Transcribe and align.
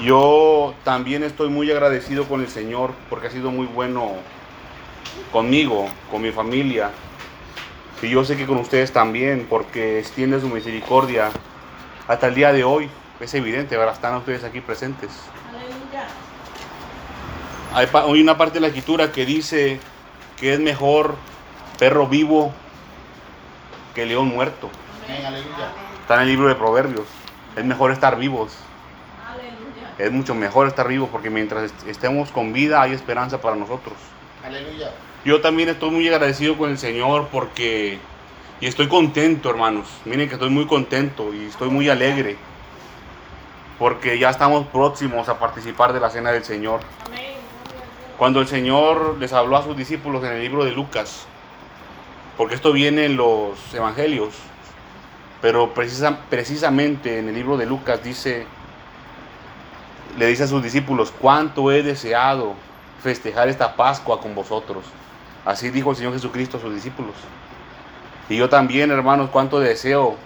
Yo 0.00 0.74
también 0.84 1.22
estoy 1.22 1.50
muy 1.50 1.70
agradecido 1.70 2.26
con 2.26 2.40
el 2.40 2.48
Señor 2.48 2.92
porque 3.10 3.26
ha 3.26 3.30
sido 3.30 3.50
muy 3.50 3.66
bueno 3.66 4.12
conmigo, 5.30 5.86
con 6.10 6.22
mi 6.22 6.32
familia. 6.32 6.90
Y 8.00 8.08
yo 8.08 8.24
sé 8.24 8.36
que 8.36 8.46
con 8.46 8.56
ustedes 8.56 8.92
también 8.92 9.46
porque 9.48 9.98
extiende 9.98 10.40
su 10.40 10.48
misericordia 10.48 11.30
hasta 12.08 12.28
el 12.28 12.34
día 12.34 12.52
de 12.52 12.64
hoy. 12.64 12.88
Es 13.20 13.34
evidente, 13.34 13.76
¿verdad? 13.76 13.94
Están 13.94 14.16
ustedes 14.16 14.44
aquí 14.44 14.60
presentes. 14.60 15.10
Hay, 17.74 17.86
hay 17.92 18.20
una 18.20 18.36
parte 18.36 18.54
de 18.54 18.60
la 18.62 18.66
escritura 18.68 19.12
que 19.12 19.26
dice 19.26 19.78
que 20.40 20.54
es 20.54 20.58
mejor 20.58 21.16
perro 21.78 22.08
vivo 22.08 22.52
que 23.94 24.06
león 24.06 24.28
muerto. 24.28 24.70
Está 26.00 26.14
en 26.16 26.22
el 26.22 26.28
libro 26.28 26.48
de 26.48 26.54
Proverbios. 26.54 27.06
Es 27.56 27.64
mejor 27.64 27.92
estar 27.92 28.16
vivos 28.16 28.56
es 30.02 30.10
mucho 30.10 30.34
mejor 30.34 30.66
estar 30.66 30.88
vivo 30.88 31.08
porque 31.10 31.30
mientras 31.30 31.72
estemos 31.86 32.30
con 32.32 32.52
vida 32.52 32.82
hay 32.82 32.92
esperanza 32.92 33.40
para 33.40 33.56
nosotros. 33.56 33.94
Aleluya. 34.44 34.90
Yo 35.24 35.40
también 35.40 35.68
estoy 35.68 35.90
muy 35.90 36.08
agradecido 36.08 36.58
con 36.58 36.70
el 36.70 36.78
Señor 36.78 37.28
porque 37.30 37.98
y 38.60 38.66
estoy 38.66 38.88
contento, 38.88 39.50
hermanos. 39.50 39.88
Miren 40.04 40.28
que 40.28 40.34
estoy 40.34 40.50
muy 40.50 40.66
contento 40.66 41.32
y 41.32 41.46
estoy 41.46 41.68
muy 41.68 41.88
alegre 41.88 42.36
porque 43.78 44.18
ya 44.18 44.30
estamos 44.30 44.66
próximos 44.68 45.28
a 45.28 45.38
participar 45.38 45.92
de 45.92 46.00
la 46.00 46.10
cena 46.10 46.30
del 46.30 46.44
Señor. 46.44 46.80
Cuando 48.18 48.40
el 48.40 48.46
Señor 48.46 49.16
les 49.18 49.32
habló 49.32 49.56
a 49.56 49.64
sus 49.64 49.76
discípulos 49.76 50.22
en 50.24 50.32
el 50.32 50.42
libro 50.42 50.64
de 50.64 50.70
Lucas, 50.70 51.26
porque 52.36 52.54
esto 52.54 52.72
viene 52.72 53.06
en 53.06 53.16
los 53.16 53.58
evangelios, 53.74 54.34
pero 55.40 55.74
precisamente 55.74 57.18
en 57.18 57.28
el 57.28 57.34
libro 57.34 57.56
de 57.56 57.66
Lucas 57.66 58.04
dice 58.04 58.46
le 60.18 60.26
dice 60.26 60.44
a 60.44 60.46
sus 60.46 60.62
discípulos, 60.62 61.12
cuánto 61.18 61.72
he 61.72 61.82
deseado 61.82 62.54
festejar 63.02 63.48
esta 63.48 63.76
Pascua 63.76 64.20
con 64.20 64.34
vosotros. 64.34 64.84
Así 65.44 65.70
dijo 65.70 65.90
el 65.90 65.96
Señor 65.96 66.12
Jesucristo 66.12 66.58
a 66.58 66.60
sus 66.60 66.74
discípulos. 66.74 67.14
Y 68.28 68.36
yo 68.36 68.48
también, 68.48 68.90
hermanos, 68.90 69.30
cuánto 69.30 69.58
deseo 69.58 70.16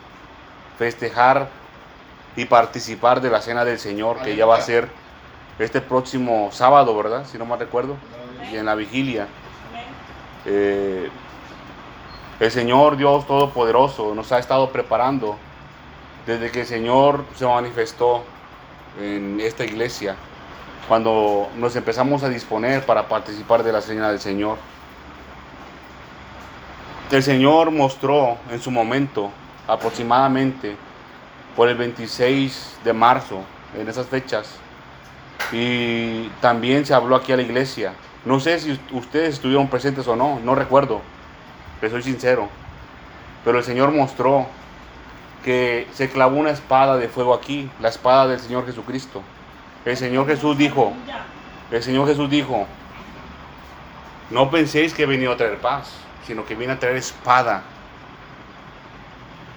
festejar 0.78 1.48
y 2.36 2.44
participar 2.44 3.20
de 3.20 3.30
la 3.30 3.40
cena 3.40 3.64
del 3.64 3.78
Señor, 3.78 4.20
que 4.22 4.36
ya 4.36 4.44
va 4.44 4.56
a 4.56 4.60
ser 4.60 4.88
este 5.58 5.80
próximo 5.80 6.50
sábado, 6.52 6.94
¿verdad? 6.96 7.24
Si 7.24 7.38
no 7.38 7.46
mal 7.46 7.58
recuerdo, 7.58 7.96
y 8.52 8.56
en 8.56 8.66
la 8.66 8.74
vigilia. 8.74 9.26
Eh, 10.44 11.08
el 12.38 12.50
Señor 12.50 12.98
Dios 12.98 13.26
Todopoderoso 13.26 14.14
nos 14.14 14.30
ha 14.32 14.38
estado 14.38 14.70
preparando 14.70 15.36
desde 16.26 16.50
que 16.50 16.60
el 16.60 16.66
Señor 16.66 17.24
se 17.34 17.46
manifestó 17.46 18.24
en 19.00 19.40
esta 19.40 19.64
iglesia 19.64 20.16
cuando 20.88 21.48
nos 21.56 21.74
empezamos 21.74 22.22
a 22.22 22.28
disponer 22.28 22.84
para 22.86 23.08
participar 23.08 23.62
de 23.62 23.72
la 23.72 23.80
cena 23.80 24.08
del 24.10 24.20
Señor. 24.20 24.56
El 27.10 27.22
Señor 27.22 27.70
mostró 27.70 28.36
en 28.50 28.60
su 28.60 28.70
momento, 28.70 29.30
aproximadamente 29.66 30.76
por 31.56 31.68
el 31.68 31.76
26 31.76 32.78
de 32.84 32.92
marzo, 32.92 33.42
en 33.78 33.88
esas 33.88 34.06
fechas, 34.06 34.56
y 35.52 36.28
también 36.40 36.84
se 36.86 36.94
habló 36.94 37.16
aquí 37.16 37.32
a 37.32 37.36
la 37.36 37.42
iglesia. 37.42 37.92
No 38.24 38.40
sé 38.40 38.58
si 38.58 38.78
ustedes 38.92 39.34
estuvieron 39.34 39.68
presentes 39.68 40.06
o 40.08 40.16
no, 40.16 40.40
no 40.40 40.54
recuerdo, 40.54 41.00
pero 41.80 41.92
soy 41.92 42.02
sincero. 42.02 42.48
Pero 43.44 43.58
el 43.58 43.64
Señor 43.64 43.92
mostró 43.92 44.46
que 45.46 45.86
se 45.92 46.10
clavó 46.10 46.38
una 46.38 46.50
espada 46.50 46.96
de 46.96 47.08
fuego 47.08 47.32
aquí, 47.32 47.70
la 47.80 47.88
espada 47.88 48.26
del 48.26 48.40
Señor 48.40 48.66
Jesucristo. 48.66 49.22
El 49.84 49.96
Señor 49.96 50.26
Jesús 50.26 50.58
dijo, 50.58 50.92
el 51.70 51.82
Señor 51.84 52.08
Jesús 52.08 52.28
dijo, 52.28 52.66
no 54.30 54.50
penséis 54.50 54.92
que 54.92 55.04
he 55.04 55.06
venido 55.06 55.30
a 55.30 55.36
traer 55.36 55.58
paz, 55.58 55.92
sino 56.26 56.44
que 56.44 56.56
viene 56.56 56.72
a 56.72 56.80
traer 56.80 56.96
espada. 56.96 57.62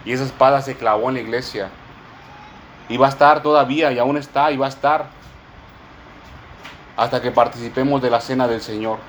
Y 0.05 0.11
esa 0.11 0.25
espada 0.25 0.61
se 0.61 0.75
clavó 0.75 1.09
en 1.09 1.15
la 1.15 1.21
iglesia. 1.21 1.71
Y 2.87 2.97
va 2.97 3.07
a 3.07 3.09
estar 3.09 3.41
todavía, 3.41 3.91
y 3.91 3.97
aún 3.97 4.15
está, 4.15 4.51
y 4.51 4.57
va 4.57 4.67
a 4.67 4.69
estar, 4.69 5.07
hasta 6.97 7.19
que 7.19 7.31
participemos 7.31 7.99
de 7.99 8.11
la 8.11 8.21
cena 8.21 8.47
del 8.47 8.61
Señor. 8.61 8.99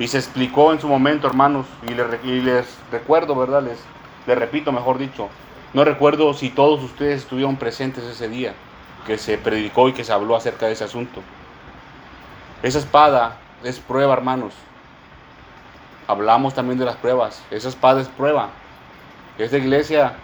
Y 0.00 0.08
se 0.08 0.18
explicó 0.18 0.72
en 0.72 0.80
su 0.80 0.88
momento, 0.88 1.28
hermanos, 1.28 1.66
y 1.88 1.94
les, 2.40 2.66
recuerdo, 2.90 3.36
¿verdad? 3.36 3.62
Les, 3.62 3.78
les 4.26 4.36
repito, 4.36 4.72
mejor 4.72 4.98
dicho, 4.98 5.30
no 5.74 5.84
recuerdo 5.84 6.32
si 6.34 6.50
todos 6.50 6.82
ustedes 6.82 7.22
estuvieron 7.22 7.56
presentes 7.56 8.04
ese 8.04 8.28
día 8.28 8.54
que 9.06 9.18
se 9.18 9.38
predicó 9.38 9.88
y 9.88 9.92
que 9.92 10.04
se 10.04 10.12
habló 10.12 10.36
acerca 10.36 10.66
de 10.66 10.72
ese 10.72 10.84
asunto. 10.84 11.22
Esa 12.62 12.78
espada 12.78 13.36
es 13.62 13.78
prueba, 13.78 14.14
hermanos. 14.14 14.54
Hablamos 16.08 16.54
también 16.54 16.78
de 16.78 16.84
las 16.84 16.96
pruebas. 16.96 17.42
Esa 17.50 17.68
espada 17.68 18.00
es 18.00 18.08
prueba. 18.08 18.50
Esta 19.38 19.58
iglesia 19.58 20.14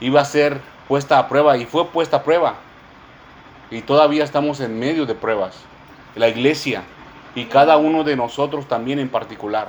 iba 0.00 0.20
a 0.20 0.24
ser 0.24 0.60
puesta 0.86 1.18
a 1.18 1.28
prueba 1.28 1.56
y 1.56 1.66
fue 1.66 1.86
puesta 1.88 2.18
a 2.18 2.22
prueba. 2.22 2.54
Y 3.70 3.82
todavía 3.82 4.24
estamos 4.24 4.60
en 4.60 4.78
medio 4.78 5.06
de 5.06 5.14
pruebas. 5.14 5.56
La 6.14 6.28
iglesia 6.28 6.82
y 7.34 7.44
cada 7.46 7.76
uno 7.76 8.04
de 8.04 8.16
nosotros 8.16 8.66
también 8.66 8.98
en 8.98 9.08
particular. 9.08 9.68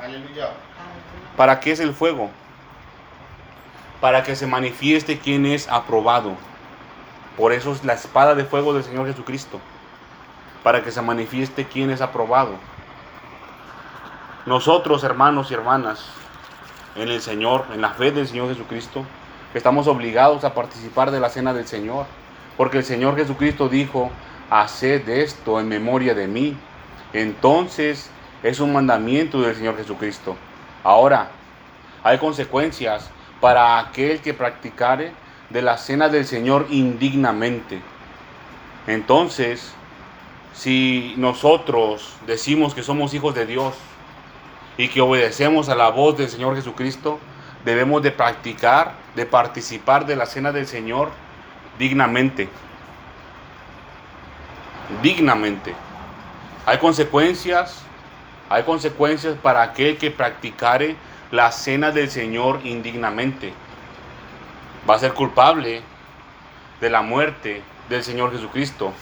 ¿Para 1.38 1.60
qué 1.60 1.72
es 1.72 1.80
el 1.80 1.94
fuego? 1.94 2.30
Para 4.02 4.24
que 4.24 4.36
se 4.36 4.48
manifieste 4.48 5.20
quien 5.20 5.46
es 5.46 5.68
aprobado. 5.68 6.34
Por 7.38 7.54
eso 7.54 7.72
es 7.72 7.84
la 7.84 7.94
espada 7.94 8.36
de 8.36 8.46
fuego 8.46 8.74
del 8.74 8.84
Señor 8.84 9.08
Jesucristo, 9.08 9.60
para 10.64 10.84
que 10.84 10.92
se 10.92 11.02
manifieste 11.02 11.66
quien 11.66 11.90
es 11.90 12.02
aprobado. 12.02 12.56
Nosotros, 14.46 15.04
hermanos 15.04 15.52
y 15.52 15.54
hermanas, 15.54 16.06
en 16.96 17.10
el 17.10 17.22
Señor, 17.22 17.66
en 17.74 17.82
la 17.82 17.92
fe 17.92 18.12
del 18.12 18.28
Señor 18.28 18.50
Jesucristo, 18.50 19.06
estamos 19.54 19.88
obligados 19.88 20.44
a 20.44 20.54
participar 20.54 21.12
de 21.12 21.20
la 21.20 21.30
cena 21.30 21.54
del 21.54 21.68
Señor, 21.68 22.06
porque 22.58 22.78
el 22.78 22.84
Señor 22.84 23.16
Jesucristo 23.16 23.70
dijo, 23.70 24.12
haced 24.50 25.08
esto 25.08 25.60
en 25.60 25.68
memoria 25.68 26.14
de 26.14 26.28
mí. 26.28 26.58
Entonces 27.14 28.10
es 28.44 28.60
un 28.60 28.74
mandamiento 28.74 29.42
del 29.42 29.56
Señor 29.56 29.78
Jesucristo. 29.78 30.36
Ahora, 30.84 31.30
hay 32.04 32.18
consecuencias 32.18 33.10
para 33.42 33.80
aquel 33.80 34.22
que 34.22 34.34
practicare 34.34 35.12
de 35.50 35.62
la 35.62 35.78
cena 35.78 36.10
del 36.10 36.26
Señor 36.26 36.68
indignamente. 36.70 37.82
Entonces, 38.88 39.74
si 40.54 41.14
nosotros 41.18 42.16
decimos 42.28 42.74
que 42.74 42.84
somos 42.84 43.14
hijos 43.14 43.36
de 43.36 43.46
Dios 43.46 43.76
y 44.78 44.90
que 44.90 45.02
obedecemos 45.02 45.70
a 45.70 45.76
la 45.76 45.90
voz 45.90 46.18
del 46.18 46.30
Señor 46.30 46.56
Jesucristo, 46.56 47.20
debemos 47.66 48.02
de 48.02 48.12
practicar, 48.12 48.94
de 49.16 49.26
participar 49.26 50.06
de 50.06 50.16
la 50.16 50.26
cena 50.26 50.52
del 50.52 50.68
Señor 50.68 51.12
dignamente. 51.78 52.50
Dignamente. 55.02 55.74
Hay 56.66 56.78
consecuencias, 56.78 57.84
hay 58.50 58.64
consecuencias 58.64 59.38
para 59.42 59.62
aquel 59.62 59.98
que 59.98 60.12
practicare 60.12 60.96
la 61.32 61.52
cena 61.52 61.92
del 61.92 62.10
Señor 62.10 62.62
indignamente. 62.64 63.54
Va 64.90 64.96
a 64.96 65.00
ser 65.00 65.14
culpable 65.14 65.82
de 66.82 66.90
la 66.90 67.02
muerte 67.02 67.62
del 67.90 68.04
Señor 68.04 68.32
Jesucristo. 68.32 68.94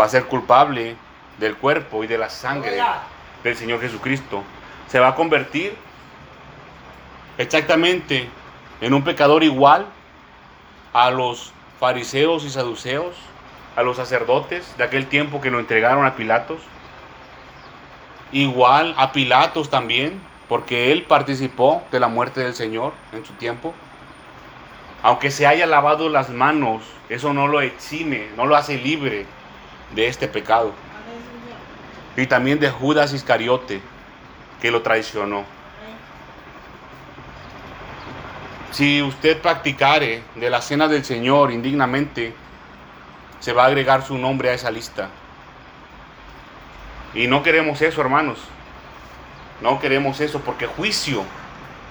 Va 0.00 0.06
a 0.06 0.08
ser 0.08 0.26
culpable 0.26 0.96
del 1.38 1.56
cuerpo 1.56 2.04
y 2.04 2.06
de 2.06 2.18
la 2.18 2.30
sangre 2.30 2.80
del 3.42 3.56
Señor 3.56 3.80
Jesucristo. 3.80 4.42
Se 4.88 4.98
va 4.98 5.08
a 5.08 5.14
convertir 5.14 5.76
exactamente 7.38 8.28
en 8.80 8.94
un 8.94 9.02
pecador 9.02 9.42
igual 9.42 9.86
a 10.92 11.10
los 11.10 11.52
fariseos 11.78 12.44
y 12.44 12.50
saduceos, 12.50 13.16
a 13.74 13.82
los 13.82 13.96
sacerdotes 13.96 14.76
de 14.78 14.84
aquel 14.84 15.06
tiempo 15.06 15.40
que 15.40 15.50
lo 15.50 15.58
entregaron 15.58 16.06
a 16.06 16.14
Pilatos. 16.16 16.60
Igual 18.32 18.94
a 18.96 19.12
Pilatos 19.12 19.68
también, 19.70 20.20
porque 20.48 20.92
él 20.92 21.02
participó 21.02 21.82
de 21.90 22.00
la 22.00 22.08
muerte 22.08 22.40
del 22.40 22.54
Señor 22.54 22.92
en 23.12 23.24
su 23.24 23.32
tiempo. 23.34 23.74
Aunque 25.02 25.30
se 25.30 25.46
haya 25.46 25.66
lavado 25.66 26.08
las 26.08 26.30
manos, 26.30 26.82
eso 27.08 27.32
no 27.32 27.46
lo 27.46 27.60
exime, 27.60 28.28
no 28.36 28.46
lo 28.46 28.56
hace 28.56 28.78
libre 28.78 29.26
de 29.94 30.08
este 30.08 30.28
pecado. 30.28 30.72
Y 32.16 32.26
también 32.26 32.58
de 32.58 32.70
Judas 32.70 33.12
Iscariote, 33.12 33.80
que 34.60 34.70
lo 34.70 34.82
traicionó. 34.82 35.44
Si 38.70 39.02
usted 39.02 39.40
practicare 39.40 40.22
de 40.34 40.50
la 40.50 40.60
cena 40.60 40.88
del 40.88 41.04
Señor 41.04 41.50
indignamente, 41.50 42.34
se 43.40 43.52
va 43.52 43.64
a 43.64 43.66
agregar 43.66 44.04
su 44.04 44.18
nombre 44.18 44.50
a 44.50 44.54
esa 44.54 44.70
lista. 44.70 45.08
Y 47.14 47.26
no 47.26 47.42
queremos 47.42 47.80
eso, 47.80 48.00
hermanos. 48.00 48.38
No 49.60 49.78
queremos 49.78 50.20
eso 50.20 50.40
porque 50.40 50.66
juicio 50.66 51.24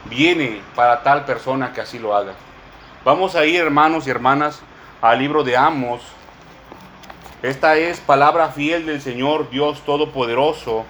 viene 0.06 0.62
para 0.76 1.02
tal 1.04 1.26
persona 1.26 1.74
que 1.74 1.82
así 1.82 2.00
lo 2.00 2.16
haga. 2.16 2.34
Vamos 3.04 3.36
a 3.36 3.46
ir, 3.46 3.60
hermanos 3.60 4.08
y 4.08 4.10
hermanas, 4.10 4.62
al 5.02 5.20
libro 5.20 5.44
de 5.44 5.58
Amos, 5.58 6.02
Esta 7.42 7.76
es 7.76 8.00
palabra 8.00 8.50
fiel 8.50 8.88
del 8.88 9.02
Señor 9.02 9.52
Dios 9.52 9.82
Todopoderoso 9.86 10.84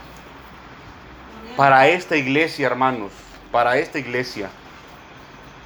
para 1.58 1.88
esta 1.88 2.16
iglesia, 2.16 2.68
hermanos, 2.68 3.12
para 3.52 3.78
esta 3.78 4.00
iglesia. 4.00 4.50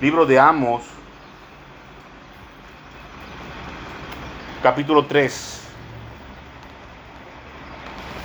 Libro 0.02 0.26
de 0.26 0.40
Amos, 0.40 0.82
capítulo 4.64 5.06
3. 5.06 5.62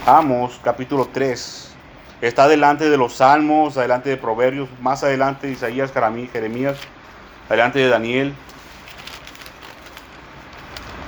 Amos, 0.06 0.58
capítulo 0.62 1.08
3. 1.12 1.73
Está 2.20 2.48
delante 2.48 2.88
de 2.88 2.96
los 2.96 3.14
Salmos, 3.14 3.76
adelante 3.76 4.08
de 4.10 4.16
Proverbios, 4.16 4.68
más 4.80 5.02
adelante 5.02 5.46
de 5.46 5.54
Isaías, 5.54 5.92
Jeremías, 5.92 6.78
adelante 7.48 7.78
de 7.78 7.88
Daniel. 7.88 8.34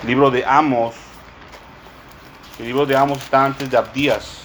Libro 0.05 0.31
de 0.31 0.45
Amos, 0.45 0.95
el 2.59 2.67
libro 2.67 2.87
de 2.87 2.97
Amos 2.97 3.19
está 3.19 3.45
antes 3.45 3.71
de 3.71 3.77
Abdías. 3.77 4.43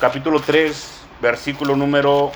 Capítulo 0.00 0.40
3, 0.40 1.02
versículo 1.20 1.76
número 1.76 2.32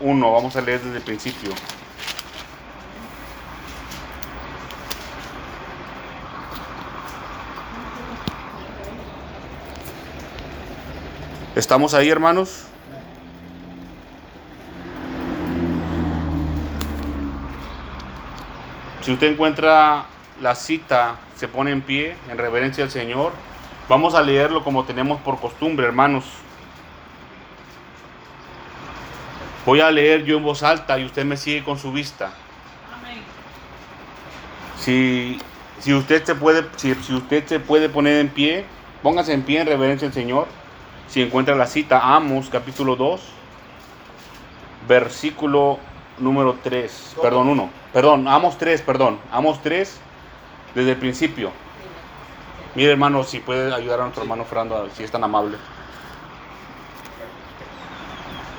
1. 0.00 0.32
Vamos 0.32 0.56
a 0.56 0.62
leer 0.62 0.80
desde 0.80 0.96
el 0.96 1.02
principio. 1.02 1.50
¿Estamos 11.56 11.94
ahí, 11.94 12.10
hermanos? 12.10 12.66
Si 19.00 19.10
usted 19.10 19.32
encuentra 19.32 20.04
la 20.42 20.54
cita 20.54 21.16
se 21.34 21.48
pone 21.48 21.70
en 21.70 21.80
pie 21.80 22.14
en 22.30 22.36
reverencia 22.36 22.84
al 22.84 22.90
Señor. 22.90 23.32
Vamos 23.88 24.14
a 24.14 24.20
leerlo 24.20 24.62
como 24.62 24.84
tenemos 24.84 25.18
por 25.22 25.40
costumbre, 25.40 25.86
hermanos. 25.86 26.24
Voy 29.64 29.80
a 29.80 29.90
leer 29.90 30.24
yo 30.24 30.36
en 30.36 30.42
voz 30.42 30.62
alta 30.62 30.98
y 30.98 31.06
usted 31.06 31.24
me 31.24 31.38
sigue 31.38 31.64
con 31.64 31.78
su 31.78 31.90
vista. 31.90 32.32
Si, 34.78 35.40
si, 35.80 35.94
usted 35.94 36.22
se 36.22 36.34
puede, 36.34 36.66
si, 36.76 36.94
si 36.96 37.14
usted 37.14 37.46
se 37.46 37.60
puede 37.60 37.88
poner 37.88 38.20
en 38.20 38.28
pie, 38.28 38.66
póngase 39.02 39.32
en 39.32 39.42
pie 39.42 39.62
en 39.62 39.66
reverencia 39.66 40.06
al 40.06 40.12
Señor. 40.12 40.48
Si 41.08 41.22
encuentra 41.22 41.54
la 41.54 41.66
cita, 41.66 42.14
Amos 42.14 42.48
capítulo 42.50 42.96
2, 42.96 43.20
versículo 44.88 45.78
número 46.18 46.58
3, 46.62 47.16
perdón, 47.22 47.48
1, 47.48 47.70
perdón, 47.92 48.28
Amos 48.28 48.58
3, 48.58 48.82
perdón, 48.82 49.18
Amos 49.30 49.62
3, 49.62 50.00
desde 50.74 50.90
el 50.92 50.96
principio. 50.96 51.52
Mire 52.74 52.92
hermano, 52.92 53.22
si 53.24 53.38
puede 53.38 53.72
ayudar 53.74 54.00
a 54.00 54.02
nuestro 54.02 54.22
hermano 54.22 54.44
Fernando, 54.44 54.88
si 54.94 55.04
es 55.04 55.10
tan 55.10 55.24
amable. 55.24 55.56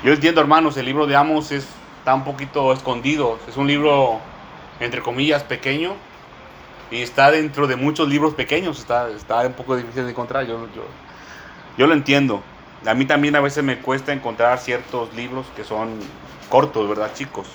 Yo 0.02 0.12
entiendo 0.12 0.40
hermanos, 0.40 0.76
el 0.76 0.86
libro 0.86 1.06
de 1.06 1.16
Amos 1.16 1.52
es, 1.52 1.66
está 1.98 2.14
un 2.14 2.24
poquito 2.24 2.72
escondido, 2.72 3.38
es 3.48 3.56
un 3.56 3.66
libro 3.66 4.20
entre 4.80 5.02
comillas 5.02 5.42
pequeño. 5.42 5.94
Y 6.90 7.02
está 7.02 7.30
dentro 7.30 7.66
de 7.66 7.76
muchos 7.76 8.08
libros 8.08 8.32
pequeños, 8.32 8.78
está, 8.78 9.10
está 9.10 9.46
un 9.46 9.52
poco 9.52 9.76
difícil 9.76 10.04
de 10.04 10.10
encontrar, 10.10 10.46
yo, 10.46 10.66
yo, 10.74 10.84
yo 11.78 11.86
lo 11.86 11.94
entiendo. 11.94 12.42
A 12.84 12.92
mí 12.94 13.06
también 13.06 13.36
a 13.36 13.40
veces 13.40 13.64
me 13.64 13.78
cuesta 13.78 14.12
encontrar 14.12 14.58
ciertos 14.58 15.14
libros 15.14 15.46
que 15.56 15.64
son 15.64 15.98
cortos, 16.50 16.88
¿verdad 16.88 17.12
chicos? 17.14 17.46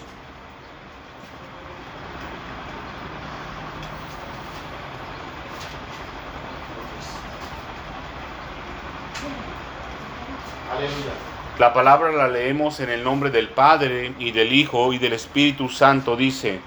La 11.59 11.73
palabra 11.73 12.11
la 12.11 12.27
leemos 12.27 12.79
en 12.79 12.89
el 12.89 13.03
nombre 13.03 13.29
del 13.29 13.49
Padre 13.49 14.13
y 14.19 14.31
del 14.31 14.53
Hijo 14.53 14.91
y 14.91 14.97
del 14.97 15.13
Espíritu 15.13 15.69
Santo. 15.69 16.15
Dice, 16.15 16.59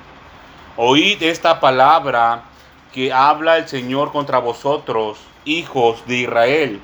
oíd 0.77 1.23
esta 1.23 1.59
palabra 1.59 2.45
que 2.93 3.13
habla 3.13 3.59
el 3.59 3.69
Señor 3.69 4.13
contra 4.13 4.39
vosotros, 4.39 5.19
hijos 5.45 6.07
de 6.07 6.17
Israel, 6.19 6.81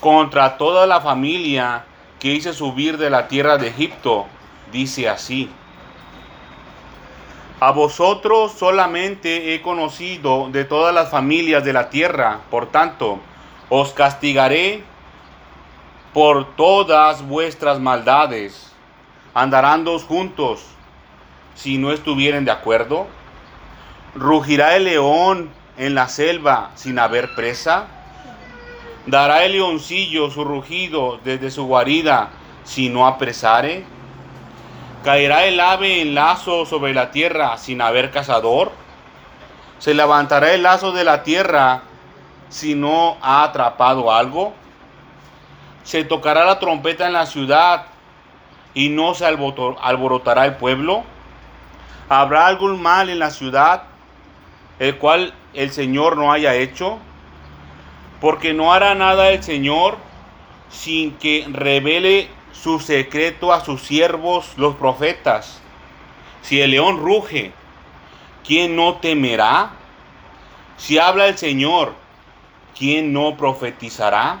contra 0.00 0.56
toda 0.56 0.86
la 0.86 1.00
familia 1.00 1.84
que 2.18 2.32
hice 2.32 2.52
subir 2.52 2.98
de 2.98 3.10
la 3.10 3.28
tierra 3.28 3.58
de 3.58 3.68
Egipto. 3.68 4.26
Dice 4.72 5.08
así. 5.08 5.50
A 7.60 7.72
vosotros 7.72 8.52
solamente 8.52 9.54
he 9.54 9.62
conocido 9.62 10.48
de 10.50 10.64
todas 10.64 10.94
las 10.94 11.10
familias 11.10 11.64
de 11.64 11.72
la 11.72 11.90
tierra, 11.90 12.40
por 12.50 12.66
tanto, 12.66 13.18
os 13.68 13.92
castigaré 13.92 14.84
por 16.14 16.54
todas 16.54 17.26
vuestras 17.26 17.80
maldades. 17.80 18.72
¿Andarán 19.34 19.84
dos 19.84 20.04
juntos 20.04 20.64
si 21.56 21.78
no 21.78 21.90
estuvieren 21.90 22.44
de 22.44 22.52
acuerdo? 22.52 23.08
¿Rugirá 24.14 24.76
el 24.76 24.84
león 24.84 25.50
en 25.76 25.96
la 25.96 26.08
selva 26.08 26.70
sin 26.76 26.98
haber 26.98 27.34
presa? 27.34 27.86
¿Dará 29.08 29.44
el 29.44 29.52
leoncillo 29.52 30.30
su 30.30 30.44
rugido 30.44 31.18
desde 31.24 31.50
su 31.50 31.64
guarida 31.64 32.28
si 32.64 32.90
no 32.90 33.06
apresare? 33.06 33.84
¿Caerá 35.02 35.46
el 35.46 35.58
ave 35.60 36.02
en 36.02 36.14
lazo 36.14 36.66
sobre 36.66 36.92
la 36.92 37.10
tierra 37.10 37.56
sin 37.56 37.80
haber 37.80 38.10
cazador? 38.10 38.70
¿Se 39.78 39.94
levantará 39.94 40.52
el 40.52 40.62
lazo 40.62 40.92
de 40.92 41.04
la 41.04 41.22
tierra 41.22 41.82
si 42.50 42.74
no 42.74 43.16
ha 43.22 43.44
atrapado 43.44 44.12
algo? 44.12 44.52
se 45.88 46.04
tocará 46.04 46.44
la 46.44 46.58
trompeta 46.58 47.06
en 47.06 47.14
la 47.14 47.24
ciudad 47.24 47.86
y 48.74 48.90
no 48.90 49.14
se 49.14 49.24
alborotará 49.24 50.44
el 50.44 50.56
pueblo. 50.56 51.02
¿Habrá 52.10 52.46
algún 52.46 52.82
mal 52.82 53.08
en 53.08 53.18
la 53.18 53.30
ciudad 53.30 53.84
el 54.78 54.98
cual 54.98 55.32
el 55.54 55.70
Señor 55.70 56.18
no 56.18 56.30
haya 56.30 56.54
hecho? 56.56 56.98
Porque 58.20 58.52
no 58.52 58.72
hará 58.72 58.94
nada 58.94 59.30
el 59.30 59.42
Señor 59.42 59.96
sin 60.70 61.12
que 61.16 61.46
revele 61.50 62.28
su 62.52 62.80
secreto 62.80 63.52
a 63.52 63.64
sus 63.64 63.82
siervos 63.82 64.52
los 64.56 64.76
profetas. 64.76 65.60
Si 66.42 66.60
el 66.60 66.72
león 66.72 66.98
ruge, 66.98 67.52
¿quién 68.44 68.76
no 68.76 68.96
temerá? 68.96 69.70
Si 70.76 70.98
habla 70.98 71.26
el 71.26 71.38
Señor, 71.38 71.92
¿quién 72.76 73.12
no 73.12 73.36
profetizará? 73.36 74.40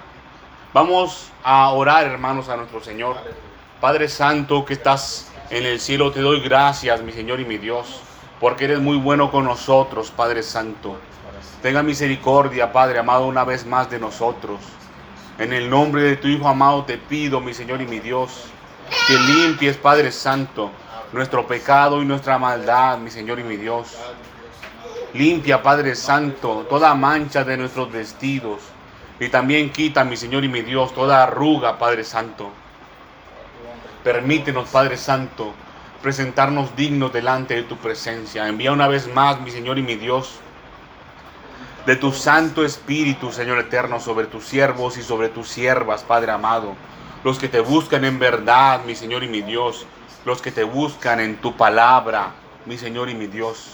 Vamos 0.72 1.30
a 1.42 1.70
orar, 1.70 2.06
hermanos, 2.06 2.48
a 2.48 2.56
nuestro 2.56 2.82
Señor. 2.82 3.16
Padre 3.80 4.08
Santo 4.08 4.64
que 4.64 4.74
estás 4.74 5.30
en 5.50 5.64
el 5.64 5.80
cielo, 5.80 6.12
te 6.12 6.20
doy 6.20 6.40
gracias, 6.40 7.00
mi 7.02 7.12
Señor 7.12 7.40
y 7.40 7.44
mi 7.44 7.58
Dios, 7.58 8.00
porque 8.40 8.64
eres 8.64 8.80
muy 8.80 8.96
bueno 8.96 9.30
con 9.30 9.44
nosotros, 9.44 10.10
Padre 10.10 10.42
Santo. 10.42 10.98
Tenga 11.62 11.82
misericordia, 11.82 12.72
Padre 12.72 13.00
amado, 13.00 13.26
una 13.26 13.42
vez 13.42 13.66
más 13.66 13.90
de 13.90 13.98
nosotros. 13.98 14.60
En 15.38 15.52
el 15.52 15.68
nombre 15.68 16.02
de 16.02 16.16
tu 16.16 16.28
Hijo 16.28 16.48
amado 16.48 16.84
te 16.84 16.98
pido, 16.98 17.40
mi 17.40 17.52
Señor 17.52 17.80
y 17.82 17.86
mi 17.86 17.98
Dios, 17.98 18.44
que 19.08 19.18
limpies, 19.18 19.76
Padre 19.76 20.12
Santo, 20.12 20.70
nuestro 21.12 21.46
pecado 21.48 22.00
y 22.00 22.04
nuestra 22.04 22.38
maldad, 22.38 22.98
mi 22.98 23.10
Señor 23.10 23.40
y 23.40 23.44
mi 23.44 23.56
Dios. 23.56 23.96
Limpia, 25.14 25.62
Padre 25.62 25.96
Santo, 25.96 26.66
toda 26.68 26.94
mancha 26.94 27.42
de 27.42 27.56
nuestros 27.56 27.90
vestidos 27.90 28.60
y 29.18 29.28
también 29.28 29.70
quita, 29.70 30.04
mi 30.04 30.16
Señor 30.16 30.44
y 30.44 30.48
mi 30.48 30.62
Dios, 30.62 30.94
toda 30.94 31.24
arruga, 31.24 31.78
Padre 31.78 32.04
Santo. 32.04 32.50
Permítenos, 34.04 34.68
Padre 34.68 34.96
Santo, 34.96 35.52
presentarnos 36.02 36.76
dignos 36.76 37.12
delante 37.12 37.54
de 37.54 37.62
tu 37.64 37.76
presencia. 37.78 38.46
Envía 38.46 38.70
una 38.70 38.86
vez 38.86 39.12
más, 39.12 39.40
mi 39.40 39.50
Señor 39.50 39.78
y 39.78 39.82
mi 39.82 39.96
Dios, 39.96 40.38
de 41.88 41.96
tu 41.96 42.12
Santo 42.12 42.66
Espíritu, 42.66 43.32
Señor 43.32 43.58
eterno, 43.58 43.98
sobre 43.98 44.26
tus 44.26 44.44
siervos 44.44 44.98
y 44.98 45.02
sobre 45.02 45.30
tus 45.30 45.48
siervas, 45.48 46.02
Padre 46.02 46.32
amado. 46.32 46.74
Los 47.24 47.38
que 47.38 47.48
te 47.48 47.60
buscan 47.60 48.04
en 48.04 48.18
verdad, 48.18 48.84
mi 48.84 48.94
Señor 48.94 49.24
y 49.24 49.28
mi 49.28 49.40
Dios. 49.40 49.86
Los 50.26 50.42
que 50.42 50.52
te 50.52 50.64
buscan 50.64 51.18
en 51.18 51.36
tu 51.38 51.56
palabra, 51.56 52.34
mi 52.66 52.76
Señor 52.76 53.08
y 53.08 53.14
mi 53.14 53.26
Dios. 53.26 53.70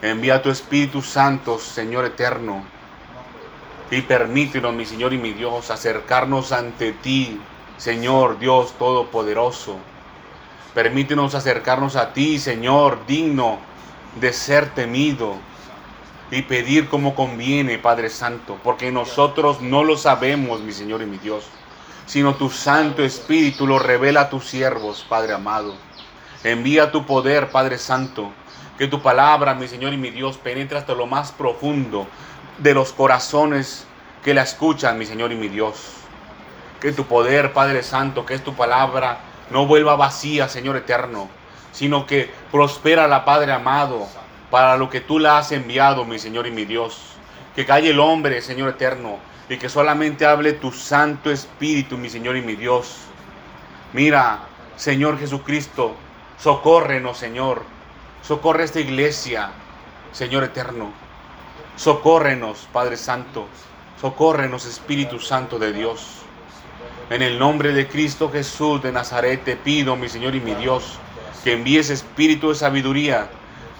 Envía 0.00 0.42
tu 0.42 0.48
Espíritu 0.48 1.02
Santo, 1.02 1.58
Señor 1.58 2.04
eterno 2.04 2.62
y 3.90 4.02
permítenos, 4.02 4.72
mi 4.72 4.86
Señor 4.86 5.12
y 5.12 5.18
mi 5.18 5.32
Dios, 5.32 5.72
acercarnos 5.72 6.52
ante 6.52 6.92
ti, 6.92 7.40
Señor 7.78 8.38
Dios 8.38 8.74
Todopoderoso. 8.78 9.76
Permítenos 10.72 11.34
acercarnos 11.34 11.96
a 11.96 12.12
ti, 12.12 12.38
Señor, 12.38 13.00
digno 13.08 13.58
de 14.20 14.32
ser 14.32 14.70
temido 14.70 15.49
y 16.30 16.42
pedir 16.42 16.88
como 16.88 17.14
conviene, 17.14 17.78
Padre 17.78 18.08
Santo, 18.08 18.58
porque 18.62 18.92
nosotros 18.92 19.60
no 19.60 19.82
lo 19.82 19.96
sabemos, 19.96 20.60
mi 20.60 20.72
Señor 20.72 21.02
y 21.02 21.06
mi 21.06 21.18
Dios, 21.18 21.44
sino 22.06 22.34
tu 22.34 22.50
Santo 22.50 23.02
Espíritu 23.02 23.66
lo 23.66 23.78
revela 23.78 24.22
a 24.22 24.30
tus 24.30 24.46
siervos, 24.46 25.04
Padre 25.08 25.34
amado. 25.34 25.74
Envía 26.44 26.92
tu 26.92 27.04
poder, 27.04 27.50
Padre 27.50 27.78
Santo, 27.78 28.32
Que 28.78 28.86
tu 28.88 29.02
palabra, 29.02 29.52
mi 29.52 29.68
Señor 29.68 29.92
y 29.92 29.98
mi 29.98 30.08
Dios, 30.08 30.38
penetre 30.38 30.78
hasta 30.78 30.94
lo 30.94 31.06
más 31.06 31.32
profundo 31.32 32.06
de 32.56 32.72
los 32.72 32.94
corazones 32.94 33.86
que 34.24 34.32
la 34.32 34.40
escuchan, 34.40 34.96
mi 34.96 35.04
Señor 35.04 35.32
y 35.32 35.34
mi 35.34 35.48
Dios. 35.48 35.76
Que 36.80 36.92
tu 36.92 37.04
poder, 37.04 37.52
Padre 37.52 37.82
Santo, 37.82 38.24
que 38.24 38.32
es 38.32 38.42
tu 38.42 38.54
palabra, 38.54 39.18
no 39.50 39.66
vuelva 39.66 39.96
vacía, 39.96 40.48
Señor 40.48 40.78
eterno, 40.78 41.28
sino 41.72 42.06
que 42.06 42.32
prospera 42.50 43.06
la 43.06 43.26
Padre 43.26 43.52
amado 43.52 44.08
para 44.50 44.76
lo 44.76 44.90
que 44.90 45.00
tú 45.00 45.18
la 45.18 45.38
has 45.38 45.52
enviado, 45.52 46.04
mi 46.04 46.18
Señor 46.18 46.46
y 46.46 46.50
mi 46.50 46.64
Dios. 46.64 47.00
Que 47.54 47.64
calle 47.64 47.90
el 47.90 48.00
hombre, 48.00 48.42
Señor 48.42 48.70
eterno, 48.70 49.18
y 49.48 49.56
que 49.56 49.68
solamente 49.68 50.26
hable 50.26 50.52
tu 50.52 50.72
Santo 50.72 51.30
Espíritu, 51.30 51.96
mi 51.96 52.08
Señor 52.08 52.36
y 52.36 52.42
mi 52.42 52.56
Dios. 52.56 52.96
Mira, 53.92 54.40
Señor 54.76 55.18
Jesucristo, 55.18 55.94
socórrenos, 56.38 57.18
Señor. 57.18 57.62
Socorre 58.22 58.64
esta 58.64 58.80
iglesia, 58.80 59.50
Señor 60.12 60.44
eterno. 60.44 60.92
Socórrenos, 61.76 62.68
Padre 62.72 62.96
Santo. 62.96 63.46
Socórrenos, 64.00 64.66
Espíritu 64.66 65.18
Santo 65.18 65.58
de 65.58 65.72
Dios. 65.72 66.18
En 67.10 67.22
el 67.22 67.38
nombre 67.38 67.72
de 67.72 67.88
Cristo 67.88 68.30
Jesús 68.30 68.82
de 68.82 68.92
Nazaret 68.92 69.44
te 69.44 69.56
pido, 69.56 69.96
mi 69.96 70.08
Señor 70.08 70.34
y 70.36 70.40
mi 70.40 70.54
Dios, 70.54 70.98
que 71.42 71.54
envíes 71.54 71.90
espíritu 71.90 72.50
de 72.50 72.54
sabiduría 72.54 73.28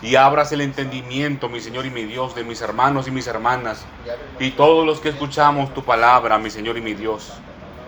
y 0.03 0.17
abras 0.17 0.53
el 0.53 0.61
entendimiento, 0.61 1.49
mi 1.49 1.61
Señor 1.61 1.87
y 1.87 1.91
mi 1.91 2.05
Dios, 2.05 2.35
de 2.35 2.45
mis 2.45 2.61
hermanos 2.61 3.07
y 3.09 3.11
mis 3.11 3.27
hermanas 3.27 3.85
y 4.39 4.53
todos 4.53 4.87
los 4.87 5.01
que 5.01 5.11
escuchamos 5.11 5.75
tu 5.75 5.83
palabra, 5.85 6.39
mi 6.39 6.51
Señor 6.51 6.79
y 6.79 6.81
mi 6.81 6.95
Dios. 6.95 7.33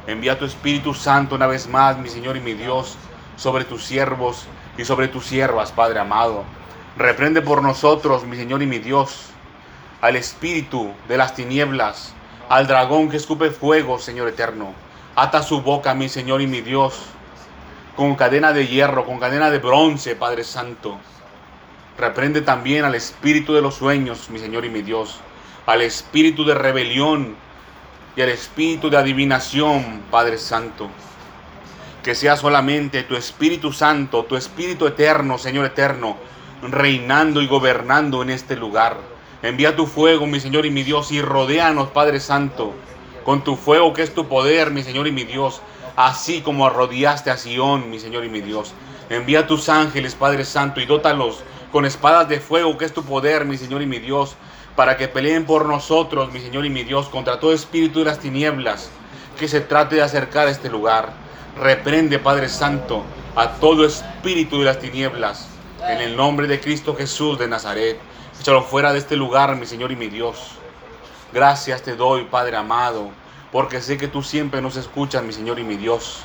Envía 0.06 0.38
tu 0.38 0.44
Espíritu 0.44 0.94
Santo 0.94 1.36
una 1.36 1.46
vez 1.46 1.68
más, 1.68 1.96
mi 1.96 2.08
Señor 2.08 2.36
y 2.36 2.40
mi 2.40 2.54
Dios, 2.54 2.96
sobre 3.36 3.64
tus 3.64 3.84
siervos 3.84 4.46
y 4.76 4.84
sobre 4.84 5.08
tus 5.08 5.26
siervas, 5.26 5.72
Padre 5.72 6.00
amado. 6.00 6.44
Reprende 6.96 7.40
por 7.40 7.62
nosotros, 7.62 8.24
mi 8.24 8.36
Señor 8.36 8.62
y 8.62 8.66
mi 8.66 8.78
Dios, 8.78 9.26
al 10.00 10.16
espíritu 10.16 10.92
de 11.08 11.16
las 11.16 11.34
tinieblas, 11.34 12.12
al 12.48 12.66
dragón 12.66 13.08
que 13.08 13.16
escupe 13.16 13.50
fuego, 13.50 13.98
Señor 13.98 14.28
eterno 14.28 14.74
Ata 15.14 15.42
su 15.42 15.60
boca, 15.60 15.92
mi 15.92 16.08
Señor 16.08 16.40
y 16.40 16.46
mi 16.46 16.62
Dios, 16.62 16.94
con 17.96 18.14
cadena 18.14 18.54
de 18.54 18.66
hierro, 18.66 19.04
con 19.04 19.20
cadena 19.20 19.50
de 19.50 19.58
bronce, 19.58 20.16
Padre 20.16 20.42
Santo. 20.42 20.96
Reprende 22.02 22.42
también 22.42 22.84
al 22.84 22.96
espíritu 22.96 23.54
de 23.54 23.62
los 23.62 23.76
sueños, 23.76 24.28
mi 24.28 24.40
Señor 24.40 24.64
y 24.64 24.70
mi 24.70 24.82
Dios, 24.82 25.20
al 25.66 25.82
espíritu 25.82 26.44
de 26.44 26.52
rebelión 26.52 27.36
y 28.16 28.22
al 28.22 28.30
espíritu 28.30 28.90
de 28.90 28.96
adivinación, 28.96 30.02
Padre 30.10 30.36
Santo. 30.36 30.90
Que 32.02 32.16
sea 32.16 32.36
solamente 32.36 33.04
tu 33.04 33.14
Espíritu 33.14 33.72
Santo, 33.72 34.24
tu 34.24 34.34
Espíritu 34.34 34.88
eterno, 34.88 35.38
Señor 35.38 35.64
eterno, 35.64 36.16
reinando 36.68 37.40
y 37.40 37.46
gobernando 37.46 38.20
en 38.22 38.30
este 38.30 38.56
lugar. 38.56 38.96
Envía 39.40 39.76
tu 39.76 39.86
fuego, 39.86 40.26
mi 40.26 40.40
Señor 40.40 40.66
y 40.66 40.72
mi 40.72 40.82
Dios, 40.82 41.12
y 41.12 41.22
rodéanos, 41.22 41.90
Padre 41.90 42.18
Santo 42.18 42.74
con 43.24 43.44
tu 43.44 43.54
fuego 43.54 43.92
que 43.94 44.02
es 44.02 44.12
tu 44.12 44.26
poder, 44.26 44.72
mi 44.72 44.82
Señor 44.82 45.06
y 45.06 45.12
mi 45.12 45.22
Dios, 45.22 45.60
así 45.94 46.40
como 46.40 46.66
arrodiaste 46.66 47.30
a 47.30 47.36
Sión, 47.36 47.90
mi 47.90 48.00
Señor 48.00 48.24
y 48.24 48.28
mi 48.28 48.40
Dios. 48.40 48.74
Envía 49.08 49.46
tus 49.46 49.68
ángeles, 49.68 50.16
Padre 50.16 50.44
Santo, 50.44 50.80
y 50.80 50.86
dótalos 50.86 51.44
con 51.72 51.86
espadas 51.86 52.28
de 52.28 52.38
fuego 52.38 52.76
que 52.76 52.84
es 52.84 52.92
tu 52.92 53.02
poder, 53.02 53.46
mi 53.46 53.56
Señor 53.56 53.80
y 53.80 53.86
mi 53.86 53.98
Dios, 53.98 54.36
para 54.76 54.98
que 54.98 55.08
peleen 55.08 55.46
por 55.46 55.64
nosotros, 55.64 56.30
mi 56.30 56.40
Señor 56.40 56.66
y 56.66 56.70
mi 56.70 56.84
Dios, 56.84 57.08
contra 57.08 57.40
todo 57.40 57.52
espíritu 57.52 58.00
de 58.00 58.04
las 58.04 58.18
tinieblas 58.18 58.90
que 59.38 59.48
se 59.48 59.60
trate 59.60 59.96
de 59.96 60.02
acercar 60.02 60.46
a 60.46 60.50
este 60.50 60.68
lugar. 60.68 61.14
Reprende, 61.58 62.18
Padre 62.18 62.48
Santo, 62.50 63.02
a 63.34 63.52
todo 63.52 63.86
espíritu 63.86 64.58
de 64.58 64.66
las 64.66 64.78
tinieblas, 64.78 65.48
en 65.88 65.98
el 65.98 66.14
nombre 66.14 66.46
de 66.46 66.60
Cristo 66.60 66.94
Jesús 66.94 67.38
de 67.38 67.48
Nazaret. 67.48 67.98
Échalo 68.38 68.62
fuera 68.62 68.92
de 68.92 68.98
este 68.98 69.16
lugar, 69.16 69.56
mi 69.56 69.66
Señor 69.66 69.92
y 69.92 69.96
mi 69.96 70.08
Dios. 70.08 70.52
Gracias 71.32 71.82
te 71.82 71.96
doy, 71.96 72.24
Padre 72.24 72.56
amado, 72.56 73.08
porque 73.50 73.80
sé 73.80 73.96
que 73.96 74.08
tú 74.08 74.22
siempre 74.22 74.60
nos 74.60 74.76
escuchas, 74.76 75.22
mi 75.22 75.32
Señor 75.32 75.58
y 75.58 75.64
mi 75.64 75.76
Dios. 75.76 76.24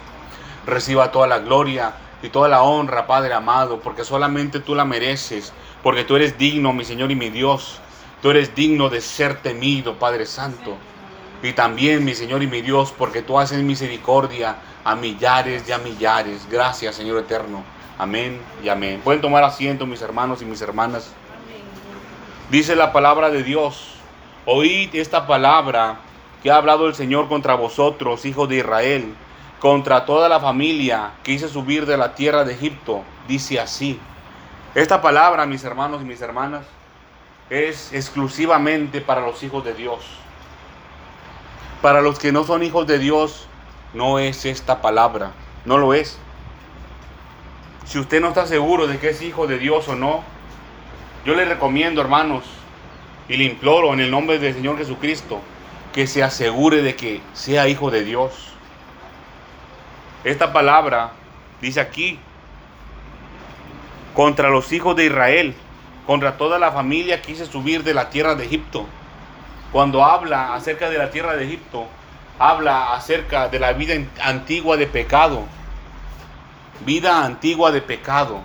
Reciba 0.65 1.11
toda 1.11 1.27
la 1.27 1.39
gloria 1.39 1.93
y 2.21 2.29
toda 2.29 2.47
la 2.47 2.63
honra, 2.63 3.07
Padre 3.07 3.33
amado, 3.33 3.79
porque 3.79 4.03
solamente 4.03 4.59
tú 4.59 4.75
la 4.75 4.85
mereces, 4.85 5.53
porque 5.83 6.03
tú 6.03 6.15
eres 6.15 6.37
digno, 6.37 6.73
mi 6.73 6.85
Señor 6.85 7.11
y 7.11 7.15
mi 7.15 7.29
Dios. 7.29 7.79
Tú 8.21 8.31
eres 8.31 8.55
digno 8.55 8.89
de 8.89 9.01
ser 9.01 9.41
temido, 9.41 9.95
Padre 9.99 10.25
Santo. 10.25 10.75
Y 11.43 11.53
también, 11.53 12.03
mi 12.03 12.15
Señor 12.15 12.41
y 12.41 12.47
mi 12.47 12.61
Dios, 12.61 12.93
porque 12.97 13.21
tú 13.21 13.37
haces 13.39 13.61
misericordia 13.61 14.55
a 14.83 14.95
millares 14.95 15.67
y 15.67 15.71
a 15.71 15.77
millares. 15.77 16.47
Gracias, 16.49 16.95
Señor 16.95 17.19
eterno. 17.19 17.63
Amén 17.99 18.41
y 18.63 18.69
amén. 18.69 19.01
Pueden 19.03 19.21
tomar 19.21 19.43
asiento, 19.43 19.85
mis 19.85 20.01
hermanos 20.01 20.41
y 20.41 20.45
mis 20.45 20.61
hermanas. 20.61 21.11
Dice 22.49 22.75
la 22.75 22.91
palabra 22.93 23.29
de 23.29 23.43
Dios 23.43 23.97
Oíd 24.49 24.95
esta 24.95 25.27
palabra 25.27 25.97
que 26.41 26.49
ha 26.49 26.55
hablado 26.55 26.87
el 26.87 26.95
Señor 26.95 27.27
contra 27.27 27.55
vosotros, 27.55 28.23
hijos 28.23 28.47
de 28.47 28.59
Israel, 28.59 29.13
contra 29.59 30.05
toda 30.05 30.29
la 30.29 30.39
familia 30.39 31.11
que 31.23 31.33
hice 31.33 31.49
subir 31.49 31.85
de 31.85 31.97
la 31.97 32.15
tierra 32.15 32.43
de 32.43 32.53
Egipto. 32.53 33.03
Dice 33.27 33.59
así. 33.59 33.99
Esta 34.75 35.01
palabra, 35.01 35.45
mis 35.45 35.63
hermanos 35.63 36.01
y 36.01 36.05
mis 36.05 36.21
hermanas, 36.21 36.65
es 37.49 37.93
exclusivamente 37.93 39.01
para 39.01 39.21
los 39.21 39.41
hijos 39.43 39.63
de 39.63 39.73
Dios. 39.73 40.05
Para 41.81 42.01
los 42.01 42.19
que 42.19 42.31
no 42.31 42.43
son 42.43 42.63
hijos 42.63 42.85
de 42.87 42.99
Dios, 42.99 43.47
no 43.93 44.19
es 44.19 44.45
esta 44.45 44.81
palabra. 44.81 45.31
No 45.65 45.77
lo 45.77 45.93
es. 45.93 46.19
Si 47.85 47.99
usted 47.99 48.21
no 48.21 48.29
está 48.29 48.45
seguro 48.45 48.85
de 48.85 48.99
que 48.99 49.09
es 49.09 49.21
hijo 49.21 49.47
de 49.47 49.57
Dios 49.57 49.87
o 49.87 49.95
no, 49.95 50.23
yo 51.25 51.35
le 51.35 51.45
recomiendo, 51.45 52.01
hermanos, 52.01 52.43
y 53.29 53.37
le 53.37 53.45
imploro 53.45 53.93
en 53.93 53.99
el 53.99 54.11
nombre 54.11 54.39
del 54.39 54.53
Señor 54.53 54.77
Jesucristo 54.77 55.39
que 55.93 56.07
se 56.07 56.23
asegure 56.23 56.81
de 56.81 56.95
que 56.95 57.21
sea 57.33 57.67
hijo 57.67 57.91
de 57.91 58.03
Dios. 58.03 58.53
Esta 60.23 60.51
palabra 60.51 61.11
dice 61.61 61.79
aquí, 61.79 62.19
contra 64.13 64.49
los 64.49 64.71
hijos 64.71 64.95
de 64.95 65.05
Israel, 65.05 65.55
contra 66.07 66.37
toda 66.37 66.57
la 66.57 66.71
familia 66.71 67.21
que 67.21 67.33
hice 67.33 67.45
subir 67.45 67.83
de 67.83 67.93
la 67.93 68.09
tierra 68.09 68.33
de 68.35 68.45
Egipto. 68.45 68.87
Cuando 69.71 70.03
habla 70.03 70.55
acerca 70.55 70.89
de 70.89 70.97
la 70.97 71.11
tierra 71.11 71.35
de 71.35 71.45
Egipto, 71.45 71.85
habla 72.39 72.93
acerca 72.95 73.47
de 73.49 73.59
la 73.59 73.73
vida 73.73 73.93
antigua 74.23 74.75
de 74.77 74.87
pecado. 74.87 75.43
Vida 76.85 77.23
antigua 77.23 77.71
de 77.71 77.81
pecado. 77.81 78.41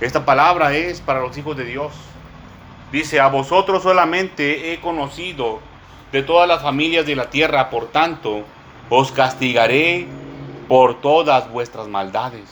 Esta 0.00 0.24
palabra 0.24 0.74
es 0.74 1.00
para 1.00 1.20
los 1.20 1.36
hijos 1.36 1.56
de 1.56 1.64
Dios. 1.64 1.92
Dice, 2.92 3.20
a 3.20 3.28
vosotros 3.28 3.82
solamente 3.82 4.72
he 4.72 4.80
conocido 4.80 5.60
de 6.12 6.22
todas 6.22 6.48
las 6.48 6.62
familias 6.62 7.06
de 7.06 7.16
la 7.16 7.30
tierra, 7.30 7.70
por 7.70 7.88
tanto, 7.88 8.44
os 8.88 9.12
castigaré 9.12 10.06
por 10.70 11.00
todas 11.00 11.50
vuestras 11.50 11.88
maldades. 11.88 12.48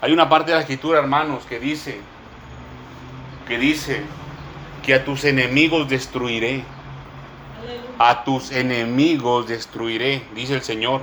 Hay 0.00 0.10
una 0.10 0.30
parte 0.30 0.52
de 0.52 0.54
la 0.54 0.62
escritura, 0.62 1.00
hermanos, 1.00 1.44
que 1.44 1.60
dice, 1.60 2.00
que 3.46 3.58
dice 3.58 4.00
que 4.82 4.94
a 4.94 5.04
tus 5.04 5.24
enemigos 5.24 5.86
destruiré. 5.86 6.64
A 7.98 8.24
tus 8.24 8.50
enemigos 8.52 9.46
destruiré, 9.46 10.22
dice 10.34 10.54
el 10.54 10.62
Señor. 10.62 11.02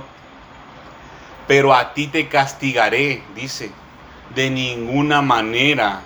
Pero 1.46 1.72
a 1.72 1.94
ti 1.94 2.08
te 2.08 2.26
castigaré, 2.26 3.22
dice. 3.36 3.70
De 4.34 4.50
ninguna 4.50 5.22
manera 5.22 6.00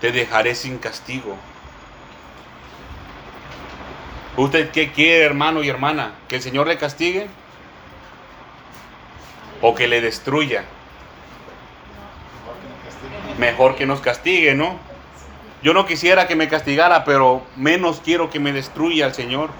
te 0.00 0.10
dejaré 0.10 0.56
sin 0.56 0.78
castigo. 0.78 1.36
¿Usted 4.36 4.72
qué 4.72 4.90
quiere, 4.90 5.24
hermano 5.24 5.62
y 5.62 5.68
hermana? 5.68 6.14
¿Que 6.26 6.34
el 6.34 6.42
Señor 6.42 6.66
le 6.66 6.78
castigue? 6.78 7.28
¿O 9.60 9.74
que 9.74 9.88
le 9.88 10.00
destruya? 10.00 10.64
Mejor 13.38 13.76
que 13.76 13.86
nos 13.86 14.00
castigue, 14.00 14.54
¿no? 14.54 14.78
Yo 15.62 15.74
no 15.74 15.86
quisiera 15.86 16.28
que 16.28 16.36
me 16.36 16.48
castigara, 16.48 17.04
pero 17.04 17.42
menos 17.56 18.00
quiero 18.04 18.30
que 18.30 18.38
me 18.38 18.52
destruya 18.52 19.06
el 19.06 19.14
Señor. 19.14 19.50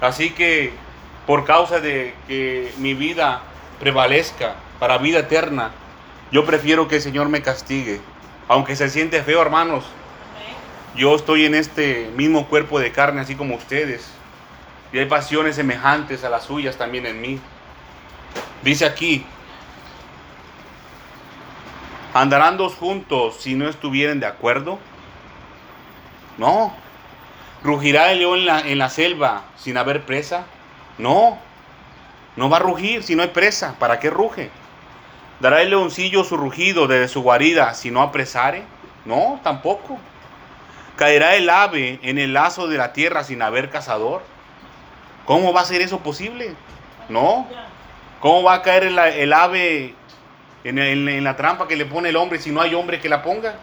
Así 0.00 0.30
que, 0.30 0.72
por 1.26 1.44
causa 1.44 1.80
de 1.80 2.14
que 2.28 2.72
mi 2.78 2.94
vida 2.94 3.42
prevalezca 3.80 4.56
para 4.78 4.98
vida 4.98 5.20
eterna, 5.20 5.70
yo 6.30 6.44
prefiero 6.44 6.88
que 6.88 6.96
el 6.96 7.02
Señor 7.02 7.28
me 7.28 7.42
castigue. 7.42 8.00
Aunque 8.48 8.76
se 8.76 8.88
siente 8.90 9.22
feo, 9.22 9.40
hermanos, 9.40 9.84
yo 10.94 11.14
estoy 11.16 11.46
en 11.46 11.54
este 11.54 12.10
mismo 12.16 12.46
cuerpo 12.48 12.78
de 12.78 12.92
carne, 12.92 13.20
así 13.20 13.34
como 13.34 13.54
ustedes. 13.54 14.10
Y 14.92 14.98
hay 14.98 15.06
pasiones 15.06 15.56
semejantes 15.56 16.22
a 16.22 16.28
las 16.28 16.44
suyas 16.44 16.76
también 16.76 17.06
en 17.06 17.20
mí. 17.20 17.40
Dice 18.62 18.84
aquí, 18.86 19.24
¿andarán 22.14 22.56
dos 22.56 22.74
juntos 22.74 23.36
si 23.40 23.54
no 23.54 23.68
estuvieren 23.68 24.20
de 24.20 24.26
acuerdo? 24.26 24.78
No. 26.38 26.72
¿Rugirá 27.64 28.12
el 28.12 28.20
león 28.20 28.40
en 28.40 28.46
la, 28.46 28.60
en 28.60 28.78
la 28.78 28.88
selva 28.88 29.42
sin 29.56 29.76
haber 29.76 30.04
presa? 30.04 30.44
No. 30.98 31.38
No 32.36 32.48
va 32.48 32.58
a 32.58 32.60
rugir 32.60 33.02
si 33.02 33.16
no 33.16 33.22
hay 33.22 33.28
presa. 33.28 33.74
¿Para 33.78 33.98
qué 33.98 34.10
ruge? 34.10 34.50
¿Dará 35.40 35.60
el 35.60 35.70
leoncillo 35.70 36.22
su 36.22 36.36
rugido 36.36 36.86
desde 36.86 37.08
su 37.08 37.22
guarida 37.22 37.74
si 37.74 37.90
no 37.90 38.00
apresare? 38.00 38.62
No, 39.04 39.40
tampoco. 39.42 39.98
¿Caerá 40.96 41.34
el 41.34 41.50
ave 41.50 41.98
en 42.02 42.18
el 42.18 42.32
lazo 42.32 42.68
de 42.68 42.78
la 42.78 42.92
tierra 42.92 43.24
sin 43.24 43.42
haber 43.42 43.70
cazador? 43.70 44.22
¿Cómo 45.24 45.52
va 45.52 45.62
a 45.62 45.64
ser 45.64 45.80
eso 45.80 45.98
posible? 45.98 46.54
No. 47.08 47.48
¿Cómo 48.22 48.44
va 48.44 48.54
a 48.54 48.62
caer 48.62 48.84
el, 48.84 49.32
ave 49.32 49.96
en, 50.62 51.24
la 51.24 51.36
trampa 51.36 51.66
que 51.66 51.74
le 51.74 51.86
pone 51.86 52.10
el 52.10 52.16
hombre 52.16 52.38
si 52.38 52.52
no 52.52 52.60
hay 52.60 52.72
hombre 52.72 53.00
que 53.00 53.08
la 53.08 53.20
ponga? 53.20 53.56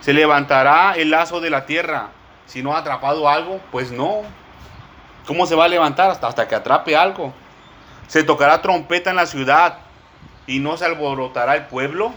¿Se 0.00 0.12
levantará 0.12 0.92
el 0.92 1.10
lazo 1.10 1.40
de 1.40 1.50
la 1.50 1.66
tierra 1.66 2.10
si 2.46 2.62
no 2.62 2.76
ha 2.76 2.78
atrapado 2.78 3.28
algo? 3.28 3.60
Pues 3.72 3.90
no. 3.90 4.22
¿Cómo 5.26 5.46
se 5.46 5.56
va 5.56 5.64
a 5.64 5.68
levantar 5.68 6.12
hasta, 6.12 6.28
hasta 6.28 6.46
que 6.46 6.54
atrape 6.54 6.96
algo? 6.96 7.34
¿Se 8.06 8.22
tocará 8.22 8.62
trompeta 8.62 9.10
en 9.10 9.16
la 9.16 9.26
ciudad 9.26 9.78
y 10.46 10.60
no 10.60 10.76
se 10.76 10.84
alborotará 10.84 11.56
el 11.56 11.66
pueblo? 11.66 12.12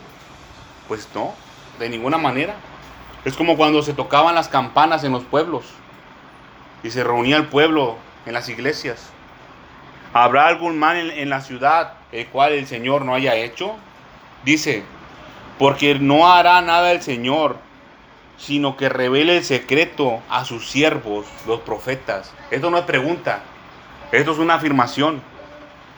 Pues 0.88 1.10
no, 1.16 1.34
de 1.80 1.90
ninguna 1.90 2.20
manera. 2.20 2.54
Es 3.26 3.36
como 3.36 3.58
cuando 3.58 3.82
se 3.82 3.96
tocaban 3.96 4.36
las 4.36 4.50
campanas 4.50 5.04
en 5.04 5.14
los 5.14 5.24
pueblos 5.24 5.66
y 6.84 6.92
se 6.92 7.04
reunía 7.04 7.38
el 7.38 7.48
pueblo 7.48 7.98
en 8.28 8.34
las 8.34 8.50
iglesias. 8.50 9.13
¿Habrá 10.14 10.48
algún 10.48 10.78
mal 10.78 11.12
en, 11.12 11.30
la 11.30 11.42
ciudad 11.42 11.94
el 12.12 12.28
cual 12.28 12.54
el 12.54 12.68
Señor 12.68 13.04
no 13.04 13.16
haya 13.16 13.36
hecho? 13.36 13.76
Dice, 14.46 14.84
porque 15.58 15.96
no 15.96 16.32
hará 16.32 16.62
nada 16.62 16.92
el 16.92 17.02
Señor 17.02 17.58
sino 18.38 18.76
que 18.76 18.90
revele 18.90 19.38
el 19.38 19.44
secreto 19.44 20.22
a 20.30 20.44
sus 20.44 20.70
siervos, 20.70 21.26
los 21.48 21.62
profetas. 21.62 22.34
Esto 22.52 22.70
no 22.70 22.78
es 22.78 22.84
pregunta, 22.84 23.42
esto 24.12 24.32
es 24.32 24.38
una 24.38 24.56
afirmación. 24.56 25.22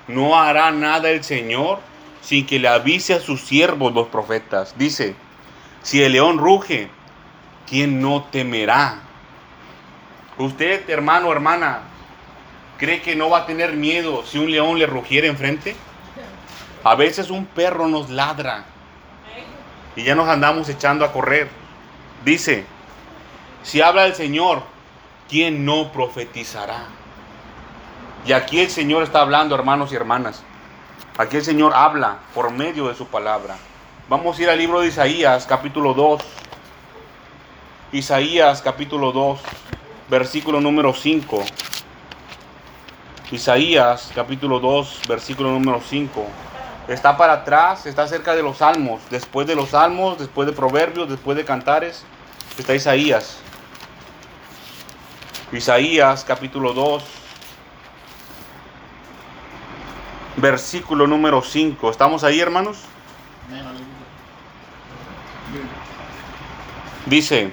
No 0.07 0.39
hará 0.39 0.71
nada 0.71 1.09
el 1.09 1.23
Señor 1.23 1.79
sin 2.21 2.45
que 2.45 2.59
le 2.59 2.67
avise 2.67 3.13
a 3.13 3.19
sus 3.19 3.41
siervos, 3.41 3.93
los 3.93 4.07
profetas. 4.07 4.75
Dice, 4.77 5.15
si 5.81 6.03
el 6.03 6.11
león 6.11 6.37
ruge, 6.37 6.89
¿quién 7.67 8.01
no 8.01 8.23
temerá? 8.31 8.99
Usted, 10.37 10.87
hermano, 10.89 11.31
hermana, 11.31 11.79
¿cree 12.77 13.01
que 13.01 13.15
no 13.15 13.29
va 13.29 13.39
a 13.39 13.45
tener 13.45 13.73
miedo 13.73 14.23
si 14.25 14.37
un 14.37 14.51
león 14.51 14.79
le 14.79 14.85
rugiera 14.85 15.27
enfrente? 15.27 15.75
A 16.83 16.95
veces 16.95 17.29
un 17.29 17.45
perro 17.45 17.87
nos 17.87 18.09
ladra 18.09 18.65
y 19.95 20.03
ya 20.03 20.15
nos 20.15 20.27
andamos 20.27 20.69
echando 20.69 21.05
a 21.05 21.11
correr. 21.11 21.49
Dice, 22.23 22.65
si 23.63 23.81
habla 23.81 24.05
el 24.05 24.13
Señor, 24.13 24.63
¿quién 25.29 25.65
no 25.65 25.91
profetizará? 25.91 26.85
Y 28.25 28.33
aquí 28.33 28.59
el 28.59 28.69
Señor 28.69 29.03
está 29.03 29.21
hablando, 29.21 29.55
hermanos 29.55 29.91
y 29.91 29.95
hermanas. 29.95 30.43
Aquí 31.17 31.37
el 31.37 31.43
Señor 31.43 31.73
habla 31.73 32.19
por 32.33 32.51
medio 32.51 32.87
de 32.87 32.95
su 32.95 33.07
palabra. 33.07 33.55
Vamos 34.09 34.37
a 34.37 34.41
ir 34.41 34.49
al 34.49 34.57
libro 34.57 34.81
de 34.81 34.87
Isaías, 34.87 35.45
capítulo 35.45 35.93
2. 35.93 36.21
Isaías, 37.91 38.61
capítulo 38.61 39.11
2, 39.11 39.39
versículo 40.09 40.59
número 40.59 40.93
5. 40.93 41.45
Isaías, 43.31 44.11
capítulo 44.13 44.59
2, 44.59 45.01
versículo 45.07 45.49
número 45.49 45.81
5. 45.81 46.27
Está 46.87 47.17
para 47.17 47.33
atrás, 47.33 47.87
está 47.87 48.07
cerca 48.07 48.35
de 48.35 48.43
los 48.43 48.57
salmos. 48.57 49.01
Después 49.09 49.47
de 49.47 49.55
los 49.55 49.69
salmos, 49.69 50.19
después 50.19 50.47
de 50.47 50.53
proverbios, 50.53 51.09
después 51.09 51.35
de 51.35 51.43
cantares, 51.43 52.03
está 52.57 52.75
Isaías. 52.75 53.39
Isaías 55.51 56.23
capítulo 56.23 56.73
2, 56.73 57.03
versículo 60.37 61.07
número 61.07 61.41
5. 61.41 61.89
¿Estamos 61.89 62.23
ahí, 62.23 62.39
hermanos? 62.39 62.77
Dice, 67.07 67.51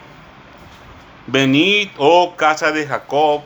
venid, 1.26 1.88
oh 1.96 2.34
casa 2.36 2.72
de 2.72 2.86
Jacob, 2.86 3.42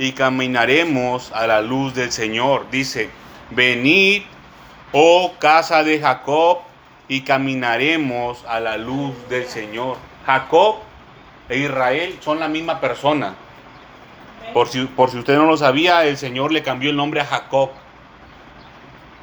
y 0.00 0.12
caminaremos 0.12 1.30
a 1.32 1.46
la 1.46 1.60
luz 1.60 1.92
del 1.92 2.10
Señor. 2.10 2.70
Dice, 2.70 3.10
venid, 3.50 4.22
oh 4.92 5.34
casa 5.38 5.84
de 5.84 6.00
Jacob, 6.00 6.60
y 7.06 7.20
caminaremos 7.20 8.42
a 8.48 8.60
la 8.60 8.78
luz 8.78 9.12
del 9.28 9.44
Señor. 9.46 9.98
Jacob 10.24 10.76
e 11.50 11.58
Israel 11.58 12.16
son 12.20 12.40
la 12.40 12.48
misma 12.48 12.80
persona. 12.80 13.34
Por 14.54 14.68
si, 14.68 14.86
por 14.86 15.10
si 15.10 15.18
usted 15.18 15.36
no 15.36 15.44
lo 15.44 15.58
sabía, 15.58 16.06
el 16.06 16.16
Señor 16.16 16.50
le 16.50 16.62
cambió 16.62 16.88
el 16.88 16.96
nombre 16.96 17.20
a 17.20 17.26
Jacob 17.26 17.68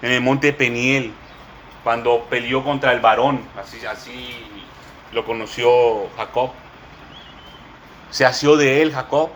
en 0.04 0.12
el 0.12 0.22
monte 0.22 0.54
Peniel, 0.54 1.12
cuando 1.84 2.26
peleó 2.30 2.64
contra 2.64 2.92
el 2.92 3.00
varón, 3.00 3.42
así, 3.60 3.84
así 3.84 4.46
lo 5.12 5.26
conoció 5.26 6.08
Jacob. 6.18 6.52
Se 8.12 8.26
asió 8.26 8.58
de 8.58 8.84
él 8.84 8.94
Jacob. 8.94 9.32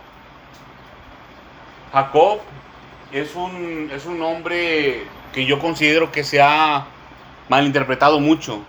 Jacob 1.91 2.39
es 3.11 3.35
un, 3.35 3.89
es 3.93 4.05
un 4.05 4.19
nombre 4.19 5.03
que 5.33 5.45
yo 5.45 5.59
considero 5.59 6.11
que 6.11 6.23
se 6.23 6.41
ha 6.41 6.85
malinterpretado 7.49 8.19
mucho. 8.19 8.59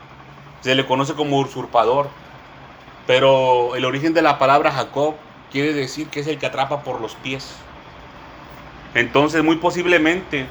Se 0.60 0.74
le 0.74 0.86
conoce 0.86 1.14
como 1.14 1.38
usurpador. 1.38 2.10
Pero 3.06 3.76
el 3.76 3.84
origen 3.84 4.14
de 4.14 4.22
la 4.22 4.38
palabra 4.38 4.72
Jacob 4.72 5.14
quiere 5.50 5.72
decir 5.72 6.08
que 6.08 6.20
es 6.20 6.26
el 6.26 6.38
que 6.38 6.46
atrapa 6.46 6.82
por 6.82 7.00
los 7.00 7.14
pies. 7.16 7.54
Entonces, 8.94 9.42
muy 9.42 9.56
posiblemente, 9.56 10.46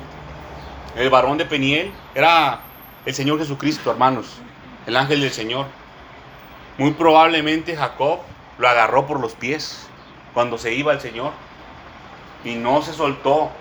el 0.96 1.10
varón 1.10 1.38
de 1.38 1.46
Peniel 1.46 1.92
era 2.16 2.62
el 3.06 3.14
Señor 3.14 3.40
Jesucristo, 3.40 3.92
hermanos, 3.92 4.38
el 4.86 4.98
ángel 4.98 5.22
del 5.22 5.32
Señor. 5.32 5.66
Muy 6.78 6.92
probablemente 6.92 7.76
Jacob 7.76 8.20
lo 8.58 8.68
agarró 8.68 9.08
por 9.08 9.20
los 9.20 9.34
pies 9.34 9.88
cuando 10.34 10.58
se 10.58 10.74
iba 10.74 10.94
el 10.94 11.02
Señor 11.02 11.32
y 12.44 12.56
no 12.56 12.82
se 12.82 12.94
soltó. 12.94 13.52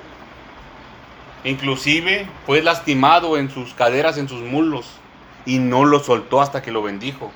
Inclusive 1.44 2.26
fue 2.46 2.62
lastimado 2.62 3.36
en 3.36 3.50
sus 3.50 3.72
caderas, 3.74 4.18
en 4.18 4.28
sus 4.28 4.42
muslos 4.42 4.86
y 5.44 5.58
no 5.58 5.84
lo 5.84 6.00
soltó 6.00 6.40
hasta 6.40 6.62
que 6.62 6.70
lo 6.70 6.82
bendijo. 6.82 7.30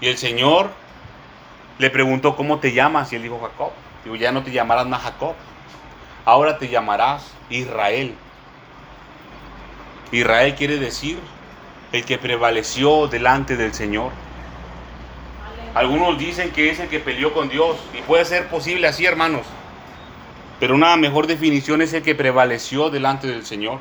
Y 0.00 0.08
el 0.08 0.16
Señor 0.16 0.70
le 1.78 1.90
preguntó, 1.90 2.36
¿cómo 2.36 2.58
te 2.58 2.72
llamas? 2.72 3.12
Y 3.12 3.16
él 3.16 3.22
dijo, 3.22 3.40
Jacob. 3.40 3.72
Digo, 4.04 4.16
ya 4.16 4.32
no 4.32 4.42
te 4.42 4.52
llamarás 4.52 4.86
más 4.86 5.02
Jacob. 5.02 5.34
Ahora 6.24 6.58
te 6.58 6.68
llamarás 6.68 7.32
Israel. 7.50 8.14
Israel 10.12 10.54
quiere 10.54 10.78
decir 10.78 11.18
el 11.92 12.04
que 12.04 12.18
prevaleció 12.18 13.06
delante 13.08 13.56
del 13.56 13.74
Señor. 13.74 14.12
Algunos 15.74 16.18
dicen 16.18 16.50
que 16.50 16.70
es 16.70 16.78
el 16.80 16.88
que 16.88 17.00
peleó 17.00 17.32
con 17.32 17.48
Dios. 17.48 17.76
Y 17.98 18.02
puede 18.02 18.24
ser 18.24 18.48
posible 18.48 18.86
así, 18.86 19.04
hermanos. 19.04 19.46
Pero 20.60 20.74
una 20.74 20.96
mejor 20.96 21.26
definición 21.26 21.82
es 21.82 21.92
el 21.92 22.02
que 22.02 22.14
prevaleció 22.14 22.90
delante 22.90 23.26
del 23.26 23.44
Señor. 23.44 23.80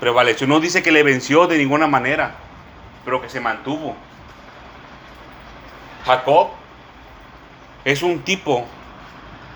Prevaleció. 0.00 0.46
No 0.46 0.60
dice 0.60 0.82
que 0.82 0.92
le 0.92 1.02
venció 1.02 1.46
de 1.46 1.58
ninguna 1.58 1.86
manera, 1.86 2.34
pero 3.04 3.20
que 3.20 3.28
se 3.28 3.40
mantuvo. 3.40 3.96
Jacob 6.04 6.48
es 7.84 8.02
un 8.02 8.20
tipo 8.20 8.64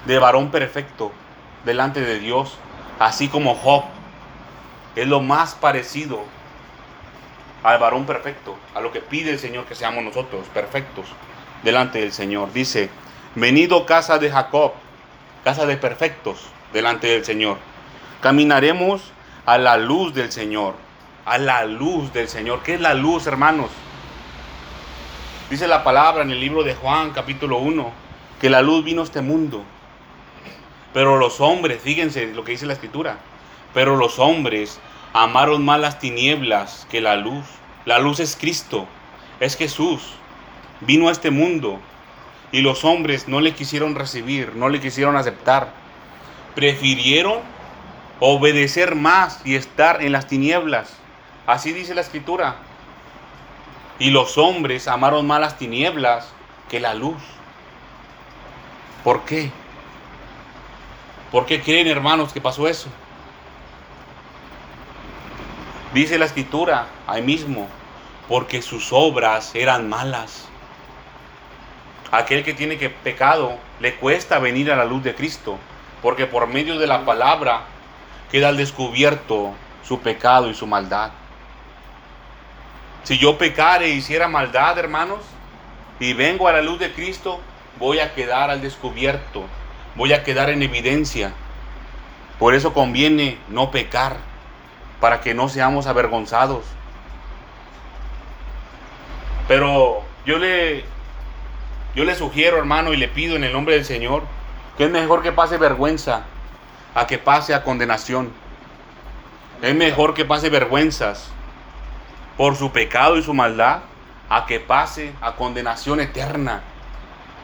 de 0.07 0.18
varón 0.18 0.50
perfecto 0.50 1.12
delante 1.64 2.00
de 2.00 2.18
Dios, 2.18 2.59
así 2.98 3.28
como 3.28 3.55
Job 3.55 3.85
es 4.96 5.07
lo 5.07 5.20
más 5.20 5.55
parecido 5.55 6.20
al 7.62 7.78
varón 7.78 8.05
perfecto, 8.05 8.57
a 8.74 8.81
lo 8.81 8.92
que 8.92 9.00
pide 9.00 9.31
el 9.31 9.38
Señor 9.38 9.66
que 9.66 9.74
seamos 9.74 10.02
nosotros, 10.02 10.46
perfectos 10.52 11.07
delante 11.62 12.00
del 12.00 12.12
Señor. 12.12 12.52
Dice, 12.52 12.90
venido 13.35 13.87
casa 13.87 14.18
de 14.18 14.31
Jacob, 14.31 14.72
casa 15.44 15.66
de 15.66 15.76
perfectos 15.76 16.38
delante 16.72 17.09
del 17.09 17.24
Señor. 17.24 17.59
Caminaremos 18.20 19.02
a 19.44 19.59
la 19.59 19.76
luz 19.76 20.14
del 20.14 20.31
Señor, 20.31 20.74
a 21.24 21.38
la 21.38 21.64
luz 21.64 22.12
del 22.12 22.28
Señor. 22.28 22.62
¿Qué 22.62 22.74
es 22.74 22.81
la 22.81 22.94
luz, 22.94 23.26
hermanos? 23.26 23.70
Dice 25.50 25.66
la 25.66 25.85
palabra 25.85 26.22
en 26.22 26.31
el 26.31 26.40
libro 26.40 26.62
de 26.62 26.74
Juan 26.74 27.11
capítulo 27.11 27.59
1 27.59 27.92
que 28.40 28.50
la 28.50 28.62
luz 28.62 28.85
vino 28.85 29.02
a 29.02 29.05
este 29.05 29.20
mundo. 29.20 29.64
Pero 30.94 31.16
los 31.16 31.40
hombres, 31.40 31.81
fíjense 31.83 32.33
lo 32.35 32.44
que 32.44 32.52
dice 32.52 32.66
la 32.66 32.74
escritura, 32.74 33.18
pero 33.74 33.96
los 33.96 34.18
hombres 34.18 34.81
amaron 35.12 35.64
más 35.64 35.81
las 35.81 35.98
tinieblas 35.98 36.87
que 36.90 37.00
la 37.00 37.16
luz. 37.16 37.44
La 37.85 37.98
luz 37.98 38.20
es 38.20 38.37
Cristo, 38.37 38.87
es 39.40 39.57
Jesús. 39.57 40.14
Vino 40.81 41.09
a 41.09 41.12
este 41.12 41.31
mundo 41.31 41.81
y 42.52 42.60
los 42.60 42.84
hombres 42.84 43.28
no 43.28 43.40
le 43.40 43.54
quisieron 43.54 43.94
recibir, 43.94 44.54
no 44.54 44.68
le 44.68 44.80
quisieron 44.80 45.16
aceptar. 45.16 45.72
Prefirieron 46.54 47.40
obedecer 48.20 48.94
más 48.94 49.40
y 49.44 49.56
estar 49.56 50.02
en 50.02 50.12
las 50.12 50.26
tinieblas. 50.26 50.94
Así 51.46 51.72
dice 51.72 51.94
la 51.94 52.02
escritura. 52.02 52.56
Y 53.98 54.10
los 54.10 54.36
hombres 54.36 54.86
amaron 54.86 55.26
más 55.26 55.40
las 55.40 55.58
tinieblas 55.58 56.28
que 56.68 56.78
la 56.78 56.92
luz. 56.92 57.22
¿Por 59.02 59.22
qué? 59.22 59.50
¿Por 61.32 61.46
qué 61.46 61.62
creen, 61.62 61.88
hermanos, 61.88 62.32
que 62.32 62.40
pasó 62.40 62.68
eso? 62.68 62.88
Dice 65.94 66.18
la 66.18 66.26
escritura 66.26 66.86
ahí 67.06 67.22
mismo, 67.22 67.66
porque 68.28 68.60
sus 68.60 68.92
obras 68.92 69.54
eran 69.54 69.88
malas. 69.88 70.51
Aquel 72.12 72.44
que 72.44 72.53
tiene 72.53 72.77
que 72.77 72.90
pecado 72.90 73.59
le 73.81 73.96
cuesta 73.96 74.38
venir 74.38 74.70
a 74.70 74.77
la 74.77 74.85
luz 74.85 75.03
de 75.03 75.14
Cristo, 75.14 75.59
porque 76.03 76.27
por 76.27 76.46
medio 76.46 76.79
de 76.79 76.87
la 76.87 77.05
palabra 77.05 77.62
queda 78.31 78.48
al 78.48 78.59
descubierto 78.59 79.55
su 79.83 80.01
pecado 80.01 80.51
y 80.51 80.55
su 80.55 80.66
maldad. 80.66 81.11
Si 83.03 83.18
yo 83.18 83.38
pecare 83.38 83.87
e 83.87 83.94
hiciera 83.94 84.29
maldad, 84.29 84.79
hermanos, 84.79 85.20
y 85.98 86.12
vengo 86.12 86.48
a 86.48 86.53
la 86.53 86.62
luz 86.62 86.79
de 86.79 86.92
Cristo, 86.92 87.40
voy 87.79 87.98
a 87.98 88.14
quedar 88.14 88.51
al 88.51 88.61
descubierto, 88.61 89.44
voy 89.96 90.12
a 90.12 90.22
quedar 90.22 90.51
en 90.51 90.62
evidencia. 90.62 91.33
Por 92.38 92.55
eso 92.55 92.75
conviene 92.75 93.38
no 93.48 93.70
pecar, 93.70 94.16
para 95.01 95.20
que 95.20 95.35
no 95.35 95.48
seamos 95.48 95.87
avergonzados. 95.87 96.64
Pero 99.48 100.03
yo 100.25 100.38
le, 100.38 100.85
yo 101.94 102.05
le 102.05 102.14
sugiero, 102.14 102.59
hermano, 102.59 102.92
y 102.92 102.96
le 102.96 103.09
pido 103.09 103.37
en 103.37 103.44
el 103.44 103.52
nombre 103.52 103.74
del 103.74 103.85
Señor, 103.85 104.22
que 104.76 104.85
es 104.85 104.90
mejor 104.90 105.22
que 105.22 105.33
pase 105.33 105.59
vergüenza 105.59 106.24
a 106.94 107.07
que 107.07 107.18
pase 107.18 107.55
a 107.55 107.62
condenación. 107.62 108.33
Es 109.61 109.74
mejor 109.74 110.14
que 110.14 110.24
pase 110.24 110.48
vergüenzas 110.48 111.31
por 112.37 112.57
su 112.57 112.72
pecado 112.72 113.18
y 113.18 113.22
su 113.22 113.35
maldad 113.35 113.81
a 114.28 114.46
que 114.46 114.61
pase 114.61 115.12
a 115.20 115.37
condenación 115.37 116.00
eterna, 116.00 116.62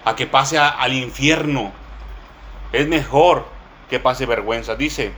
a 0.05 0.17
que 0.17 0.27
pase 0.27 0.59
al 0.59 0.95
infierno. 0.95 1.73
Es 2.73 2.89
mejor 2.89 3.47
que 3.91 4.01
pase 4.01 4.25
vergüenza. 4.25 4.75
Dice, 4.75 5.13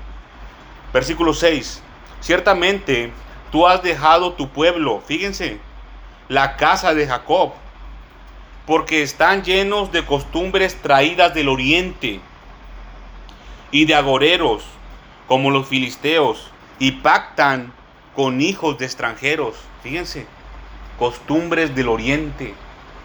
versículo 0.93 1.33
6, 1.33 1.83
ciertamente 2.21 3.12
tú 3.53 3.66
has 3.66 3.83
dejado 3.83 4.33
tu 4.33 4.49
pueblo, 4.49 5.01
fíjense, 5.07 5.61
la 6.29 6.57
casa 6.57 6.95
de 6.95 7.07
Jacob, 7.07 7.53
porque 8.71 9.03
están 9.03 9.43
llenos 9.43 9.91
de 9.91 10.07
costumbres 10.07 10.81
traídas 10.81 11.35
del 11.35 11.49
oriente 11.49 12.21
y 13.73 13.85
de 13.85 13.97
agoreros, 13.97 14.63
como 15.27 15.51
los 15.51 15.67
filisteos, 15.67 16.53
y 16.79 16.93
pactan 16.93 17.73
con 18.15 18.41
hijos 18.41 18.79
de 18.79 18.85
extranjeros. 18.85 19.57
Fíjense, 19.83 20.25
costumbres 21.01 21.75
del 21.75 21.89
oriente, 21.89 22.55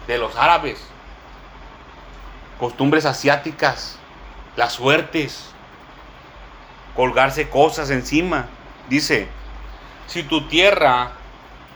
de 0.06 0.18
los 0.18 0.36
árabes, 0.36 0.80
costumbres 2.60 3.04
asiáticas, 3.04 3.98
las 4.54 4.74
suertes, 4.74 5.50
colgarse 6.94 7.50
cosas 7.50 7.90
encima. 7.90 8.46
Dice, 8.88 9.26
si 10.06 10.22
tu 10.22 10.46
tierra, 10.46 11.10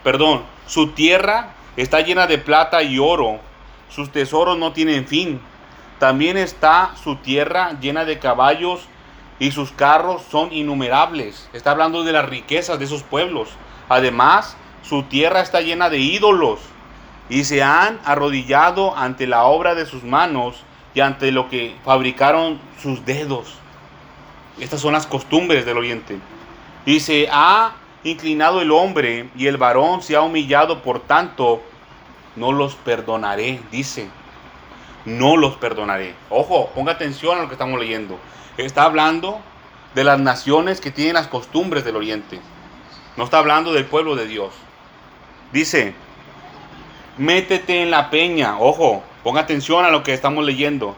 perdón, 0.01 0.45
su 0.65 0.93
tierra 0.93 1.55
está 1.75 1.99
llena 1.99 2.25
de 2.25 2.37
plata 2.37 2.83
y 2.83 2.97
oro, 2.97 3.50
sus 3.93 4.11
tesoros 4.11 4.57
no 4.57 4.73
tienen 4.73 5.05
fin. 5.05 5.39
También 5.99 6.37
está 6.37 6.95
su 7.03 7.17
tierra 7.17 7.79
llena 7.79 8.05
de 8.05 8.19
caballos 8.19 8.87
y 9.39 9.51
sus 9.51 9.71
carros 9.71 10.23
son 10.31 10.51
innumerables. 10.53 11.49
Está 11.53 11.71
hablando 11.71 12.03
de 12.03 12.13
las 12.13 12.27
riquezas 12.27 12.79
de 12.79 12.85
esos 12.85 13.03
pueblos. 13.03 13.49
Además, 13.89 14.55
su 14.81 15.03
tierra 15.03 15.41
está 15.41 15.61
llena 15.61 15.89
de 15.89 15.99
ídolos 15.99 16.59
y 17.29 17.43
se 17.43 17.61
han 17.63 17.99
arrodillado 18.05 18.95
ante 18.97 19.27
la 19.27 19.43
obra 19.43 19.75
de 19.75 19.85
sus 19.85 20.03
manos 20.03 20.63
y 20.93 21.01
ante 21.01 21.31
lo 21.31 21.49
que 21.49 21.75
fabricaron 21.85 22.59
sus 22.81 23.05
dedos. 23.05 23.55
Estas 24.59 24.81
son 24.81 24.93
las 24.93 25.07
costumbres 25.07 25.65
del 25.65 25.77
oriente. 25.77 26.17
Y 26.85 26.99
se 26.99 27.27
ha 27.31 27.73
inclinado 28.03 28.61
el 28.61 28.71
hombre 28.71 29.29
y 29.35 29.47
el 29.47 29.57
varón 29.57 30.01
se 30.01 30.15
ha 30.15 30.21
humillado, 30.21 30.81
por 30.81 30.99
tanto, 31.01 31.61
no 32.35 32.51
los 32.51 32.75
perdonaré, 32.75 33.61
dice. 33.71 34.07
No 35.05 35.35
los 35.35 35.55
perdonaré. 35.55 36.15
Ojo, 36.29 36.69
ponga 36.75 36.93
atención 36.93 37.37
a 37.37 37.41
lo 37.41 37.47
que 37.47 37.55
estamos 37.55 37.79
leyendo. 37.79 38.19
Está 38.57 38.83
hablando 38.83 39.39
de 39.95 40.03
las 40.03 40.19
naciones 40.19 40.79
que 40.79 40.91
tienen 40.91 41.15
las 41.15 41.27
costumbres 41.27 41.83
del 41.83 41.95
oriente. 41.95 42.39
No 43.17 43.23
está 43.23 43.39
hablando 43.39 43.73
del 43.73 43.85
pueblo 43.85 44.15
de 44.15 44.27
Dios. 44.27 44.53
Dice, 45.51 45.93
métete 47.17 47.81
en 47.81 47.91
la 47.91 48.09
peña. 48.09 48.59
Ojo, 48.59 49.03
ponga 49.23 49.41
atención 49.41 49.83
a 49.85 49.89
lo 49.89 50.03
que 50.03 50.13
estamos 50.13 50.45
leyendo. 50.45 50.95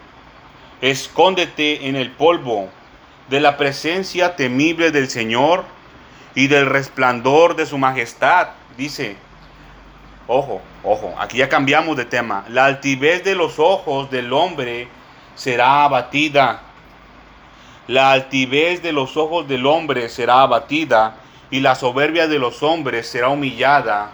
Escóndete 0.80 1.88
en 1.88 1.96
el 1.96 2.10
polvo 2.10 2.68
de 3.30 3.40
la 3.40 3.56
presencia 3.56 4.36
temible 4.36 4.90
del 4.90 5.08
Señor 5.08 5.64
y 6.34 6.48
del 6.48 6.66
resplandor 6.66 7.56
de 7.56 7.66
su 7.66 7.78
majestad. 7.78 8.48
Dice, 8.76 9.16
ojo, 10.26 10.60
ojo, 10.84 11.14
aquí 11.18 11.38
ya 11.38 11.48
cambiamos 11.48 11.96
de 11.96 12.04
tema. 12.04 12.44
La 12.48 12.66
altivez 12.66 13.24
de 13.24 13.34
los 13.34 13.58
ojos 13.58 14.10
del 14.10 14.32
hombre 14.32 14.88
será 15.34 15.84
abatida 15.84 16.60
la 17.86 18.12
altivez 18.12 18.82
de 18.82 18.92
los 18.92 19.18
ojos 19.18 19.46
del 19.46 19.66
hombre 19.66 20.08
será 20.08 20.40
abatida, 20.40 21.16
y 21.50 21.60
la 21.60 21.74
soberbia 21.74 22.26
de 22.26 22.38
los 22.38 22.62
hombres 22.62 23.06
será 23.06 23.28
humillada, 23.28 24.10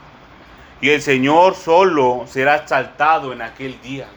y 0.81 0.91
el 0.91 1.01
Señor 1.01 1.55
solo 1.55 2.25
será 2.27 2.57
exaltado 2.57 3.33
en 3.33 3.43
aquel 3.43 3.81
día. 3.81 4.09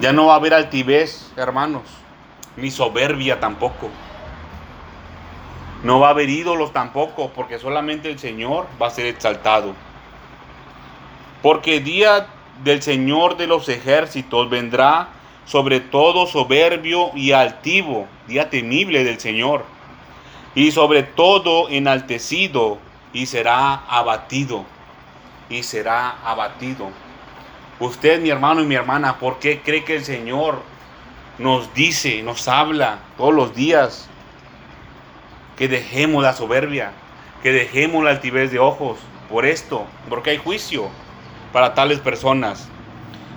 Ya 0.00 0.12
no 0.12 0.26
va 0.26 0.32
a 0.32 0.36
haber 0.36 0.54
altivez, 0.54 1.30
hermanos, 1.36 1.82
ni 2.56 2.72
soberbia 2.72 3.38
tampoco. 3.38 3.88
No 5.84 6.00
va 6.00 6.08
a 6.08 6.10
haber 6.10 6.28
ídolos 6.28 6.72
tampoco, 6.72 7.30
porque 7.30 7.60
solamente 7.60 8.10
el 8.10 8.18
Señor 8.18 8.66
va 8.82 8.88
a 8.88 8.90
ser 8.90 9.06
exaltado. 9.06 9.72
Porque 11.42 11.80
día 11.80 12.26
del 12.62 12.82
Señor 12.82 13.36
de 13.36 13.46
los 13.46 13.68
ejércitos 13.68 14.50
vendrá 14.50 15.08
sobre 15.46 15.80
todo 15.80 16.26
soberbio 16.26 17.10
y 17.14 17.32
altivo, 17.32 18.06
día 18.28 18.50
temible 18.50 19.04
del 19.04 19.18
Señor, 19.18 19.64
y 20.54 20.70
sobre 20.70 21.02
todo 21.02 21.68
enaltecido, 21.68 22.78
y 23.12 23.26
será 23.26 23.74
abatido, 23.88 24.64
y 25.48 25.62
será 25.62 26.16
abatido. 26.24 26.90
Usted, 27.80 28.20
mi 28.20 28.28
hermano 28.28 28.60
y 28.60 28.66
mi 28.66 28.74
hermana, 28.74 29.18
¿por 29.18 29.38
qué 29.38 29.60
cree 29.60 29.82
que 29.84 29.96
el 29.96 30.04
Señor 30.04 30.62
nos 31.38 31.72
dice, 31.72 32.22
nos 32.22 32.46
habla 32.46 32.98
todos 33.16 33.34
los 33.34 33.54
días 33.54 34.08
que 35.56 35.66
dejemos 35.66 36.22
la 36.22 36.34
soberbia, 36.34 36.92
que 37.42 37.52
dejemos 37.52 38.04
la 38.04 38.10
altivez 38.10 38.52
de 38.52 38.58
ojos? 38.58 38.98
Por 39.30 39.46
esto, 39.46 39.86
porque 40.08 40.30
hay 40.30 40.36
juicio 40.36 40.90
para 41.52 41.74
tales 41.74 42.00
personas. 42.00 42.68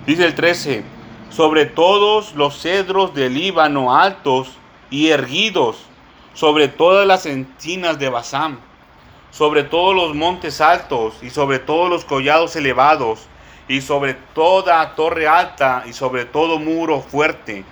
Dice 0.06 0.24
el 0.24 0.34
13, 0.34 0.84
sobre 1.30 1.66
todos 1.66 2.34
los 2.34 2.60
cedros 2.60 3.14
del 3.14 3.34
Líbano 3.34 3.94
altos 3.96 4.52
y 4.90 5.08
erguidos, 5.08 5.78
sobre 6.34 6.68
todas 6.68 7.06
las 7.06 7.26
encinas 7.26 7.98
de 7.98 8.08
Basán, 8.08 8.58
sobre 9.30 9.64
todos 9.64 9.94
los 9.94 10.14
montes 10.14 10.60
altos 10.60 11.14
y 11.22 11.30
sobre 11.30 11.58
todos 11.58 11.90
los 11.90 12.04
collados 12.04 12.54
elevados, 12.56 13.26
y 13.68 13.80
sobre 13.80 14.14
toda 14.14 14.94
torre 14.94 15.26
alta 15.26 15.84
y 15.86 15.92
sobre 15.92 16.24
todo 16.24 16.58
muro 16.58 17.00
fuerte, 17.00 17.64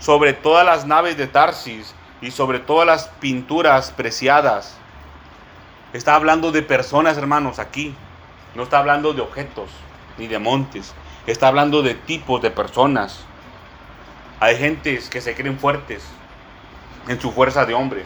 sobre 0.00 0.32
todas 0.32 0.66
las 0.66 0.86
naves 0.86 1.16
de 1.16 1.26
Tarsis 1.26 1.94
y 2.20 2.30
sobre 2.30 2.58
todas 2.58 2.86
las 2.86 3.08
pinturas 3.20 3.92
preciadas. 3.92 4.76
Está 5.92 6.16
hablando 6.16 6.52
de 6.52 6.62
personas, 6.62 7.16
hermanos, 7.16 7.58
aquí. 7.58 7.94
No 8.58 8.64
está 8.64 8.80
hablando 8.80 9.12
de 9.12 9.20
objetos 9.20 9.70
ni 10.18 10.26
de 10.26 10.40
montes. 10.40 10.92
Está 11.28 11.46
hablando 11.46 11.80
de 11.80 11.94
tipos 11.94 12.42
de 12.42 12.50
personas. 12.50 13.20
Hay 14.40 14.56
gentes 14.56 15.08
que 15.08 15.20
se 15.20 15.36
creen 15.36 15.60
fuertes 15.60 16.02
en 17.06 17.20
su 17.20 17.30
fuerza 17.30 17.66
de 17.66 17.74
hombre. 17.74 18.02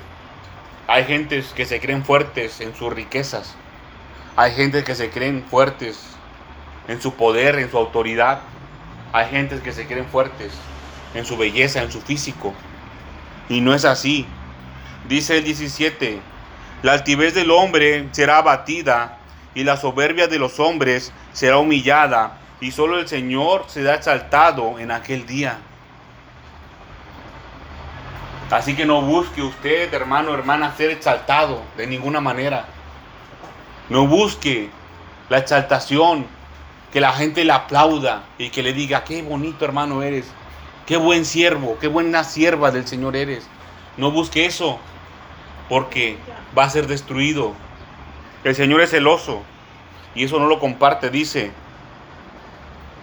Hay 0.88 1.04
gentes 1.04 1.54
que 1.54 1.64
se 1.64 1.80
creen 1.80 2.04
fuertes 2.04 2.60
en 2.60 2.76
sus 2.76 2.92
riquezas. 2.92 3.54
Hay 4.36 4.52
gentes 4.52 4.84
que 4.84 4.94
se 4.94 5.08
creen 5.08 5.42
fuertes 5.42 5.98
en 6.86 7.00
su 7.00 7.14
poder, 7.14 7.58
en 7.58 7.70
su 7.70 7.78
autoridad. 7.78 8.40
Hay 9.14 9.30
gentes 9.30 9.62
que 9.62 9.72
se 9.72 9.86
creen 9.86 10.04
fuertes 10.04 10.52
en 11.14 11.24
su 11.24 11.38
belleza, 11.38 11.82
en 11.82 11.90
su 11.90 12.02
físico. 12.02 12.52
Y 13.48 13.62
no 13.62 13.72
es 13.72 13.86
así. 13.86 14.26
Dice 15.08 15.38
el 15.38 15.44
17, 15.44 16.20
la 16.82 16.92
altivez 16.92 17.32
del 17.32 17.50
hombre 17.50 18.06
será 18.12 18.36
abatida 18.36 19.18
y 19.54 19.64
la 19.64 19.76
soberbia 19.76 20.28
de 20.28 20.38
los 20.38 20.58
hombres 20.60 21.12
será 21.32 21.58
humillada 21.58 22.38
y 22.60 22.70
solo 22.70 22.98
el 22.98 23.08
Señor 23.08 23.64
se 23.66 23.82
da 23.82 23.94
exaltado 23.94 24.78
en 24.78 24.90
aquel 24.90 25.26
día. 25.26 25.58
Así 28.50 28.76
que 28.76 28.84
no 28.84 29.00
busque 29.00 29.42
usted, 29.42 29.92
hermano, 29.94 30.34
hermana, 30.34 30.76
ser 30.76 30.90
exaltado 30.90 31.62
de 31.76 31.86
ninguna 31.86 32.20
manera. 32.20 32.66
No 33.88 34.06
busque 34.06 34.68
la 35.30 35.38
exaltación, 35.38 36.26
que 36.92 37.00
la 37.00 37.12
gente 37.12 37.44
le 37.44 37.52
aplauda 37.52 38.24
y 38.36 38.50
que 38.50 38.62
le 38.62 38.74
diga, 38.74 39.04
qué 39.04 39.22
bonito 39.22 39.64
hermano 39.64 40.02
eres, 40.02 40.26
qué 40.86 40.98
buen 40.98 41.24
siervo, 41.24 41.78
qué 41.80 41.88
buena 41.88 42.22
sierva 42.22 42.70
del 42.70 42.86
Señor 42.86 43.16
eres. 43.16 43.48
No 43.96 44.10
busque 44.10 44.44
eso, 44.44 44.78
porque 45.68 46.18
va 46.56 46.64
a 46.64 46.70
ser 46.70 46.86
destruido. 46.86 47.54
El 48.44 48.54
Señor 48.54 48.80
es 48.80 48.90
celoso 48.90 49.42
y 50.14 50.24
eso 50.24 50.38
no 50.38 50.46
lo 50.46 50.58
comparte, 50.58 51.10
dice, 51.10 51.52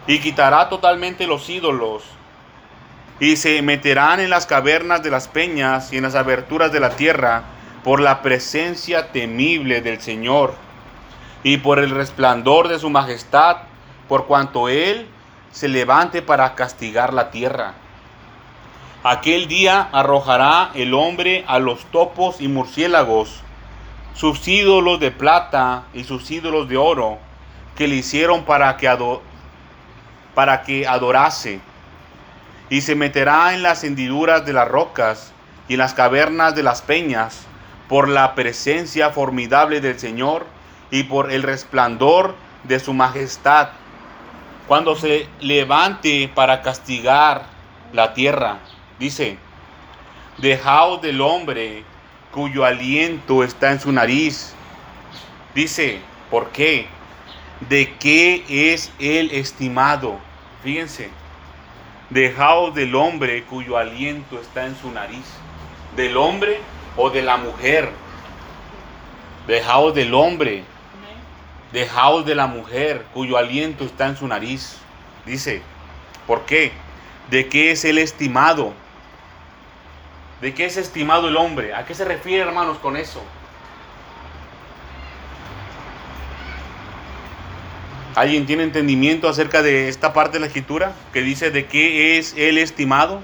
y 0.07 0.19
quitará 0.19 0.69
totalmente 0.69 1.27
los 1.27 1.49
ídolos, 1.49 2.03
y 3.19 3.35
se 3.35 3.61
meterán 3.61 4.19
en 4.19 4.29
las 4.29 4.45
cavernas 4.45 5.03
de 5.03 5.11
las 5.11 5.27
peñas 5.27 5.91
y 5.91 5.97
en 5.97 6.03
las 6.03 6.15
aberturas 6.15 6.71
de 6.71 6.79
la 6.79 6.91
tierra 6.91 7.43
por 7.83 7.99
la 7.99 8.21
presencia 8.21 9.11
temible 9.11 9.81
del 9.81 10.01
Señor 10.01 10.53
y 11.43 11.57
por 11.57 11.79
el 11.79 11.89
resplandor 11.89 12.67
de 12.67 12.79
su 12.79 12.89
majestad, 12.89 13.57
por 14.07 14.25
cuanto 14.25 14.69
Él 14.69 15.07
se 15.51 15.67
levante 15.67 16.21
para 16.21 16.55
castigar 16.55 17.13
la 17.13 17.31
tierra. 17.31 17.73
Aquel 19.03 19.47
día 19.47 19.89
arrojará 19.91 20.71
el 20.73 20.93
hombre 20.93 21.45
a 21.47 21.59
los 21.59 21.85
topos 21.85 22.41
y 22.41 22.47
murciélagos, 22.47 23.41
sus 24.13 24.47
ídolos 24.47 24.99
de 24.99 25.11
plata 25.11 25.83
y 25.93 26.03
sus 26.03 26.29
ídolos 26.29 26.67
de 26.67 26.77
oro, 26.77 27.17
que 27.75 27.87
le 27.87 27.95
hicieron 27.95 28.43
para 28.43 28.75
que, 28.77 28.89
para 30.35 30.63
que 30.63 30.87
adorase, 30.87 31.61
y 32.69 32.81
se 32.81 32.95
meterá 32.95 33.53
en 33.53 33.63
las 33.63 33.83
hendiduras 33.83 34.45
de 34.45 34.53
las 34.53 34.67
rocas 34.67 35.33
y 35.67 35.73
en 35.73 35.79
las 35.79 35.93
cavernas 35.93 36.55
de 36.55 36.63
las 36.63 36.81
peñas, 36.81 37.45
por 37.87 38.07
la 38.07 38.35
presencia 38.35 39.09
formidable 39.09 39.81
del 39.81 39.99
Señor 39.99 40.45
y 40.91 41.03
por 41.03 41.31
el 41.31 41.41
resplandor 41.41 42.35
de 42.63 42.79
su 42.79 42.93
majestad, 42.93 43.69
cuando 44.67 44.95
se 44.95 45.27
levante 45.41 46.29
para 46.33 46.61
castigar 46.61 47.45
la 47.91 48.13
tierra. 48.13 48.59
Dice, 48.99 49.37
dejaos 50.37 51.01
del 51.01 51.21
hombre 51.21 51.83
cuyo 52.31 52.65
aliento 52.65 53.43
está 53.43 53.71
en 53.71 53.79
su 53.79 53.91
nariz. 53.91 54.53
Dice, 55.55 55.99
¿por 56.29 56.49
qué? 56.51 56.87
¿De 57.69 57.93
qué 57.95 58.73
es 58.73 58.91
el 58.99 59.31
estimado? 59.31 60.17
Fíjense, 60.63 61.09
dejaos 62.09 62.73
del 62.75 62.95
hombre 62.95 63.43
cuyo 63.43 63.77
aliento 63.77 64.39
está 64.39 64.65
en 64.65 64.75
su 64.75 64.91
nariz. 64.91 65.25
Del 65.95 66.17
hombre 66.17 66.59
o 66.95 67.09
de 67.09 67.21
la 67.21 67.37
mujer. 67.37 67.89
Dejaos 69.47 69.93
del 69.95 70.13
hombre 70.13 70.63
Dejaos 71.71 72.25
de 72.25 72.33
la 72.33 72.47
mujer 72.47 73.05
cuyo 73.13 73.37
aliento 73.37 73.83
está 73.83 74.07
en 74.07 74.17
su 74.17 74.27
nariz. 74.27 74.77
Dice, 75.25 75.61
¿por 76.25 76.45
qué? 76.45 76.71
¿De 77.29 77.47
qué 77.47 77.71
es 77.71 77.85
el 77.85 77.99
estimado? 77.99 78.73
¿De 80.41 80.53
qué 80.53 80.65
es 80.65 80.77
estimado 80.77 81.27
el 81.27 81.35
hombre? 81.35 81.73
¿A 81.73 81.85
qué 81.85 81.93
se 81.93 82.05
refiere, 82.05 82.43
hermanos, 82.43 82.77
con 82.77 82.95
eso? 82.95 83.21
¿Alguien 88.15 88.45
tiene 88.45 88.63
entendimiento 88.63 89.27
acerca 89.27 89.61
de 89.61 89.89
esta 89.89 90.13
parte 90.13 90.33
de 90.33 90.39
la 90.41 90.47
escritura 90.47 90.93
que 91.13 91.21
dice 91.21 91.51
de 91.51 91.67
qué 91.67 92.17
es 92.17 92.33
el 92.37 92.57
estimado? 92.57 93.21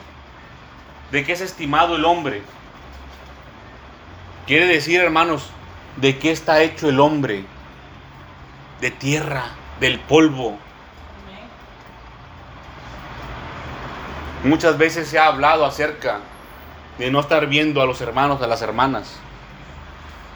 ¿De 1.12 1.24
qué 1.24 1.34
es 1.34 1.42
estimado 1.42 1.96
el 1.96 2.06
hombre? 2.06 2.42
Quiere 4.46 4.68
decir, 4.68 5.00
hermanos, 5.00 5.50
de 5.96 6.20
qué 6.20 6.32
está 6.32 6.62
hecho 6.62 6.90
el 6.90 7.00
hombre 7.00 7.46
de 8.82 8.92
tierra, 8.92 9.46
del 9.80 10.00
polvo. 10.00 10.58
Muchas 14.44 14.78
veces 14.78 15.08
se 15.08 15.18
ha 15.18 15.28
hablado 15.28 15.66
acerca 15.66 16.20
de 16.98 17.12
no 17.12 17.20
estar 17.20 17.48
viendo 17.48 17.82
a 17.82 17.86
los 17.86 18.02
hermanos, 18.02 18.42
a 18.42 18.48
las 18.48 18.62
hermanas, 18.62 19.20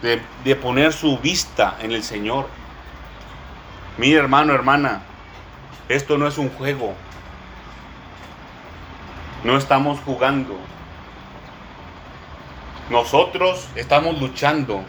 de, 0.02 0.22
de 0.44 0.56
poner 0.56 0.94
su 0.94 1.18
vista 1.18 1.78
en 1.82 1.92
el 1.92 2.04
Señor. 2.04 2.48
Mire 3.98 4.20
hermano, 4.20 4.54
hermana, 4.54 5.02
esto 5.88 6.18
no 6.18 6.28
es 6.28 6.38
un 6.38 6.50
juego. 6.50 6.94
No 9.44 9.58
estamos 9.58 10.00
jugando. 10.02 10.58
Nosotros 12.90 13.68
estamos 13.76 14.20
luchando 14.20 14.84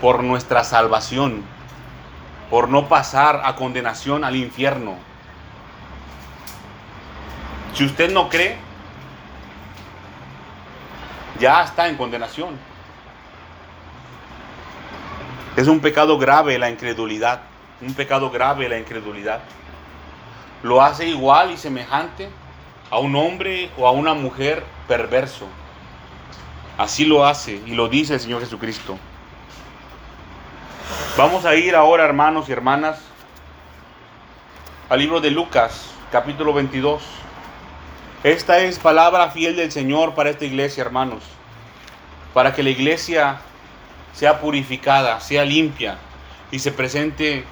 por 0.00 0.22
nuestra 0.22 0.62
salvación 0.62 1.42
por 2.50 2.68
no 2.68 2.88
pasar 2.88 3.42
a 3.44 3.56
condenación 3.56 4.24
al 4.24 4.36
infierno. 4.36 4.94
Si 7.74 7.84
usted 7.84 8.12
no 8.12 8.28
cree, 8.28 8.56
ya 11.38 11.62
está 11.62 11.88
en 11.88 11.96
condenación. 11.96 12.56
Es 15.56 15.68
un 15.68 15.80
pecado 15.80 16.18
grave 16.18 16.58
la 16.58 16.70
incredulidad, 16.70 17.40
un 17.80 17.94
pecado 17.94 18.30
grave 18.30 18.68
la 18.68 18.78
incredulidad. 18.78 19.40
Lo 20.62 20.82
hace 20.82 21.08
igual 21.08 21.50
y 21.50 21.56
semejante 21.56 22.28
a 22.90 22.98
un 22.98 23.16
hombre 23.16 23.70
o 23.76 23.86
a 23.86 23.92
una 23.92 24.14
mujer 24.14 24.64
perverso. 24.86 25.46
Así 26.78 27.06
lo 27.06 27.24
hace 27.24 27.62
y 27.66 27.74
lo 27.74 27.88
dice 27.88 28.14
el 28.14 28.20
Señor 28.20 28.40
Jesucristo. 28.40 28.98
Vamos 31.16 31.46
a 31.46 31.54
ir 31.54 31.74
ahora, 31.74 32.04
hermanos 32.04 32.48
y 32.48 32.52
hermanas, 32.52 33.00
al 34.90 34.98
libro 34.98 35.20
de 35.20 35.30
Lucas, 35.30 35.90
capítulo 36.12 36.52
22. 36.52 37.25
Esta 38.24 38.58
es 38.58 38.78
palabra 38.78 39.30
fiel 39.30 39.56
del 39.56 39.70
Señor 39.70 40.14
para 40.14 40.30
esta 40.30 40.46
iglesia, 40.46 40.82
hermanos, 40.82 41.22
para 42.32 42.54
que 42.54 42.62
la 42.62 42.70
iglesia 42.70 43.40
sea 44.14 44.40
purificada, 44.40 45.20
sea 45.20 45.44
limpia 45.44 45.98
y 46.50 46.58
se 46.58 46.72
presente 46.72 47.44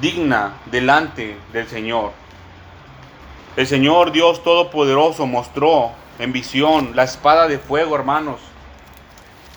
digna 0.00 0.54
delante 0.66 1.36
del 1.52 1.68
Señor. 1.68 2.12
El 3.56 3.66
Señor 3.66 4.10
Dios 4.10 4.42
Todopoderoso 4.42 5.26
mostró 5.26 5.92
en 6.18 6.32
visión 6.32 6.96
la 6.96 7.04
espada 7.04 7.46
de 7.46 7.58
fuego, 7.58 7.94
hermanos, 7.94 8.40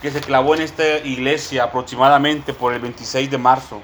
que 0.04 0.12
se 0.12 0.22
clavó 0.22 0.54
en 0.54 0.62
esta 0.62 0.98
iglesia 1.00 1.64
aproximadamente 1.64 2.54
por 2.54 2.74
el 2.74 2.80
26 2.80 3.32
de 3.32 3.38
marzo. 3.40 3.82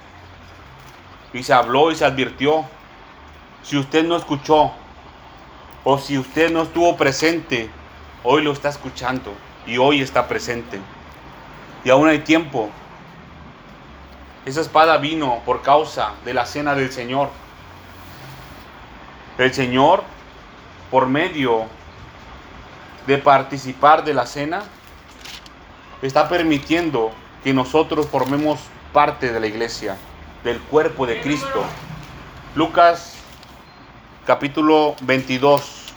Y 1.34 1.42
se 1.42 1.54
habló 1.54 1.92
y 1.92 1.96
se 1.96 2.06
advirtió. 2.06 2.64
Si 3.64 3.76
usted 3.78 4.04
no 4.04 4.18
escuchó 4.18 4.72
o 5.84 5.98
si 5.98 6.18
usted 6.18 6.52
no 6.52 6.64
estuvo 6.64 6.96
presente, 6.96 7.70
hoy 8.24 8.44
lo 8.44 8.52
está 8.52 8.70
escuchando 8.70 9.34
y 9.66 9.78
hoy 9.78 10.02
está 10.02 10.28
presente. 10.28 10.80
Y 11.84 11.90
aún 11.90 12.08
hay 12.08 12.20
tiempo. 12.20 12.70
Esa 14.46 14.62
espada 14.62 14.98
vino 14.98 15.42
por 15.46 15.62
causa 15.62 16.14
de 16.26 16.34
la 16.34 16.46
cena 16.46 16.76
del 16.76 16.92
Señor. 16.92 17.30
El 19.38 19.54
Señor, 19.54 20.04
por 20.92 21.08
medio 21.08 21.66
de 23.08 23.18
participar 23.18 24.04
de 24.04 24.14
la 24.14 24.26
cena, 24.26 24.64
está 26.02 26.30
permitiendo 26.30 27.12
que 27.44 27.54
nosotros 27.54 28.08
formemos 28.08 28.60
parte 28.94 29.32
de 29.32 29.40
la 29.40 29.48
iglesia, 29.48 29.98
del 30.44 30.60
cuerpo 30.60 31.08
de 31.08 31.22
Cristo. 31.22 31.64
Lucas 32.56 33.21
capítulo 34.26 34.96
22, 35.02 35.94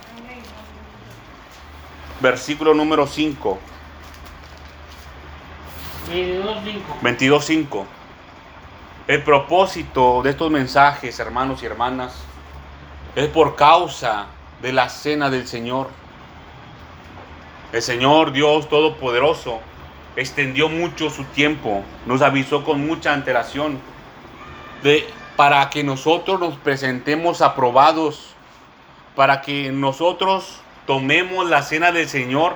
versículo 2.20 2.74
número 2.74 3.06
5. 3.06 3.58
22.5. 7.02 7.84
El 9.06 9.22
propósito 9.22 10.22
de 10.22 10.30
estos 10.30 10.50
mensajes, 10.50 11.18
hermanos 11.18 11.62
y 11.62 11.66
hermanas, 11.66 12.14
es 13.14 13.28
por 13.28 13.56
causa 13.56 14.26
de 14.62 14.72
la 14.72 14.88
cena 14.88 15.28
del 15.30 15.46
Señor. 15.46 15.88
El 17.72 17.82
Señor 17.82 18.32
Dios 18.32 18.68
Todopoderoso 18.68 19.60
extendió 20.16 20.68
mucho 20.68 21.10
su 21.10 21.24
tiempo, 21.24 21.82
nos 22.06 22.22
avisó 22.22 22.64
con 22.64 22.86
mucha 22.86 23.12
antelación 23.12 23.78
de, 24.82 25.06
para 25.36 25.68
que 25.70 25.82
nosotros 25.82 26.38
nos 26.38 26.56
presentemos 26.56 27.42
aprobados, 27.42 28.34
para 29.16 29.42
que 29.42 29.70
nosotros 29.72 30.60
tomemos 30.86 31.48
la 31.48 31.62
cena 31.62 31.92
del 31.92 32.08
Señor 32.08 32.54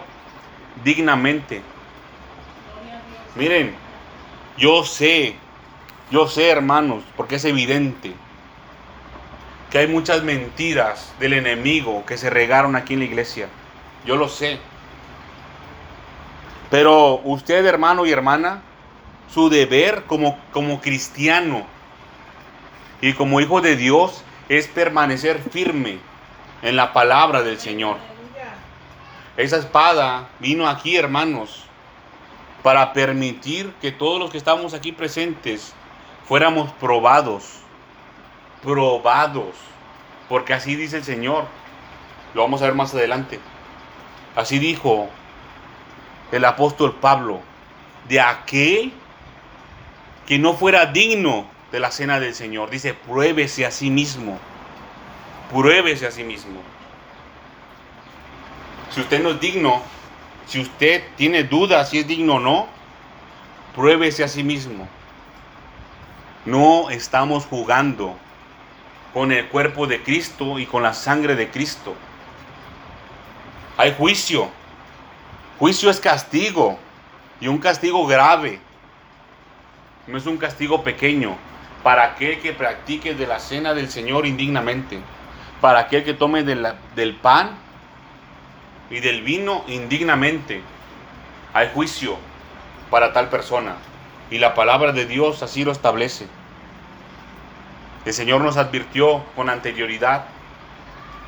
dignamente. 0.85 1.63
Miren, 3.35 3.75
yo 4.57 4.85
sé, 4.85 5.37
yo 6.11 6.29
sé 6.29 6.51
hermanos, 6.51 7.03
porque 7.17 7.37
es 7.37 7.45
evidente 7.45 8.13
que 9.71 9.79
hay 9.79 9.87
muchas 9.87 10.23
mentiras 10.23 11.13
del 11.19 11.35
enemigo 11.35 12.05
que 12.07 12.17
se 12.17 12.31
regaron 12.31 12.75
aquí 12.75 12.95
en 12.95 13.01
la 13.01 13.05
iglesia. 13.07 13.49
Yo 14.07 14.17
lo 14.17 14.29
sé. 14.29 14.59
Pero 16.71 17.21
usted, 17.25 17.65
hermano 17.67 18.07
y 18.07 18.13
hermana, 18.13 18.63
su 19.33 19.49
deber 19.51 20.05
como, 20.05 20.39
como 20.53 20.81
cristiano 20.81 21.67
y 23.01 23.13
como 23.13 23.41
hijo 23.41 23.61
de 23.61 23.77
Dios 23.77 24.25
es 24.49 24.67
permanecer 24.67 25.39
firme 25.51 25.99
en 26.63 26.77
la 26.77 26.93
palabra 26.93 27.43
del 27.43 27.59
Señor. 27.59 27.97
Esa 29.37 29.59
espada 29.59 30.29
vino 30.41 30.69
aquí, 30.69 30.97
hermanos, 30.97 31.65
para 32.63 32.93
permitir 32.93 33.73
que 33.81 33.93
todos 33.93 34.19
los 34.19 34.31
que 34.31 34.39
estamos 34.39 34.75
aquí 34.75 34.91
presentes 34.91 35.75
fuéramos 36.27 36.73
probados, 36.73 37.61
probados, 38.63 39.55
porque 40.29 40.55
así 40.55 40.75
dice 40.75 40.97
el 40.97 41.05
Señor. 41.05 41.45
Lo 42.35 42.43
vamos 42.43 42.61
a 42.61 42.67
ver 42.67 42.75
más 42.75 42.93
adelante. 42.95 43.39
Así 44.35 44.59
dijo 44.59 45.09
el 46.33 46.45
apóstol 46.45 46.97
Pablo, 47.01 47.41
de 48.09 48.21
aquel 48.21 48.93
que 50.27 50.39
no 50.39 50.55
fuera 50.55 50.87
digno 50.87 51.47
de 51.73 51.81
la 51.81 51.91
cena 51.91 52.21
del 52.21 52.35
Señor. 52.35 52.71
Dice, 52.71 52.95
pruébese 52.95 53.67
a 53.67 53.71
sí 53.71 53.91
mismo. 53.91 54.39
Pruébese 55.53 56.07
a 56.07 56.11
sí 56.11 56.25
mismo. 56.25 56.61
Si 58.91 59.01
usted 59.01 59.23
no 59.23 59.31
es 59.31 59.41
digno, 59.41 59.83
si 60.47 60.61
usted 60.61 61.05
tiene 61.17 61.45
dudas 61.45 61.91
si 61.91 61.99
es 61.99 62.07
digno 62.07 62.37
o 62.37 62.41
no, 62.41 62.67
pruébese 63.75 64.25
a 64.25 64.29
sí 64.29 64.43
mismo. 64.43 64.89
No 66.45 66.91
estamos 66.91 67.45
jugando 67.45 68.17
con 69.13 69.33
el 69.33 69.49
cuerpo 69.49 69.87
de 69.87 70.03
Cristo 70.03 70.59
y 70.59 70.67
con 70.67 70.83
la 70.83 70.95
sangre 70.95 71.37
de 71.37 71.51
Cristo. 71.51 71.95
Hay 73.77 73.95
juicio. 73.97 74.49
Juicio 75.59 75.91
es 75.91 76.01
castigo 76.01 76.79
y 77.41 77.49
un 77.49 77.59
castigo 77.59 78.07
grave. 78.07 78.61
No 80.07 80.17
es 80.17 80.27
un 80.27 80.39
castigo 80.39 80.83
pequeño 80.83 81.37
para 81.83 82.05
aquel 82.05 82.41
que 82.41 82.53
practique 82.53 83.15
de 83.15 83.27
la 83.27 83.39
cena 83.39 83.75
del 83.75 83.91
Señor 83.91 84.27
indignamente, 84.27 84.99
para 85.61 85.81
aquel 85.81 86.05
que 86.05 86.15
tome 86.15 86.43
del 86.43 87.15
pan 87.17 87.51
y 88.91 89.01
del 89.01 89.23
vino 89.23 89.65
indignamente. 89.69 90.63
Hay 91.55 91.71
juicio 91.75 92.17
para 92.91 93.13
tal 93.13 93.29
persona 93.29 93.77
y 94.31 94.39
la 94.39 94.55
palabra 94.55 94.93
de 94.93 95.07
Dios 95.07 95.43
así 95.43 95.65
lo 95.65 95.73
establece. 95.73 96.27
El 98.05 98.13
Señor 98.13 98.41
nos 98.41 98.57
advirtió 98.57 99.25
con 99.35 99.51
anterioridad. 99.51 100.25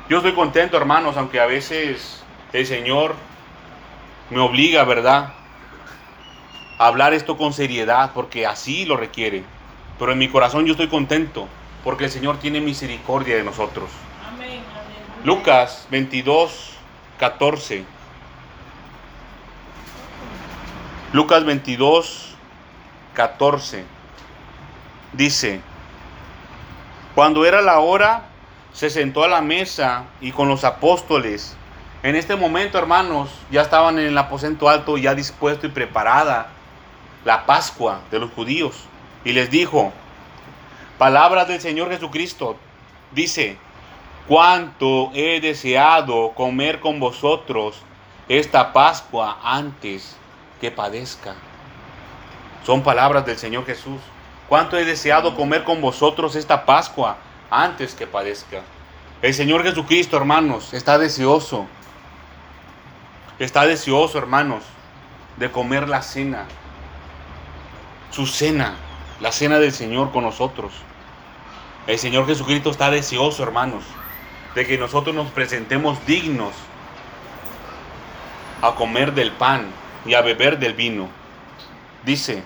Yo 0.09 0.17
estoy 0.17 0.33
contento, 0.33 0.77
hermanos, 0.77 1.17
aunque 1.17 1.39
a 1.39 1.45
veces 1.45 2.23
el 2.53 2.65
Señor 2.65 3.15
me 4.29 4.39
obliga, 4.39 4.83
¿verdad? 4.83 5.33
A 6.77 6.87
hablar 6.87 7.13
esto 7.13 7.37
con 7.37 7.53
seriedad, 7.53 8.11
porque 8.13 8.45
así 8.45 8.85
lo 8.85 8.97
requiere. 8.97 9.43
Pero 10.01 10.13
en 10.13 10.17
mi 10.17 10.29
corazón 10.29 10.65
yo 10.65 10.71
estoy 10.71 10.87
contento, 10.87 11.47
porque 11.83 12.05
el 12.05 12.09
Señor 12.09 12.39
tiene 12.39 12.59
misericordia 12.59 13.35
de 13.35 13.43
nosotros. 13.43 13.87
Lucas 15.23 15.85
22, 15.91 16.73
14. 17.19 17.85
Lucas 21.13 21.45
22, 21.45 22.35
14. 23.13 23.85
Dice, 25.13 25.61
cuando 27.13 27.45
era 27.45 27.61
la 27.61 27.77
hora, 27.77 28.23
se 28.73 28.89
sentó 28.89 29.23
a 29.23 29.27
la 29.27 29.41
mesa 29.41 30.05
y 30.19 30.31
con 30.31 30.49
los 30.49 30.63
apóstoles. 30.63 31.55
En 32.01 32.15
este 32.15 32.35
momento, 32.35 32.79
hermanos, 32.79 33.29
ya 33.51 33.61
estaban 33.61 33.99
en 33.99 34.07
el 34.07 34.17
aposento 34.17 34.67
alto, 34.67 34.97
ya 34.97 35.13
dispuesto 35.13 35.67
y 35.67 35.69
preparada 35.69 36.47
la 37.23 37.45
Pascua 37.45 38.01
de 38.09 38.17
los 38.17 38.31
judíos. 38.31 38.87
Y 39.23 39.33
les 39.33 39.49
dijo, 39.49 39.93
palabras 40.97 41.47
del 41.47 41.61
Señor 41.61 41.89
Jesucristo, 41.89 42.57
dice, 43.11 43.57
cuánto 44.27 45.11
he 45.13 45.39
deseado 45.39 46.31
comer 46.31 46.79
con 46.79 46.99
vosotros 46.99 47.81
esta 48.27 48.73
Pascua 48.73 49.39
antes 49.43 50.15
que 50.59 50.71
padezca. 50.71 51.35
Son 52.65 52.83
palabras 52.83 53.25
del 53.25 53.37
Señor 53.37 53.65
Jesús. 53.65 53.99
Cuánto 54.47 54.77
he 54.77 54.85
deseado 54.85 55.35
comer 55.35 55.63
con 55.63 55.81
vosotros 55.81 56.35
esta 56.35 56.65
Pascua 56.65 57.17
antes 57.49 57.93
que 57.95 58.07
padezca. 58.07 58.61
El 59.21 59.33
Señor 59.33 59.63
Jesucristo, 59.63 60.17
hermanos, 60.17 60.73
está 60.73 60.97
deseoso. 60.97 61.67
Está 63.39 63.65
deseoso, 63.65 64.17
hermanos, 64.17 64.63
de 65.37 65.51
comer 65.51 65.89
la 65.89 66.01
cena. 66.01 66.45
Su 68.11 68.27
cena, 68.27 68.75
la 69.21 69.31
cena 69.31 69.59
del 69.59 69.71
Señor 69.71 70.11
con 70.11 70.23
nosotros. 70.23 70.73
El 71.87 71.99
Señor 71.99 72.25
Jesucristo 72.25 72.71
está 72.71 72.89
deseoso, 72.89 73.43
hermanos, 73.43 73.83
de 74.55 74.65
que 74.65 74.77
nosotros 74.77 75.15
nos 75.15 75.29
presentemos 75.29 76.03
dignos 76.05 76.53
a 78.61 78.73
comer 78.75 79.13
del 79.13 79.31
pan 79.31 79.67
y 80.05 80.15
a 80.15 80.21
beber 80.21 80.59
del 80.59 80.73
vino. 80.73 81.07
Dice, 82.03 82.43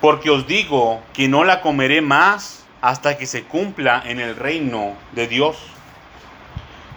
porque 0.00 0.30
os 0.30 0.46
digo 0.48 1.00
que 1.12 1.28
no 1.28 1.44
la 1.44 1.60
comeré 1.60 2.00
más 2.00 2.66
hasta 2.80 3.16
que 3.16 3.26
se 3.26 3.44
cumpla 3.44 4.02
en 4.04 4.18
el 4.18 4.34
reino 4.34 4.94
de 5.12 5.28
Dios. 5.28 5.58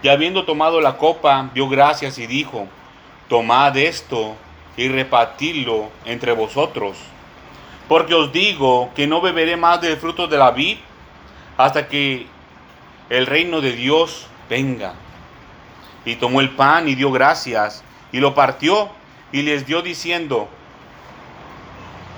Y 0.01 0.07
habiendo 0.07 0.45
tomado 0.45 0.81
la 0.81 0.97
copa, 0.97 1.51
dio 1.53 1.69
gracias 1.69 2.17
y 2.17 2.25
dijo, 2.25 2.67
tomad 3.29 3.77
esto 3.77 4.35
y 4.75 4.87
repartidlo 4.87 5.89
entre 6.05 6.31
vosotros. 6.31 6.97
Porque 7.87 8.15
os 8.15 8.31
digo 8.31 8.91
que 8.95 9.07
no 9.07 9.21
beberé 9.21 9.57
más 9.57 9.81
del 9.81 9.97
fruto 9.97 10.27
de 10.27 10.37
la 10.37 10.51
vid 10.51 10.77
hasta 11.57 11.87
que 11.87 12.27
el 13.09 13.25
reino 13.25 13.61
de 13.61 13.73
Dios 13.73 14.27
venga. 14.49 14.93
Y 16.03 16.15
tomó 16.15 16.41
el 16.41 16.51
pan 16.51 16.87
y 16.87 16.95
dio 16.95 17.11
gracias 17.11 17.83
y 18.11 18.19
lo 18.19 18.33
partió 18.33 18.89
y 19.31 19.41
les 19.41 19.65
dio 19.65 19.81
diciendo, 19.81 20.47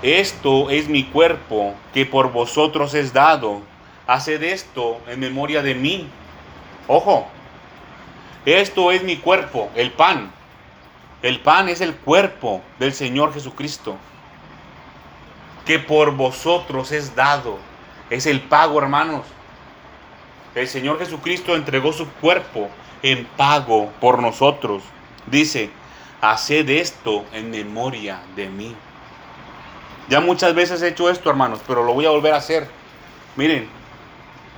esto 0.02 0.70
es 0.70 0.88
mi 0.88 1.04
cuerpo 1.04 1.74
que 1.92 2.06
por 2.06 2.30
vosotros 2.30 2.94
es 2.94 3.12
dado. 3.12 3.62
Haced 4.06 4.42
esto 4.42 5.00
en 5.08 5.20
memoria 5.20 5.60
de 5.60 5.74
mí. 5.74 6.08
Ojo, 6.86 7.26
esto 8.46 8.92
es 8.92 9.02
mi 9.02 9.16
cuerpo, 9.16 9.70
el 9.74 9.90
pan. 9.90 10.30
El 11.20 11.40
pan 11.40 11.68
es 11.68 11.80
el 11.80 11.94
cuerpo 11.96 12.62
del 12.78 12.92
Señor 12.92 13.34
Jesucristo, 13.34 13.96
que 15.68 15.78
por 15.78 16.12
vosotros 16.12 16.92
es 16.92 17.14
dado. 17.14 17.58
Es 18.08 18.24
el 18.24 18.40
pago, 18.40 18.80
hermanos. 18.80 19.26
El 20.54 20.66
Señor 20.66 20.98
Jesucristo 20.98 21.54
entregó 21.54 21.92
su 21.92 22.08
cuerpo 22.08 22.70
en 23.02 23.26
pago 23.36 23.92
por 24.00 24.22
nosotros. 24.22 24.82
Dice, 25.26 25.68
haced 26.22 26.70
esto 26.70 27.26
en 27.34 27.50
memoria 27.50 28.18
de 28.34 28.48
mí. 28.48 28.74
Ya 30.08 30.22
muchas 30.22 30.54
veces 30.54 30.80
he 30.80 30.88
hecho 30.88 31.10
esto, 31.10 31.28
hermanos, 31.28 31.60
pero 31.66 31.84
lo 31.84 31.92
voy 31.92 32.06
a 32.06 32.10
volver 32.10 32.32
a 32.32 32.38
hacer. 32.38 32.66
Miren, 33.36 33.68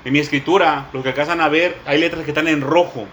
en 0.04 0.12
mi 0.12 0.20
escritura, 0.20 0.86
los 0.92 1.02
que 1.02 1.08
alcanzan 1.08 1.40
a 1.40 1.48
ver, 1.48 1.76
hay 1.86 1.98
letras 1.98 2.22
que 2.22 2.30
están 2.30 2.46
en 2.46 2.60
rojo. 2.60 3.04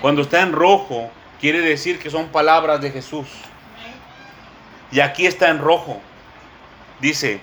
Cuando 0.00 0.22
está 0.22 0.40
en 0.42 0.52
rojo, 0.52 1.10
quiere 1.40 1.62
decir 1.62 1.98
que 1.98 2.10
son 2.10 2.28
palabras 2.28 2.80
de 2.80 2.92
Jesús. 2.92 3.26
Y 4.92 5.00
aquí 5.00 5.26
está 5.26 5.48
en 5.48 5.58
rojo. 5.58 6.00
Dice, 7.02 7.42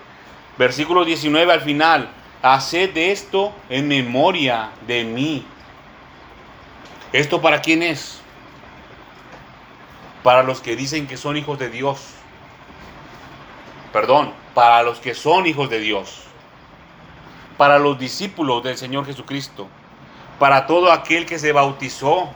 versículo 0.57 1.05
19 1.05 1.53
al 1.53 1.61
final, 1.61 2.09
haced 2.41 2.97
esto 2.97 3.53
en 3.69 3.87
memoria 3.87 4.71
de 4.87 5.03
mí. 5.03 5.45
¿Esto 7.13 7.39
para 7.39 7.61
quién 7.61 7.83
es? 7.83 8.21
Para 10.23 10.41
los 10.41 10.61
que 10.61 10.75
dicen 10.75 11.05
que 11.05 11.15
son 11.15 11.37
hijos 11.37 11.59
de 11.59 11.69
Dios 11.69 12.15
perdón, 13.91 14.31
para 14.53 14.83
los 14.83 14.99
que 14.99 15.13
son 15.13 15.47
hijos 15.47 15.69
de 15.69 15.79
Dios, 15.79 16.23
para 17.57 17.79
los 17.79 17.97
discípulos 17.97 18.63
del 18.63 18.77
Señor 18.77 19.05
Jesucristo, 19.05 19.67
para 20.37 20.67
todo 20.67 20.91
aquel 20.91 21.25
que 21.25 21.39
se 21.39 21.51
bautizó. 21.51 22.29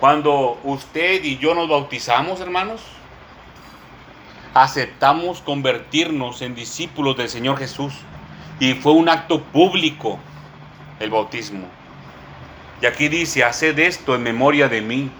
Cuando 0.00 0.58
usted 0.64 1.22
y 1.22 1.38
yo 1.38 1.54
nos 1.54 1.68
bautizamos, 1.68 2.40
hermanos, 2.40 2.80
aceptamos 4.54 5.40
convertirnos 5.40 6.42
en 6.42 6.54
discípulos 6.54 7.16
del 7.16 7.28
Señor 7.28 7.58
Jesús. 7.58 7.94
Y 8.60 8.74
fue 8.74 8.92
un 8.92 9.08
acto 9.08 9.42
público 9.42 10.18
el 11.00 11.10
bautismo. 11.10 11.66
Y 12.80 12.86
aquí 12.86 13.08
dice, 13.08 13.44
haced 13.44 13.78
esto 13.78 14.14
en 14.14 14.22
memoria 14.22 14.68
de 14.68 14.80
mí. 14.80 15.10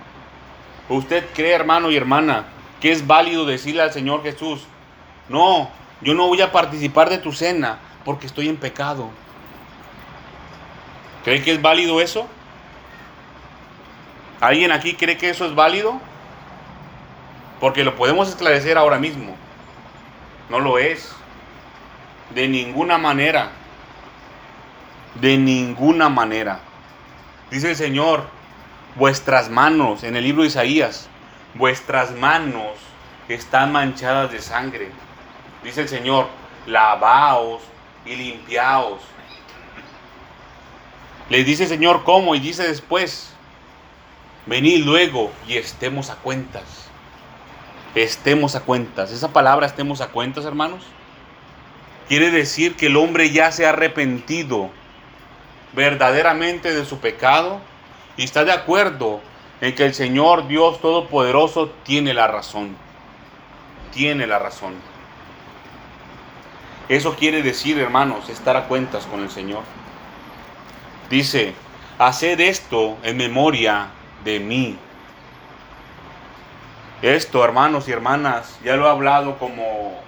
¿Usted 0.89 1.25
cree, 1.35 1.53
hermano 1.53 1.91
y 1.91 1.97
hermana, 1.97 2.47
que 2.81 2.93
es 2.93 3.07
válido 3.07 3.47
decirle 3.47 3.83
al 3.83 3.93
Señor 3.93 4.23
Jesús, 4.23 4.63
no, 5.29 5.71
yo 6.01 6.15
no 6.15 6.27
voy 6.27 6.41
a 6.41 6.53
participar 6.53 7.09
de 7.09 7.19
tu 7.19 7.33
cena 7.33 7.79
porque 8.05 8.27
estoy 8.27 8.49
en 8.49 8.57
pecado. 8.57 9.11
¿Cree 11.25 11.43
que 11.43 11.53
es 11.53 11.63
válido 11.63 12.01
eso? 12.01 12.27
¿Alguien 14.41 14.73
aquí 14.73 14.95
cree 14.95 15.17
que 15.17 15.31
eso 15.31 15.47
es 15.47 15.55
válido? 15.55 16.01
Porque 17.63 17.85
lo 17.85 17.95
podemos 17.95 18.29
esclarecer 18.29 18.77
ahora 18.77 18.99
mismo. 18.99 19.37
No 20.51 20.59
lo 20.59 20.79
es. 20.79 21.15
De 22.35 22.49
ninguna 22.49 22.99
manera. 22.99 23.53
De 25.15 25.39
ninguna 25.39 26.09
manera. 26.09 26.59
Dice 27.51 27.71
el 27.71 27.77
Señor, 27.77 28.25
vuestras 28.97 29.49
manos, 29.49 30.03
en 30.03 30.17
el 30.17 30.25
libro 30.25 30.43
de 30.43 30.49
Isaías, 30.49 31.09
vuestras 31.55 32.11
manos 32.11 32.73
están 33.29 33.71
manchadas 33.71 34.33
de 34.33 34.41
sangre 34.41 34.91
dice 35.63 35.83
el 35.83 35.89
Señor, 35.89 36.29
lavaos 36.67 37.63
y 38.05 38.17
limpiaos. 38.17 39.01
Les 41.29 41.47
dice 41.47 41.65
el 41.65 41.69
Señor 41.69 42.05
cómo 42.05 42.35
y 42.35 42.41
dice 42.41 42.67
después, 42.67 43.33
venid 44.47 44.85
luego 44.85 45.31
y 45.47 45.57
estemos 45.57 46.11
a 46.11 46.17
cuentas. 46.17 46.89
Estemos 47.95 48.55
a 48.57 48.61
cuentas. 48.61 49.13
Esa 49.13 49.33
palabra 49.33 49.67
estemos 49.67 50.01
a 50.01 50.09
cuentas, 50.09 50.45
hermanos, 50.45 50.83
quiere 52.09 52.31
decir 52.31 52.77
que 52.77 52.87
el 52.87 52.97
hombre 52.97 53.31
ya 53.31 53.53
se 53.53 53.67
ha 53.67 53.71
arrepentido 53.71 54.71
verdaderamente 55.75 56.75
de 56.75 56.85
su 56.85 56.99
pecado 56.99 57.61
y 58.17 58.25
está 58.25 58.45
de 58.45 58.53
acuerdo 58.53 59.21
en 59.61 59.75
que 59.75 59.85
el 59.85 59.95
Señor 59.95 60.49
Dios 60.49 60.81
Todopoderoso 60.81 61.71
tiene 61.85 62.15
la 62.15 62.27
razón. 62.27 62.77
Tiene 63.93 64.27
la 64.27 64.39
razón. 64.39 64.75
Eso 66.89 67.15
quiere 67.15 67.43
decir, 67.43 67.79
hermanos, 67.79 68.29
estar 68.29 68.57
a 68.57 68.69
cuentas 68.69 69.07
con 69.07 69.21
el 69.21 69.31
Señor. 69.31 69.63
Dice, 71.09 71.55
haced 71.99 72.41
esto 72.41 72.97
en 73.03 73.17
memoria 73.17 73.89
de 74.25 74.41
mí. 74.41 74.79
Esto, 77.03 77.45
hermanos 77.45 77.89
y 77.89 77.93
hermanas, 77.93 78.61
ya 78.65 78.77
lo 78.77 78.87
he 78.87 78.91
hablado 78.91 79.37
como 79.37 80.01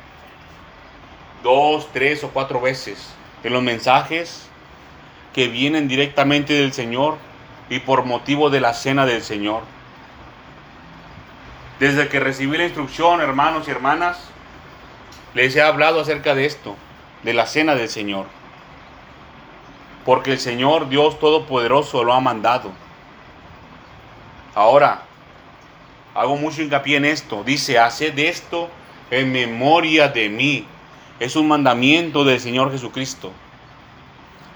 dos, 1.42 1.88
tres 1.92 2.22
o 2.22 2.28
cuatro 2.28 2.60
veces 2.60 3.12
en 3.42 3.52
los 3.52 3.64
mensajes 3.64 4.48
que 5.32 5.48
vienen 5.48 5.88
directamente 5.88 6.52
del 6.52 6.72
Señor 6.72 7.18
y 7.68 7.80
por 7.80 8.04
motivo 8.04 8.48
de 8.48 8.60
la 8.60 8.74
cena 8.74 9.06
del 9.06 9.22
Señor. 9.22 9.62
Desde 11.80 12.08
que 12.08 12.20
recibí 12.20 12.56
la 12.56 12.64
instrucción, 12.64 13.20
hermanos 13.20 13.66
y 13.66 13.72
hermanas, 13.72 14.30
les 15.34 15.56
he 15.56 15.62
hablado 15.62 16.00
acerca 16.00 16.36
de 16.36 16.46
esto, 16.46 16.76
de 17.24 17.34
la 17.34 17.46
cena 17.46 17.74
del 17.74 17.88
Señor. 17.88 18.26
Porque 20.04 20.30
el 20.30 20.38
Señor 20.38 20.88
Dios 20.88 21.18
Todopoderoso 21.18 22.04
lo 22.04 22.12
ha 22.12 22.20
mandado. 22.20 22.70
Ahora, 24.54 25.02
hago 26.14 26.36
mucho 26.36 26.62
hincapié 26.62 26.96
en 26.96 27.04
esto. 27.04 27.42
Dice, 27.44 27.78
haced 27.78 28.18
esto 28.18 28.70
en 29.10 29.32
memoria 29.32 30.08
de 30.08 30.28
mí. 30.28 30.66
Es 31.20 31.36
un 31.36 31.48
mandamiento 31.48 32.24
del 32.24 32.40
Señor 32.40 32.72
Jesucristo. 32.72 33.32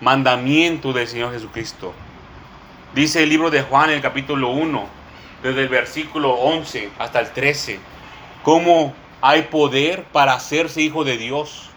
Mandamiento 0.00 0.92
del 0.92 1.08
Señor 1.08 1.32
Jesucristo. 1.32 1.92
Dice 2.94 3.22
el 3.22 3.28
libro 3.28 3.50
de 3.50 3.62
Juan, 3.62 3.90
el 3.90 4.00
capítulo 4.00 4.50
1, 4.50 4.86
desde 5.42 5.62
el 5.62 5.68
versículo 5.68 6.32
11 6.32 6.90
hasta 6.98 7.20
el 7.20 7.30
13, 7.32 7.78
cómo 8.42 8.94
hay 9.20 9.42
poder 9.42 10.04
para 10.04 10.34
hacerse 10.34 10.80
hijo 10.80 11.04
de 11.04 11.16
Dios. 11.16 11.70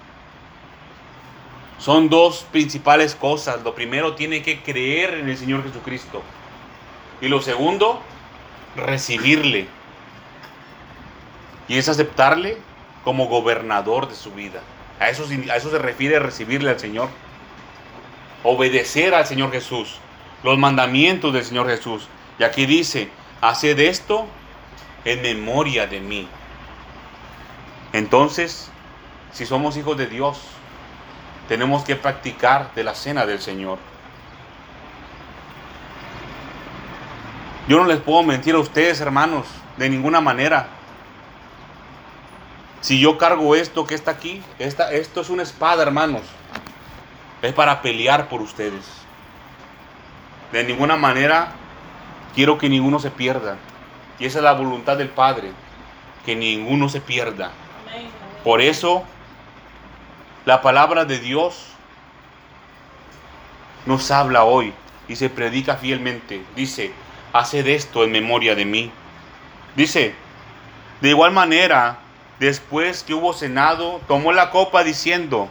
Son 1.80 2.10
dos 2.10 2.46
principales 2.52 3.16
cosas. 3.16 3.64
Lo 3.64 3.74
primero, 3.74 4.14
tiene 4.14 4.44
que 4.44 4.62
creer 4.62 5.16
en 5.16 5.30
el 5.30 5.38
Señor 5.38 5.64
Jesucristo. 5.64 6.22
Y 7.22 7.28
lo 7.28 7.42
segundo, 7.42 8.02
recibirle. 8.76 9.68
Y 11.68 11.78
es 11.78 11.90
aceptarle 11.90 12.58
como 13.04 13.28
gobernador 13.28 14.10
de 14.10 14.16
su 14.16 14.32
vida. 14.32 14.62
A 15.00 15.10
eso, 15.10 15.26
a 15.52 15.56
eso 15.56 15.72
se 15.72 15.80
refiere 15.80 16.20
recibirle 16.20 16.70
al 16.70 16.80
Señor. 16.80 17.10
Obedecer 18.44 19.14
al 19.14 19.26
Señor 19.26 19.52
Jesús 19.52 20.00
los 20.44 20.58
mandamientos 20.58 21.34
del 21.34 21.46
Señor 21.46 21.68
Jesús. 21.68 22.08
Y 22.40 22.44
aquí 22.44 22.66
dice, 22.66 23.10
haced 23.42 23.80
esto 23.80 24.26
en 25.06 25.22
memoria 25.22 25.88
de 25.88 26.00
mí. 26.00 26.28
Entonces, 27.94 28.70
si 29.32 29.46
somos 29.46 29.78
hijos 29.78 29.98
de 29.98 30.08
Dios, 30.08 30.40
tenemos 31.48 31.84
que 31.84 31.96
practicar 31.96 32.74
de 32.76 32.84
la 32.84 32.96
cena 32.96 33.26
del 33.26 33.42
Señor. 33.42 33.78
Yo 37.68 37.78
no 37.78 37.86
les 37.86 38.00
puedo 38.00 38.24
mentir 38.24 38.56
a 38.56 38.60
ustedes, 38.60 39.02
hermanos, 39.02 39.46
de 39.78 39.90
ninguna 39.90 40.20
manera. 40.20 40.68
Si 42.82 43.00
yo 43.00 43.18
cargo 43.18 43.56
esto 43.56 43.86
que 43.86 43.94
está 43.94 44.12
aquí, 44.12 44.42
esta, 44.58 44.92
esto 44.92 45.22
es 45.22 45.30
una 45.30 45.44
espada, 45.44 45.84
hermanos. 45.84 46.24
Es 47.42 47.54
para 47.54 47.82
pelear 47.82 48.28
por 48.30 48.42
ustedes. 48.42 48.86
De 50.52 50.64
ninguna 50.64 50.98
manera 50.98 51.54
quiero 52.36 52.58
que 52.58 52.70
ninguno 52.70 53.00
se 53.00 53.12
pierda. 53.12 53.58
Y 54.20 54.26
esa 54.26 54.40
es 54.40 54.44
la 54.44 54.54
voluntad 54.54 54.98
del 54.98 55.10
Padre, 55.10 55.52
que 56.26 56.36
ninguno 56.36 56.90
se 56.90 57.02
pierda. 57.02 57.52
Por 58.44 58.62
eso, 58.62 59.04
la 60.46 60.62
palabra 60.62 61.06
de 61.06 61.20
Dios 61.20 61.68
nos 63.86 64.10
habla 64.12 64.44
hoy 64.44 64.74
y 65.08 65.16
se 65.16 65.30
predica 65.30 65.76
fielmente. 65.76 66.44
Dice, 66.56 66.92
haced 67.34 67.68
esto 67.68 68.04
en 68.04 68.12
memoria 68.12 68.56
de 68.56 68.66
mí. 68.66 68.92
Dice, 69.76 70.14
de 71.02 71.10
igual 71.10 71.32
manera, 71.32 72.00
después 72.40 73.04
que 73.04 73.14
hubo 73.14 73.34
cenado, 73.34 74.02
tomó 74.08 74.32
la 74.32 74.52
copa 74.52 74.84
diciendo, 74.84 75.50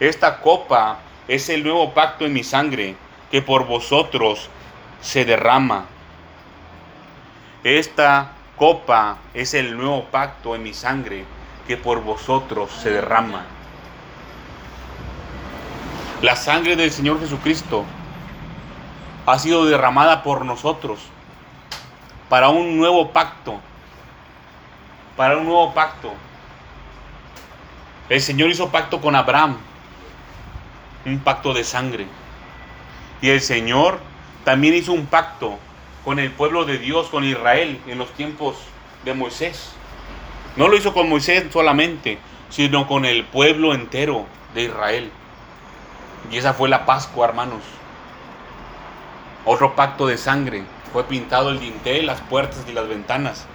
esta 0.00 0.40
copa 0.40 0.98
es 1.28 1.48
el 1.48 1.62
nuevo 1.62 1.92
pacto 1.92 2.24
en 2.24 2.32
mi 2.32 2.44
sangre 2.44 2.96
que 3.30 3.42
por 3.42 3.66
vosotros 3.66 4.48
se 5.00 5.24
derrama. 5.24 5.86
Esta 7.64 8.32
copa 8.56 9.18
es 9.34 9.54
el 9.54 9.76
nuevo 9.76 10.04
pacto 10.06 10.54
en 10.54 10.62
mi 10.62 10.72
sangre 10.72 11.24
que 11.66 11.76
por 11.76 12.02
vosotros 12.02 12.70
se 12.70 12.90
derrama. 12.90 13.44
La 16.22 16.34
sangre 16.34 16.74
del 16.74 16.90
Señor 16.90 17.20
Jesucristo 17.20 17.84
ha 19.26 19.38
sido 19.38 19.66
derramada 19.66 20.22
por 20.22 20.44
nosotros 20.44 21.00
para 22.28 22.48
un 22.48 22.76
nuevo 22.76 23.10
pacto. 23.10 23.60
Para 25.16 25.36
un 25.36 25.46
nuevo 25.46 25.72
pacto. 25.74 26.12
El 28.08 28.20
Señor 28.20 28.50
hizo 28.50 28.70
pacto 28.70 29.00
con 29.00 29.14
Abraham. 29.14 29.58
Un 31.04 31.18
pacto 31.20 31.52
de 31.54 31.64
sangre. 31.64 32.06
Y 33.20 33.30
el 33.30 33.40
Señor 33.40 34.00
también 34.44 34.74
hizo 34.74 34.92
un 34.92 35.06
pacto 35.06 35.58
con 36.04 36.18
el 36.18 36.30
pueblo 36.30 36.64
de 36.64 36.78
Dios, 36.78 37.08
con 37.08 37.24
Israel, 37.24 37.80
en 37.86 37.98
los 37.98 38.10
tiempos 38.12 38.56
de 39.04 39.14
Moisés. 39.14 39.72
No 40.56 40.68
lo 40.68 40.76
hizo 40.76 40.94
con 40.94 41.08
Moisés 41.08 41.44
solamente, 41.52 42.18
sino 42.48 42.86
con 42.86 43.04
el 43.04 43.24
pueblo 43.24 43.74
entero 43.74 44.26
de 44.54 44.64
Israel. 44.64 45.10
Y 46.30 46.36
esa 46.36 46.54
fue 46.54 46.68
la 46.68 46.86
Pascua, 46.86 47.26
hermanos. 47.26 47.62
Otro 49.44 49.74
pacto 49.74 50.06
de 50.06 50.18
sangre. 50.18 50.64
Fue 50.92 51.04
pintado 51.04 51.50
el 51.50 51.60
dintel, 51.60 52.06
las 52.06 52.20
puertas 52.22 52.64
y 52.68 52.72
las 52.72 52.88
ventanas 52.88 53.46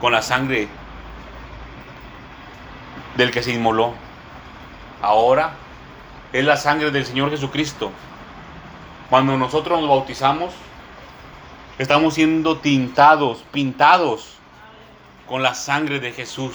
con 0.00 0.12
la 0.12 0.22
sangre 0.22 0.68
del 3.16 3.30
que 3.30 3.42
se 3.42 3.52
inmoló. 3.52 3.94
Ahora 5.00 5.54
es 6.32 6.44
la 6.44 6.56
sangre 6.56 6.90
del 6.90 7.06
Señor 7.06 7.30
Jesucristo 7.30 7.90
cuando 9.12 9.36
nosotros 9.36 9.78
nos 9.78 9.90
bautizamos, 9.90 10.54
estamos 11.76 12.14
siendo 12.14 12.56
tintados, 12.56 13.44
pintados 13.52 14.36
con 15.28 15.42
la 15.42 15.52
sangre 15.52 16.00
de 16.00 16.12
Jesús. 16.12 16.54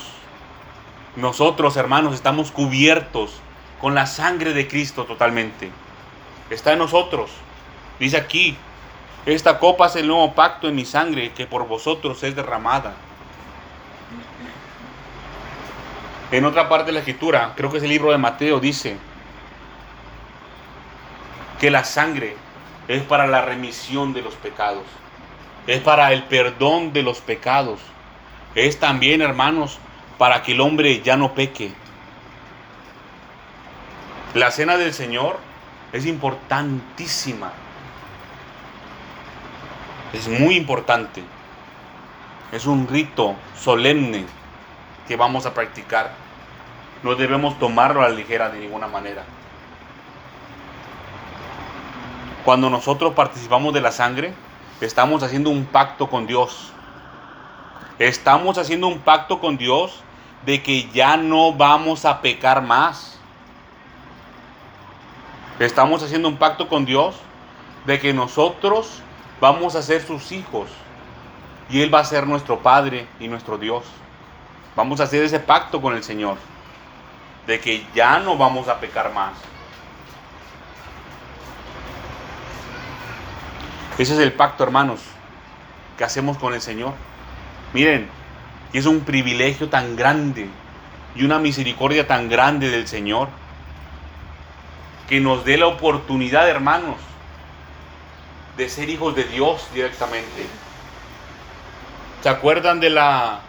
Nosotros, 1.15 1.77
hermanos, 1.77 2.15
estamos 2.15 2.49
cubiertos 2.49 3.41
con 3.79 3.93
la 3.93 4.07
sangre 4.07 4.53
de 4.53 4.67
Cristo 4.67 5.05
totalmente. 5.05 5.69
Está 6.49 6.73
en 6.73 6.79
nosotros. 6.79 7.29
Dice 7.99 8.17
aquí, 8.17 8.57
esta 9.27 9.59
copa 9.59 9.87
es 9.87 9.95
el 9.97 10.07
nuevo 10.07 10.33
pacto 10.33 10.69
en 10.69 10.75
mi 10.75 10.85
sangre 10.85 11.33
que 11.33 11.45
por 11.45 11.67
vosotros 11.67 12.23
es 12.23 12.33
derramada. 12.33 12.93
En 16.31 16.45
otra 16.45 16.69
parte 16.69 16.87
de 16.87 16.91
la 16.93 16.99
escritura, 16.99 17.51
creo 17.57 17.69
que 17.69 17.77
es 17.77 17.83
el 17.83 17.89
libro 17.89 18.11
de 18.11 18.17
Mateo, 18.17 18.61
dice 18.61 18.97
que 21.59 21.69
la 21.69 21.83
sangre 21.83 22.37
es 22.87 23.03
para 23.03 23.27
la 23.27 23.41
remisión 23.41 24.13
de 24.13 24.21
los 24.21 24.35
pecados, 24.35 24.85
es 25.67 25.81
para 25.81 26.13
el 26.13 26.23
perdón 26.23 26.93
de 26.93 27.03
los 27.03 27.19
pecados, 27.19 27.81
es 28.55 28.79
también, 28.79 29.21
hermanos, 29.21 29.77
para 30.17 30.41
que 30.41 30.53
el 30.53 30.61
hombre 30.61 31.01
ya 31.01 31.17
no 31.17 31.33
peque. 31.33 31.73
La 34.33 34.51
cena 34.51 34.77
del 34.77 34.93
Señor 34.93 35.37
es 35.91 36.05
importantísima, 36.05 37.51
es 40.13 40.27
muy 40.27 40.55
importante, 40.55 41.23
es 42.51 42.65
un 42.65 42.87
rito 42.87 43.35
solemne 43.59 44.25
que 45.07 45.15
vamos 45.15 45.45
a 45.45 45.53
practicar. 45.53 46.11
No 47.03 47.15
debemos 47.15 47.59
tomarlo 47.59 48.01
a 48.01 48.09
la 48.09 48.15
ligera 48.15 48.49
de 48.49 48.59
ninguna 48.59 48.87
manera. 48.87 49.23
Cuando 52.43 52.69
nosotros 52.69 53.13
participamos 53.13 53.73
de 53.73 53.81
la 53.81 53.91
sangre, 53.91 54.33
estamos 54.79 55.21
haciendo 55.23 55.49
un 55.49 55.65
pacto 55.65 56.09
con 56.09 56.27
Dios. 56.27 56.71
Estamos 57.99 58.57
haciendo 58.57 58.87
un 58.87 58.99
pacto 58.99 59.39
con 59.39 59.57
Dios 59.57 60.01
de 60.45 60.63
que 60.63 60.89
ya 60.91 61.17
no 61.17 61.53
vamos 61.53 62.05
a 62.05 62.21
pecar 62.21 62.61
más. 62.61 63.19
Estamos 65.59 66.03
haciendo 66.03 66.29
un 66.29 66.37
pacto 66.37 66.69
con 66.69 66.85
Dios 66.85 67.15
de 67.85 67.99
que 67.99 68.13
nosotros 68.13 69.01
vamos 69.39 69.75
a 69.75 69.81
ser 69.81 70.01
sus 70.01 70.31
hijos 70.31 70.69
y 71.69 71.81
Él 71.81 71.93
va 71.93 71.99
a 71.99 72.05
ser 72.05 72.25
nuestro 72.27 72.59
Padre 72.59 73.07
y 73.19 73.27
nuestro 73.27 73.57
Dios. 73.57 73.83
Vamos 74.75 74.99
a 74.99 75.03
hacer 75.03 75.23
ese 75.23 75.39
pacto 75.39 75.81
con 75.81 75.95
el 75.95 76.03
Señor 76.03 76.37
de 77.45 77.59
que 77.59 77.85
ya 77.95 78.19
no 78.19 78.37
vamos 78.37 78.67
a 78.67 78.79
pecar 78.79 79.13
más. 79.13 79.33
Ese 83.97 84.13
es 84.13 84.19
el 84.19 84.33
pacto, 84.33 84.63
hermanos, 84.63 85.01
que 85.97 86.03
hacemos 86.03 86.37
con 86.37 86.53
el 86.53 86.61
Señor. 86.61 86.93
Miren, 87.73 88.07
y 88.71 88.77
es 88.77 88.85
un 88.85 88.99
privilegio 89.01 89.69
tan 89.69 89.95
grande 89.95 90.49
y 91.15 91.25
una 91.25 91.39
misericordia 91.39 92.07
tan 92.07 92.29
grande 92.29 92.69
del 92.69 92.87
Señor 92.87 93.29
que 95.09 95.19
nos 95.19 95.45
dé 95.45 95.57
la 95.57 95.67
oportunidad, 95.67 96.47
hermanos, 96.47 96.97
de 98.57 98.69
ser 98.69 98.89
hijos 98.89 99.15
de 99.15 99.23
Dios 99.23 99.67
directamente. 99.73 100.45
¿Se 102.23 102.29
acuerdan 102.29 102.79
de 102.79 102.89
la 102.89 103.41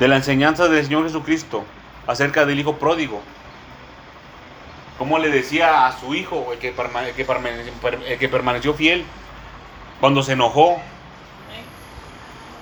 de 0.00 0.08
la 0.08 0.16
enseñanza 0.16 0.68
del 0.68 0.84
Señor 0.84 1.04
Jesucristo 1.04 1.64
acerca 2.06 2.46
del 2.46 2.58
hijo 2.58 2.78
pródigo? 2.78 3.20
Como 4.96 5.18
le 5.18 5.28
decía 5.28 5.86
a 5.86 5.98
su 5.98 6.14
hijo, 6.14 6.52
el 6.52 6.58
que, 6.58 6.74
el 6.74 8.18
que 8.18 8.28
permaneció 8.28 8.74
fiel, 8.74 9.04
cuando 10.00 10.22
se 10.22 10.32
enojó, 10.32 10.80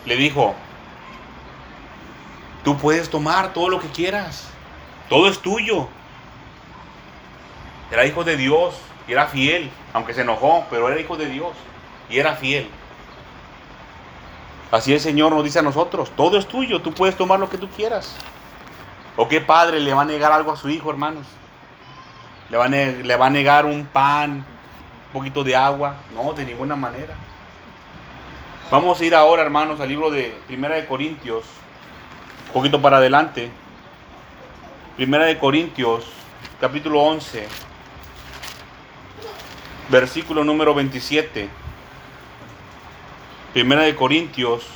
le 0.04 0.16
dijo, 0.16 0.54
tú 2.64 2.76
puedes 2.76 3.08
tomar 3.08 3.54
todo 3.54 3.70
lo 3.70 3.80
que 3.80 3.88
quieras, 3.88 4.48
todo 5.08 5.28
es 5.28 5.38
tuyo. 5.38 5.88
Era 7.90 8.04
hijo 8.04 8.24
de 8.24 8.36
Dios 8.36 8.74
y 9.06 9.12
era 9.12 9.26
fiel, 9.26 9.70
aunque 9.92 10.14
se 10.14 10.22
enojó, 10.22 10.66
pero 10.70 10.88
era 10.88 11.00
hijo 11.00 11.16
de 11.16 11.26
Dios 11.26 11.52
y 12.10 12.18
era 12.18 12.34
fiel. 12.34 12.68
Así 14.70 14.92
el 14.92 15.00
Señor 15.00 15.32
nos 15.32 15.44
dice 15.44 15.60
a 15.60 15.62
nosotros, 15.62 16.10
todo 16.16 16.38
es 16.38 16.46
tuyo, 16.46 16.80
tú 16.80 16.92
puedes 16.92 17.16
tomar 17.16 17.38
lo 17.38 17.48
que 17.48 17.58
tú 17.58 17.68
quieras. 17.68 18.16
¿O 19.16 19.28
qué 19.28 19.40
padre 19.40 19.80
le 19.80 19.94
va 19.94 20.02
a 20.02 20.04
negar 20.06 20.32
algo 20.32 20.52
a 20.52 20.56
su 20.56 20.68
hijo, 20.68 20.90
hermanos? 20.90 21.26
¿Le 22.50 22.56
va 22.56 22.66
a, 22.66 22.68
le 22.68 23.16
va 23.16 23.26
a 23.26 23.30
negar 23.30 23.64
un 23.64 23.86
pan, 23.86 24.44
un 25.06 25.12
poquito 25.12 25.42
de 25.44 25.56
agua? 25.56 25.96
No, 26.14 26.32
de 26.32 26.44
ninguna 26.44 26.76
manera. 26.76 27.14
Vamos 28.70 29.00
a 29.00 29.04
ir 29.04 29.14
ahora, 29.14 29.42
hermanos, 29.42 29.80
al 29.80 29.88
libro 29.88 30.10
de 30.10 30.36
Primera 30.48 30.74
de 30.74 30.86
Corintios, 30.86 31.44
un 32.48 32.52
poquito 32.52 32.82
para 32.82 32.96
adelante. 32.96 33.50
Primera 34.96 35.24
de 35.24 35.38
Corintios, 35.38 36.04
capítulo 36.60 37.00
11, 37.02 37.46
versículo 39.88 40.44
número 40.44 40.74
27. 40.74 41.48
Primera 43.52 43.82
de 43.82 43.94
Corintios, 43.94 44.66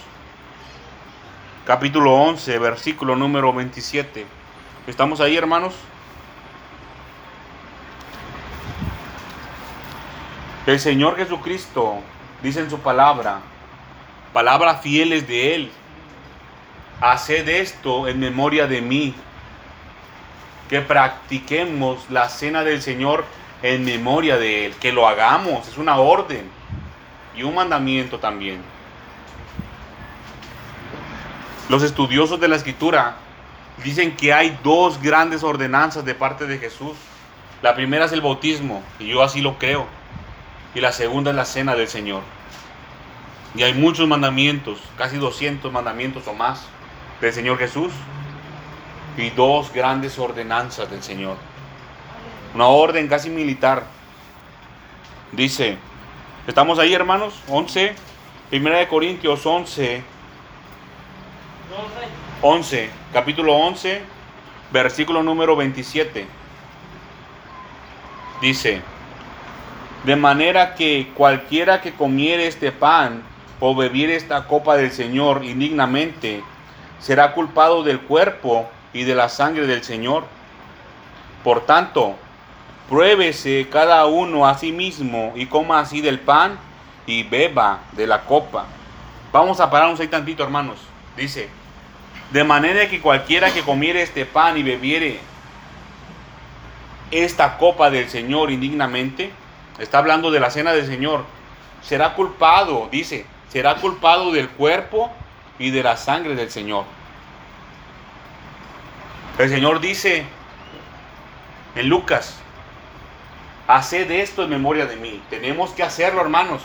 capítulo 1.67 2.15
11, 2.15 2.59
versículo 2.59 3.17
número 3.17 3.53
27. 3.53 4.25
¿Estamos 4.87 5.21
ahí, 5.21 5.37
hermanos? 5.37 5.75
El 10.67 10.79
Señor 10.79 11.17
Jesucristo 11.17 11.99
dice 12.43 12.61
en 12.61 12.71
su 12.71 12.79
palabra, 12.79 13.41
palabras 14.33 14.81
fieles 14.81 15.27
de 15.27 15.55
Él, 15.55 15.71
haced 17.01 17.49
esto 17.49 18.07
en 18.07 18.21
memoria 18.21 18.67
de 18.67 18.81
mí, 18.81 19.15
que 20.69 20.81
practiquemos 20.81 22.09
la 22.11 22.29
cena 22.29 22.63
del 22.63 22.81
Señor 22.81 23.25
en 23.63 23.85
memoria 23.85 24.37
de 24.39 24.67
Él, 24.67 24.75
que 24.77 24.93
lo 24.93 25.07
hagamos, 25.07 25.69
es 25.69 25.79
una 25.79 25.97
orden 25.97 26.49
y 27.37 27.43
un 27.43 27.55
mandamiento 27.55 28.19
también. 28.19 28.61
Los 31.69 31.83
estudiosos 31.83 32.41
de 32.41 32.49
la 32.49 32.57
escritura 32.57 33.17
dicen 33.85 34.17
que 34.17 34.33
hay 34.33 34.59
dos 34.63 35.01
grandes 35.01 35.43
ordenanzas 35.43 36.05
de 36.05 36.15
parte 36.15 36.47
de 36.47 36.59
Jesús. 36.59 36.97
La 37.63 37.75
primera 37.75 38.07
es 38.07 38.13
el 38.13 38.23
bautismo, 38.23 38.83
y 38.99 39.09
yo 39.09 39.23
así 39.23 39.41
lo 39.41 39.59
creo. 39.59 39.87
Y 40.75 40.81
la 40.81 40.93
segunda 40.93 41.31
es 41.31 41.37
la 41.37 41.45
cena 41.45 41.75
del 41.75 41.89
Señor. 41.89 42.23
Y 43.55 43.63
hay 43.63 43.75
muchos 43.75 44.09
mandamientos, 44.09 44.79
casi 44.97 45.17
200 45.17 45.71
mandamientos 45.71 46.27
o 46.27 46.35
más 46.35 46.67
del 47.21 47.33
Señor 47.33 47.59
Jesús. 47.59 47.93
Y 49.17 49.31
dos 49.31 49.73
grandes 49.73 50.19
ordenanzas 50.19 50.91
del 50.91 51.03
Señor 51.03 51.37
una 52.55 52.67
orden 52.67 53.09
casi 53.09 53.31
militar. 53.31 53.85
Dice, 55.33 55.79
¿estamos 56.47 56.79
ahí 56.79 56.93
hermanos? 56.93 57.41
11, 57.49 57.95
Primera 58.51 58.79
de 58.79 58.89
Corintios 58.89 59.47
11, 59.47 60.03
11, 62.43 62.91
capítulo 63.13 63.55
11, 63.55 64.03
versículo 64.73 65.23
número 65.23 65.55
27. 65.55 66.27
Dice, 68.41 68.83
de 70.05 70.17
manera 70.17 70.75
que 70.75 71.13
cualquiera 71.15 71.81
que 71.81 71.93
comiere 71.93 72.47
este 72.47 72.73
pan 72.73 73.23
o 73.61 73.77
bebiere 73.77 74.17
esta 74.17 74.47
copa 74.47 74.77
del 74.77 74.91
Señor 74.91 75.45
indignamente, 75.45 76.43
será 76.99 77.35
culpado 77.35 77.83
del 77.85 78.01
cuerpo 78.01 78.69
y 78.93 79.05
de 79.05 79.15
la 79.15 79.29
sangre 79.29 79.67
del 79.67 79.85
Señor. 79.85 80.25
Por 81.45 81.67
tanto, 81.67 82.17
Pruébese 82.91 83.69
cada 83.71 84.05
uno 84.07 84.49
a 84.49 84.59
sí 84.59 84.73
mismo 84.73 85.33
y 85.37 85.47
coma 85.47 85.79
así 85.79 86.01
del 86.01 86.19
pan 86.19 86.59
y 87.07 87.23
beba 87.23 87.85
de 87.93 88.05
la 88.05 88.23
copa. 88.23 88.67
Vamos 89.33 89.61
a 89.61 89.71
pararnos 89.71 90.01
ahí 90.01 90.09
tantito, 90.09 90.43
hermanos. 90.43 90.81
Dice, 91.17 91.49
de 92.33 92.43
manera 92.43 92.89
que 92.89 93.01
cualquiera 93.01 93.53
que 93.53 93.63
comiere 93.63 94.03
este 94.03 94.27
pan 94.27 94.59
y 94.59 94.65
bebiere 94.65 95.21
esta 97.13 97.59
copa 97.59 97.93
del 97.93 98.09
Señor 98.09 98.51
indignamente, 98.51 99.31
está 99.79 99.99
hablando 99.99 100.33
de 100.33 100.41
la 100.41 100.51
cena 100.51 100.73
del 100.73 100.87
Señor, 100.87 101.25
será 101.83 102.15
culpado, 102.15 102.89
dice, 102.91 103.25
será 103.51 103.77
culpado 103.77 104.33
del 104.33 104.49
cuerpo 104.49 105.13
y 105.61 105.71
de 105.71 105.85
la 105.85 105.97
sangre 105.97 106.35
del 106.35 106.51
Señor. 106.51 106.87
El 109.39 109.49
Señor 109.49 109.81
dice 109.81 110.25
en 111.77 111.89
Lucas 111.89 112.41
Haced 113.73 114.11
esto 114.11 114.43
en 114.43 114.51
memoria 114.51 114.87
de 114.87 114.97
mí. 114.97 115.23
Tenemos 115.31 115.71
que 115.71 115.85
hacerlo, 115.85 116.21
hermanos. 116.21 116.61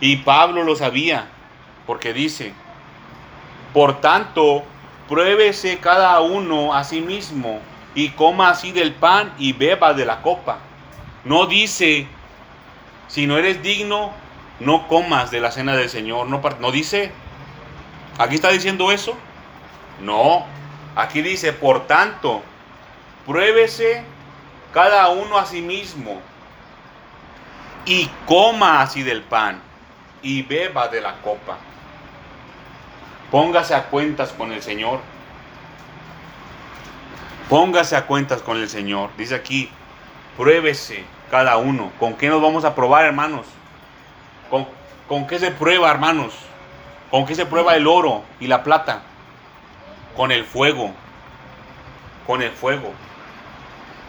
Y 0.00 0.16
Pablo 0.16 0.62
lo 0.62 0.74
sabía, 0.74 1.28
porque 1.86 2.14
dice, 2.14 2.54
por 3.74 4.00
tanto, 4.00 4.64
pruébese 5.10 5.76
cada 5.76 6.18
uno 6.20 6.74
a 6.74 6.84
sí 6.84 7.02
mismo 7.02 7.60
y 7.94 8.08
coma 8.10 8.48
así 8.48 8.72
del 8.72 8.94
pan 8.94 9.34
y 9.36 9.52
beba 9.52 9.92
de 9.92 10.06
la 10.06 10.22
copa. 10.22 10.56
No 11.24 11.46
dice, 11.46 12.06
si 13.08 13.26
no 13.26 13.36
eres 13.36 13.62
digno, 13.62 14.10
no 14.58 14.88
comas 14.88 15.30
de 15.30 15.40
la 15.40 15.50
cena 15.50 15.76
del 15.76 15.90
Señor. 15.90 16.28
No, 16.28 16.70
dice, 16.70 17.12
aquí 18.16 18.36
está 18.36 18.48
diciendo 18.48 18.90
eso. 18.90 19.18
No, 20.00 20.46
aquí 20.94 21.20
dice, 21.20 21.52
por 21.52 21.86
tanto, 21.86 22.40
pruébese 23.26 24.15
cada 24.76 25.08
uno 25.08 25.38
a 25.38 25.46
sí 25.46 25.62
mismo, 25.62 26.20
y 27.86 28.10
coma 28.26 28.82
así 28.82 29.02
del 29.02 29.22
pan, 29.22 29.58
y 30.20 30.42
beba 30.42 30.88
de 30.88 31.00
la 31.00 31.14
copa. 31.22 31.56
Póngase 33.30 33.74
a 33.74 33.84
cuentas 33.84 34.34
con 34.34 34.52
el 34.52 34.60
Señor. 34.60 35.00
Póngase 37.48 37.96
a 37.96 38.04
cuentas 38.04 38.42
con 38.42 38.58
el 38.58 38.68
Señor. 38.68 39.08
Dice 39.16 39.34
aquí, 39.34 39.70
pruébese 40.36 41.04
cada 41.30 41.56
uno. 41.56 41.90
¿Con 41.98 42.12
qué 42.12 42.28
nos 42.28 42.42
vamos 42.42 42.66
a 42.66 42.74
probar, 42.74 43.06
hermanos? 43.06 43.46
¿Con, 44.50 44.68
¿Con 45.08 45.26
qué 45.26 45.38
se 45.38 45.52
prueba, 45.52 45.90
hermanos? 45.90 46.34
¿Con 47.10 47.24
qué 47.24 47.34
se 47.34 47.46
prueba 47.46 47.76
el 47.76 47.86
oro 47.86 48.24
y 48.40 48.46
la 48.46 48.62
plata? 48.62 49.00
Con 50.14 50.32
el 50.32 50.44
fuego. 50.44 50.92
Con 52.26 52.42
el 52.42 52.50
fuego. 52.50 52.92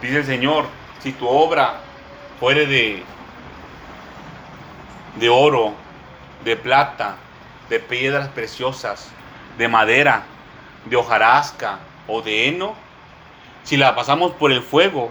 Dice 0.00 0.18
el 0.18 0.26
Señor, 0.26 0.66
si 1.00 1.12
tu 1.12 1.26
obra 1.26 1.80
fuere 2.38 2.66
de, 2.66 3.02
de 5.16 5.28
oro, 5.28 5.74
de 6.44 6.56
plata, 6.56 7.16
de 7.68 7.80
piedras 7.80 8.28
preciosas, 8.28 9.10
de 9.56 9.66
madera, 9.66 10.22
de 10.84 10.96
hojarasca 10.96 11.80
o 12.06 12.22
de 12.22 12.48
heno, 12.48 12.74
si 13.64 13.76
la 13.76 13.96
pasamos 13.96 14.32
por 14.32 14.52
el 14.52 14.62
fuego, 14.62 15.10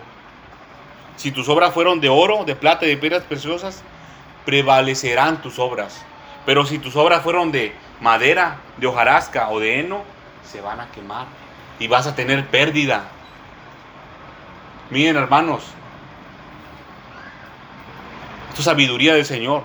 si 1.17 1.31
tus 1.31 1.49
obras 1.49 1.73
fueron 1.73 1.99
de 1.99 2.07
oro, 2.07 2.45
de 2.45 2.55
plata 2.55 2.85
y 2.85 2.89
de 2.89 2.97
piedras 2.97 3.23
preciosas, 3.23 3.83
prevalecerán 4.45 5.41
tus 5.41 5.59
obras. 5.59 6.05
Pero 6.45 6.65
si 6.65 6.79
tus 6.79 6.95
obras 6.95 7.23
fueron 7.23 7.51
de 7.51 7.75
madera, 7.99 8.57
de 8.77 8.87
hojarasca 8.87 9.49
o 9.49 9.59
de 9.59 9.81
heno, 9.81 10.03
se 10.49 10.61
van 10.61 10.79
a 10.79 10.89
quemar 10.91 11.25
y 11.77 11.89
vas 11.89 12.07
a 12.07 12.15
tener 12.15 12.47
pérdida 12.47 13.03
Miren 14.89 15.17
hermanos, 15.17 15.63
esto 18.49 18.61
es 18.61 18.65
sabiduría 18.65 19.13
del 19.13 19.25
Señor. 19.25 19.63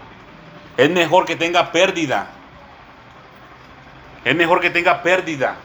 Es 0.76 0.90
mejor 0.90 1.26
que 1.26 1.36
tenga 1.36 1.70
pérdida. 1.70 2.26
Es 4.24 4.34
mejor 4.34 4.60
que 4.60 4.70
tenga 4.70 5.02
pérdida, 5.02 5.56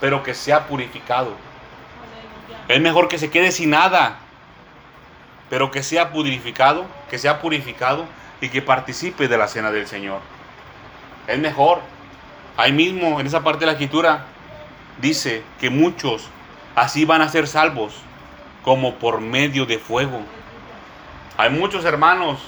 pero 0.00 0.22
que 0.22 0.34
sea 0.34 0.66
purificado. 0.66 1.32
Es 2.68 2.80
mejor 2.80 3.08
que 3.08 3.18
se 3.18 3.30
quede 3.30 3.50
sin 3.50 3.70
nada, 3.70 4.18
pero 5.50 5.70
que 5.70 5.82
sea 5.82 6.10
purificado, 6.10 6.86
que 7.10 7.18
sea 7.18 7.40
purificado 7.40 8.06
y 8.40 8.48
que 8.48 8.62
participe 8.62 9.28
de 9.28 9.38
la 9.38 9.48
cena 9.48 9.70
del 9.70 9.86
Señor. 9.86 10.20
Es 11.26 11.38
mejor. 11.38 11.80
Ahí 12.56 12.72
mismo, 12.72 13.20
en 13.20 13.26
esa 13.26 13.42
parte 13.42 13.60
de 13.60 13.66
la 13.66 13.72
escritura, 13.72 14.26
dice 15.00 15.42
que 15.60 15.70
muchos 15.70 16.28
así 16.74 17.04
van 17.04 17.20
a 17.20 17.28
ser 17.28 17.48
salvos, 17.48 18.03
como 18.64 18.94
por 18.94 19.20
medio 19.20 19.66
de 19.66 19.78
fuego. 19.78 20.20
Hay 21.36 21.50
muchos 21.50 21.84
hermanos 21.84 22.38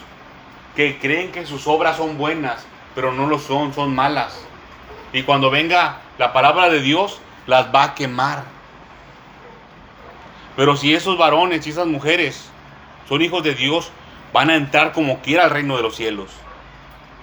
que 0.74 0.98
creen 0.98 1.32
que 1.32 1.46
sus 1.46 1.66
obras 1.66 1.96
son 1.96 2.16
buenas, 2.18 2.66
pero 2.94 3.12
no 3.12 3.26
lo 3.26 3.38
son, 3.38 3.74
son 3.74 3.94
malas. 3.94 4.40
Y 5.12 5.22
cuando 5.22 5.50
venga 5.50 5.98
la 6.18 6.32
palabra 6.32 6.68
de 6.68 6.80
Dios, 6.80 7.20
las 7.46 7.74
va 7.74 7.84
a 7.84 7.94
quemar. 7.94 8.44
Pero 10.56 10.76
si 10.76 10.94
esos 10.94 11.18
varones 11.18 11.66
y 11.66 11.70
esas 11.70 11.86
mujeres 11.86 12.50
son 13.08 13.22
hijos 13.22 13.42
de 13.42 13.54
Dios, 13.54 13.90
van 14.32 14.50
a 14.50 14.56
entrar 14.56 14.92
como 14.92 15.20
quiera 15.20 15.44
al 15.44 15.50
reino 15.50 15.76
de 15.76 15.82
los 15.82 15.96
cielos. 15.96 16.30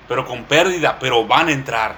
Pero 0.08 0.26
con 0.26 0.44
pérdida, 0.44 0.98
pero 1.00 1.26
van 1.26 1.48
a 1.48 1.52
entrar. 1.52 1.96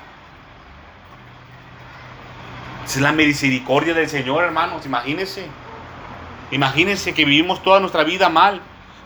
Es 2.85 2.97
la 2.97 3.11
misericordia 3.11 3.93
del 3.93 4.07
Señor, 4.07 4.43
hermanos, 4.43 4.85
imagínense. 4.85 5.47
Imagínense 6.51 7.13
que 7.13 7.25
vivimos 7.25 7.63
toda 7.63 7.79
nuestra 7.79 8.03
vida 8.03 8.29
mal, 8.29 8.61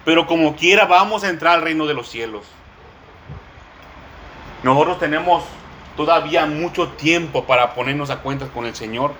pero 0.05 0.27
como 0.27 0.55
quiera 0.55 0.85
vamos 0.85 1.23
a 1.23 1.29
entrar 1.29 1.55
al 1.55 1.61
reino 1.61 1.85
de 1.85 1.93
los 1.93 2.09
cielos. 2.09 2.45
Nosotros 4.63 4.99
tenemos 4.99 5.43
todavía 5.95 6.45
mucho 6.45 6.89
tiempo 6.89 7.45
para 7.45 7.73
ponernos 7.73 8.09
a 8.09 8.19
cuentas 8.19 8.49
con 8.49 8.65
el 8.65 8.75
Señor. 8.75 9.13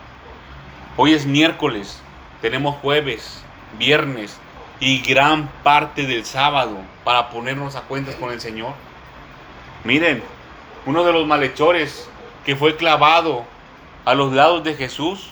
Hoy 0.98 1.14
es 1.14 1.26
miércoles, 1.26 2.02
tenemos 2.42 2.76
jueves, 2.78 3.44
viernes 3.78 4.38
y 4.82 5.00
gran 5.00 5.48
parte 5.64 6.06
del 6.06 6.26
sábado 6.26 6.78
para 7.04 7.30
ponernos 7.30 7.76
a 7.76 7.82
cuentas 7.82 8.16
con 8.16 8.32
el 8.32 8.42
Señor. 8.42 8.74
Miren, 9.86 10.22
uno 10.86 11.04
de 11.06 11.14
los 11.14 11.26
malhechores 11.26 12.10
que 12.46 12.56
fue 12.56 12.76
clavado 12.76 13.46
a 14.04 14.14
los 14.14 14.34
lados 14.34 14.64
de 14.64 14.76
Jesús 14.76 15.32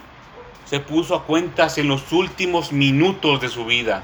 se 0.69 0.79
puso 0.81 1.15
a 1.15 1.23
cuentas 1.23 1.77
en 1.77 1.87
los 1.87 2.11
últimos 2.11 2.73
minutos 2.73 3.39
de 3.39 3.47
su 3.47 3.65
vida. 3.65 4.03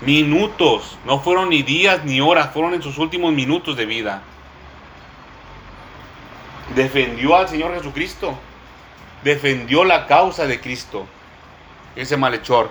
Minutos, 0.00 0.96
no 1.04 1.18
fueron 1.18 1.48
ni 1.48 1.62
días 1.62 2.04
ni 2.04 2.20
horas, 2.20 2.52
fueron 2.52 2.74
en 2.74 2.82
sus 2.82 2.98
últimos 2.98 3.32
minutos 3.32 3.76
de 3.76 3.86
vida. 3.86 4.22
Defendió 6.76 7.36
al 7.36 7.48
Señor 7.48 7.74
Jesucristo, 7.74 8.38
defendió 9.24 9.84
la 9.84 10.06
causa 10.06 10.46
de 10.46 10.60
Cristo, 10.60 11.06
ese 11.96 12.16
malhechor. 12.16 12.70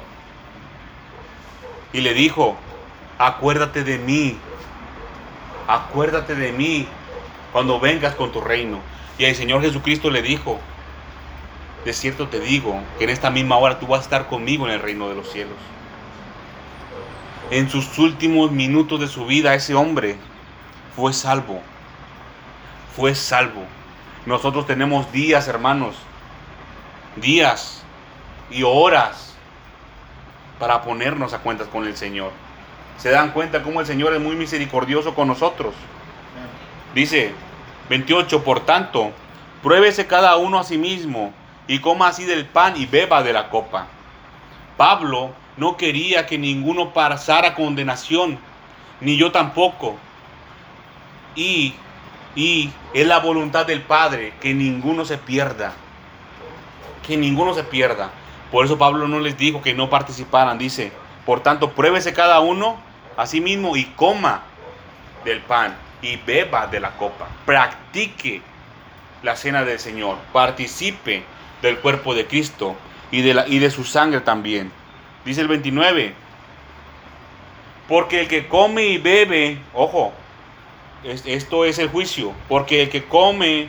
Y 1.92 2.02
le 2.02 2.14
dijo, 2.14 2.56
acuérdate 3.18 3.84
de 3.84 3.98
mí, 3.98 4.38
acuérdate 5.68 6.36
de 6.36 6.52
mí 6.54 6.88
cuando 7.52 7.80
vengas 7.80 8.16
con 8.16 8.32
tu 8.32 8.40
reino. 8.40 8.80
Y 9.18 9.26
el 9.26 9.36
Señor 9.36 9.62
Jesucristo 9.62 10.10
le 10.10 10.22
dijo, 10.22 10.60
de 11.86 11.94
cierto 11.94 12.28
te 12.30 12.40
digo 12.40 12.80
que 12.98 13.04
en 13.04 13.10
esta 13.10 13.30
misma 13.30 13.58
hora 13.58 13.80
tú 13.80 13.88
vas 13.88 14.02
a 14.02 14.04
estar 14.04 14.28
conmigo 14.28 14.66
en 14.68 14.74
el 14.74 14.82
reino 14.82 15.10
de 15.10 15.16
los 15.16 15.30
cielos. 15.32 15.58
En 17.52 17.70
sus 17.70 17.98
últimos 18.00 18.52
minutos 18.52 19.00
de 19.00 19.08
su 19.08 19.26
vida 19.26 19.54
ese 19.54 19.76
hombre 19.76 20.16
fue 20.96 21.14
salvo. 21.14 21.62
Fue 22.96 23.16
salvo. 23.16 23.64
Nosotros 24.26 24.66
tenemos 24.66 25.12
días, 25.12 25.48
hermanos, 25.48 25.96
días 27.18 27.84
y 28.50 28.64
horas 28.64 29.36
para 30.60 30.82
ponernos 30.84 31.34
a 31.34 31.40
cuentas 31.40 31.68
con 31.68 31.86
el 31.86 31.98
Señor. 31.98 32.32
Se 32.98 33.10
dan 33.10 33.32
cuenta 33.32 33.64
cómo 33.64 33.82
el 33.82 33.86
Señor 33.86 34.14
es 34.14 34.22
muy 34.22 34.36
misericordioso 34.36 35.14
con 35.14 35.28
nosotros. 35.28 35.74
Dice 36.96 37.34
28, 37.90 38.44
por 38.44 38.62
tanto, 38.62 39.12
pruébese 39.62 40.08
cada 40.08 40.38
uno 40.38 40.60
a 40.60 40.64
sí 40.64 40.78
mismo 40.78 41.34
y 41.68 41.80
coma 41.80 42.10
así 42.10 42.26
del 42.26 42.46
pan 42.46 42.76
y 42.78 42.86
beba 42.86 43.24
de 43.24 43.34
la 43.34 43.50
copa. 43.50 43.88
Pablo 44.78 45.32
no 45.58 45.78
quería 45.78 46.26
que 46.26 46.38
ninguno 46.38 46.94
pasara 46.94 47.54
condenación, 47.54 48.40
ni 49.02 49.18
yo 49.18 49.32
tampoco. 49.32 49.96
Y, 51.36 51.74
y 52.36 52.72
es 52.94 53.08
la 53.08 53.20
voluntad 53.20 53.66
del 53.66 53.82
Padre 53.82 54.34
que 54.42 54.54
ninguno 54.54 55.06
se 55.06 55.18
pierda. 55.18 55.74
Que 57.06 57.18
ninguno 57.18 57.54
se 57.54 57.64
pierda. 57.64 58.12
Por 58.52 58.66
eso 58.66 58.78
Pablo 58.78 59.08
no 59.08 59.20
les 59.20 59.38
dijo 59.38 59.62
que 59.62 59.74
no 59.74 59.90
participaran. 59.90 60.58
Dice, 60.58 60.92
por 61.26 61.42
tanto, 61.42 61.72
pruébese 61.72 62.14
cada 62.14 62.40
uno 62.40 62.78
a 63.18 63.26
sí 63.26 63.42
mismo 63.42 63.76
y 63.76 63.86
coma 63.86 64.44
del 65.24 65.42
pan 65.42 65.76
y 66.02 66.18
beba 66.18 66.68
de 66.68 66.80
la 66.80 66.92
copa. 66.92 67.28
Practique 67.46 68.42
la 69.22 69.36
cena 69.36 69.64
del 69.64 69.80
Señor. 69.80 70.18
Participe 70.32 71.24
del 71.64 71.80
cuerpo 71.80 72.14
de 72.14 72.28
Cristo 72.28 72.76
y 73.10 73.22
de, 73.22 73.34
la, 73.34 73.48
y 73.48 73.58
de 73.58 73.72
su 73.72 73.86
sangre 73.86 74.22
también. 74.22 74.72
Dice 75.26 75.42
el 75.42 75.48
29. 75.48 76.14
Porque 77.88 78.22
el 78.22 78.28
que 78.28 78.48
come 78.48 78.86
y 78.86 78.98
bebe, 78.98 79.58
ojo, 79.74 80.14
esto 81.04 81.66
es 81.66 81.80
el 81.80 81.90
juicio, 81.90 82.34
porque 82.48 82.84
el 82.84 82.90
que 82.90 83.04
come 83.04 83.68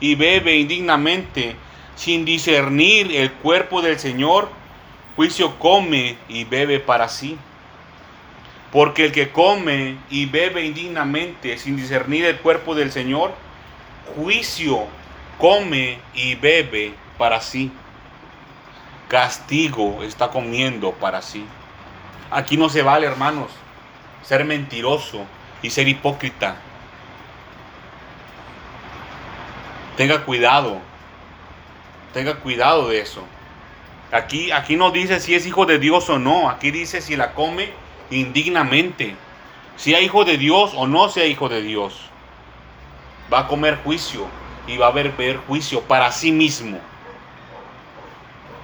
y 0.00 0.14
bebe 0.14 0.56
indignamente 0.56 1.56
sin 1.96 2.24
discernir 2.24 3.14
el 3.14 3.30
cuerpo 3.32 3.82
del 3.82 3.98
Señor, 3.98 4.48
juicio 5.16 5.58
come 5.58 6.16
y 6.28 6.44
bebe 6.44 6.80
para 6.80 7.08
sí. 7.08 7.36
Porque 8.72 9.04
el 9.06 9.12
que 9.12 9.30
come 9.30 9.96
y 10.08 10.26
bebe 10.26 10.64
indignamente 10.64 11.58
sin 11.58 11.76
discernir 11.76 12.24
el 12.24 12.38
cuerpo 12.38 12.74
del 12.74 12.90
Señor, 12.90 13.32
juicio 14.16 14.86
come 15.38 15.98
y 16.14 16.34
bebe 16.36 16.94
para 17.22 17.40
sí. 17.40 17.70
Castigo 19.06 20.02
está 20.02 20.30
comiendo 20.30 20.90
para 20.90 21.22
sí. 21.22 21.46
Aquí 22.32 22.56
no 22.56 22.68
se 22.68 22.82
vale, 22.82 23.06
hermanos, 23.06 23.52
ser 24.24 24.44
mentiroso 24.44 25.24
y 25.62 25.70
ser 25.70 25.86
hipócrita. 25.86 26.56
Tenga 29.96 30.24
cuidado. 30.24 30.80
Tenga 32.12 32.34
cuidado 32.40 32.88
de 32.88 33.02
eso. 33.02 33.22
Aquí, 34.10 34.50
aquí 34.50 34.74
no 34.74 34.90
dice 34.90 35.20
si 35.20 35.36
es 35.36 35.46
hijo 35.46 35.64
de 35.64 35.78
Dios 35.78 36.10
o 36.10 36.18
no. 36.18 36.50
Aquí 36.50 36.72
dice 36.72 37.00
si 37.00 37.14
la 37.14 37.34
come 37.34 37.70
indignamente. 38.10 39.14
Si 39.76 39.94
es 39.94 40.02
hijo 40.02 40.24
de 40.24 40.38
Dios 40.38 40.72
o 40.74 40.88
no 40.88 41.08
sea 41.08 41.26
hijo 41.26 41.48
de 41.48 41.62
Dios. 41.62 42.00
Va 43.32 43.42
a 43.42 43.46
comer 43.46 43.78
juicio 43.84 44.26
y 44.66 44.76
va 44.76 44.86
a 44.86 44.88
haber, 44.88 45.12
ver 45.12 45.36
juicio 45.36 45.82
para 45.82 46.10
sí 46.10 46.32
mismo. 46.32 46.80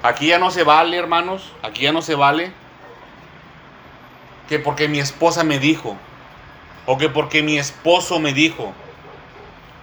Aquí 0.03 0.29
ya 0.29 0.39
no 0.39 0.51
se 0.51 0.63
vale, 0.63 0.97
hermanos. 0.97 1.53
Aquí 1.63 1.83
ya 1.83 1.93
no 1.93 2.03
se 2.03 2.15
vale 2.15 2.53
que 4.49 4.59
porque 4.59 4.89
mi 4.89 4.99
esposa 4.99 5.45
me 5.45 5.59
dijo. 5.59 5.97
O 6.87 6.97
que 6.97 7.09
porque 7.09 7.43
mi 7.43 7.59
esposo 7.59 8.19
me 8.19 8.33
dijo. 8.33 8.73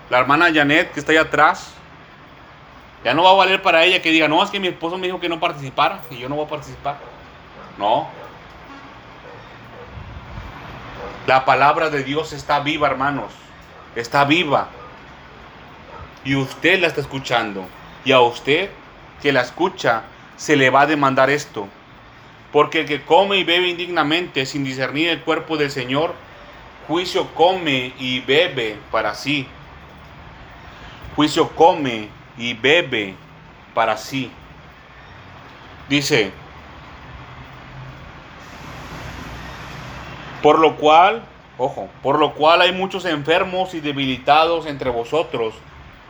La 0.09 0.19
hermana 0.19 0.51
Janet 0.53 0.91
que 0.91 0.99
está 0.99 1.11
ahí 1.11 1.17
atrás. 1.17 1.73
Ya 3.03 3.13
no 3.13 3.23
va 3.23 3.31
a 3.31 3.33
valer 3.33 3.61
para 3.61 3.83
ella 3.83 4.01
que 4.01 4.09
diga, 4.09 4.27
no, 4.27 4.43
es 4.43 4.49
que 4.49 4.59
mi 4.59 4.67
esposo 4.67 4.97
me 4.97 5.05
dijo 5.05 5.19
que 5.19 5.29
no 5.29 5.39
participara 5.39 6.01
y 6.09 6.17
yo 6.17 6.27
no 6.27 6.35
voy 6.35 6.45
a 6.45 6.49
participar. 6.49 6.97
No. 7.77 8.07
La 11.27 11.45
palabra 11.45 11.91
de 11.91 12.03
Dios 12.03 12.33
está 12.33 12.59
viva, 12.61 12.87
hermanos. 12.87 13.31
Está 13.95 14.25
viva. 14.25 14.69
Y 16.23 16.35
usted 16.35 16.79
la 16.79 16.87
está 16.87 17.01
escuchando. 17.01 17.67
Y 18.03 18.11
a 18.11 18.21
usted 18.21 18.71
que 19.21 19.31
la 19.31 19.41
escucha 19.41 20.03
se 20.37 20.55
le 20.55 20.69
va 20.69 20.81
a 20.81 20.87
demandar 20.87 21.29
esto. 21.29 21.67
Porque 22.51 22.81
el 22.81 22.85
que 22.85 23.01
come 23.01 23.37
y 23.37 23.43
bebe 23.43 23.67
indignamente 23.67 24.45
sin 24.45 24.63
discernir 24.63 25.09
el 25.09 25.21
cuerpo 25.21 25.57
del 25.57 25.71
Señor, 25.71 26.13
juicio 26.87 27.27
come 27.33 27.93
y 27.99 28.21
bebe 28.21 28.77
para 28.91 29.13
sí. 29.13 29.47
Juicio 31.15 31.49
come 31.49 32.09
y 32.37 32.53
bebe 32.53 33.15
para 33.73 33.97
sí. 33.97 34.31
Dice, 35.89 36.31
por 40.41 40.59
lo 40.59 40.77
cual, 40.77 41.23
ojo, 41.57 41.89
por 42.01 42.19
lo 42.19 42.33
cual 42.33 42.61
hay 42.61 42.71
muchos 42.71 43.05
enfermos 43.05 43.73
y 43.73 43.81
debilitados 43.81 44.65
entre 44.65 44.89
vosotros, 44.89 45.53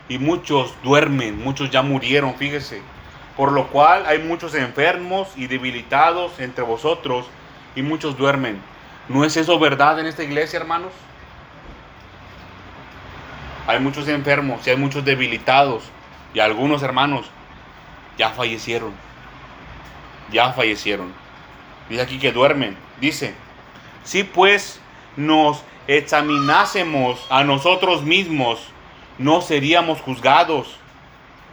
y 0.08 0.18
muchos 0.18 0.72
duermen, 0.84 1.42
muchos 1.42 1.70
ya 1.70 1.82
murieron, 1.82 2.34
fíjese 2.36 2.80
Por 3.36 3.52
lo 3.52 3.68
cual 3.68 4.06
hay 4.06 4.18
muchos 4.18 4.54
enfermos 4.54 5.28
y 5.36 5.46
debilitados 5.46 6.40
entre 6.40 6.64
vosotros 6.64 7.26
y 7.74 7.82
muchos 7.82 8.16
duermen. 8.16 8.60
¿No 9.08 9.24
es 9.24 9.36
eso 9.36 9.58
verdad 9.58 10.00
en 10.00 10.06
esta 10.06 10.24
iglesia, 10.24 10.58
hermanos? 10.58 10.92
Hay 13.66 13.80
muchos 13.80 14.08
enfermos 14.08 14.66
y 14.66 14.70
hay 14.70 14.76
muchos 14.76 15.04
debilitados 15.04 15.84
y 16.32 16.40
algunos 16.40 16.82
hermanos 16.82 17.26
ya 18.16 18.30
fallecieron. 18.30 18.92
Ya 20.32 20.52
fallecieron. 20.52 21.12
Dice 21.88 22.02
aquí 22.02 22.18
que 22.18 22.32
duermen. 22.32 22.76
Dice, 23.00 23.34
si 24.04 24.24
pues 24.24 24.80
nos 25.16 25.62
examinásemos 25.86 27.26
a 27.30 27.44
nosotros 27.44 28.02
mismos, 28.02 28.60
no 29.18 29.40
seríamos 29.40 30.00
juzgados. 30.00 30.78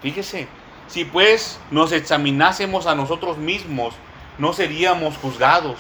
Fíjese, 0.02 0.48
si 0.88 1.06
pues 1.06 1.60
nos 1.72 1.92
examinásemos 1.92 2.88
a 2.88 2.96
nosotros 2.96 3.38
mismos, 3.38 3.94
no 4.38 4.54
seríamos 4.54 5.18
juzgados. 5.18 5.78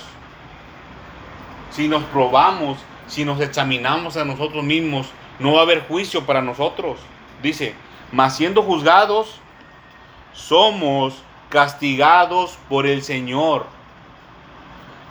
Si 1.72 1.88
nos 1.88 2.04
probamos, 2.04 2.78
si 3.08 3.26
nos 3.26 3.39
examinamos 3.41 4.18
a 4.18 4.26
nosotros 4.26 4.64
mismos, 4.64 5.08
no 5.39 5.54
va 5.54 5.60
a 5.60 5.64
haber 5.64 5.88
juicio 5.88 6.26
para 6.26 6.41
nosotros. 6.41 6.99
Dice, 7.41 7.76
mas 8.12 8.38
siendo 8.38 8.62
juzgados, 8.62 9.39
somos 10.34 11.16
castigados 11.49 12.58
por 12.70 12.88
el 12.88 13.04
Señor, 13.04 13.68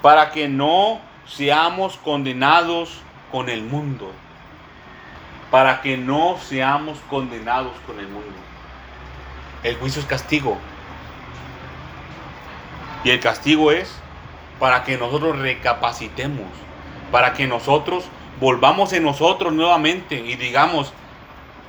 para 0.02 0.30
que 0.32 0.48
no 0.48 1.00
seamos 1.26 1.96
condenados 1.98 3.00
con 3.30 3.48
el 3.48 3.62
mundo. 3.62 4.10
Para 5.50 5.82
que 5.82 5.96
no 5.96 6.38
seamos 6.38 6.98
condenados 7.10 7.72
con 7.86 7.98
el 7.98 8.08
mundo. 8.08 8.51
El 9.62 9.76
juicio 9.76 10.00
es 10.00 10.06
castigo. 10.06 10.58
Y 13.04 13.10
el 13.10 13.20
castigo 13.20 13.72
es 13.72 13.92
para 14.58 14.84
que 14.84 14.96
nosotros 14.96 15.38
recapacitemos, 15.38 16.46
para 17.10 17.32
que 17.32 17.46
nosotros 17.46 18.04
volvamos 18.40 18.92
en 18.92 19.02
nosotros 19.04 19.52
nuevamente 19.52 20.16
y 20.16 20.36
digamos, 20.36 20.92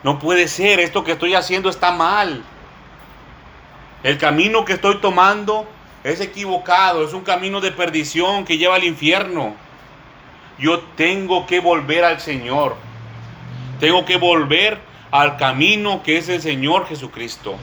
no 0.03 0.19
puede 0.19 0.47
ser, 0.47 0.79
esto 0.79 1.03
que 1.03 1.13
estoy 1.13 1.33
haciendo 1.33 1.69
está 1.69 1.91
mal. 1.91 2.43
El 4.03 4.17
camino 4.17 4.65
que 4.65 4.73
estoy 4.73 4.97
tomando 4.97 5.67
es 6.03 6.19
equivocado, 6.19 7.05
es 7.05 7.13
un 7.13 7.23
camino 7.23 7.61
de 7.61 7.71
perdición 7.71 8.43
que 8.43 8.57
lleva 8.57 8.75
al 8.75 8.83
infierno. 8.83 9.55
Yo 10.59 10.79
tengo 10.95 11.45
que 11.45 11.59
volver 11.59 12.03
al 12.03 12.19
Señor. 12.19 12.75
Tengo 13.79 14.05
que 14.05 14.17
volver 14.17 14.79
al 15.09 15.37
camino 15.37 16.03
que 16.03 16.17
es 16.17 16.29
el 16.29 16.41
Señor 16.41 16.87
Jesucristo. 16.87 17.55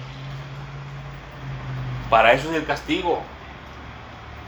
Para 2.11 2.33
eso 2.33 2.51
es 2.51 2.57
el 2.57 2.67
castigo. 2.67 3.23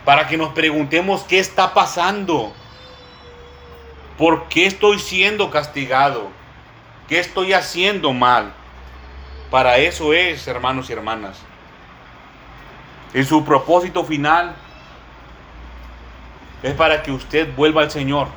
Para 0.04 0.26
que 0.26 0.36
nos 0.36 0.52
preguntemos 0.52 1.22
qué 1.22 1.38
está 1.38 1.72
pasando. 1.72 2.52
¿Por 4.18 4.48
qué 4.48 4.66
estoy 4.66 4.98
siendo 4.98 5.50
castigado? 5.50 6.28
¿Qué 7.08 7.18
estoy 7.20 7.52
haciendo 7.52 8.12
mal? 8.12 8.52
Para 9.50 9.78
eso 9.78 10.12
es, 10.12 10.46
hermanos 10.46 10.90
y 10.90 10.92
hermanas. 10.92 11.38
En 13.14 13.24
su 13.24 13.44
propósito 13.44 14.04
final 14.04 14.54
es 16.62 16.74
para 16.74 17.02
que 17.02 17.12
usted 17.12 17.54
vuelva 17.54 17.82
al 17.82 17.90
Señor, 17.90 18.28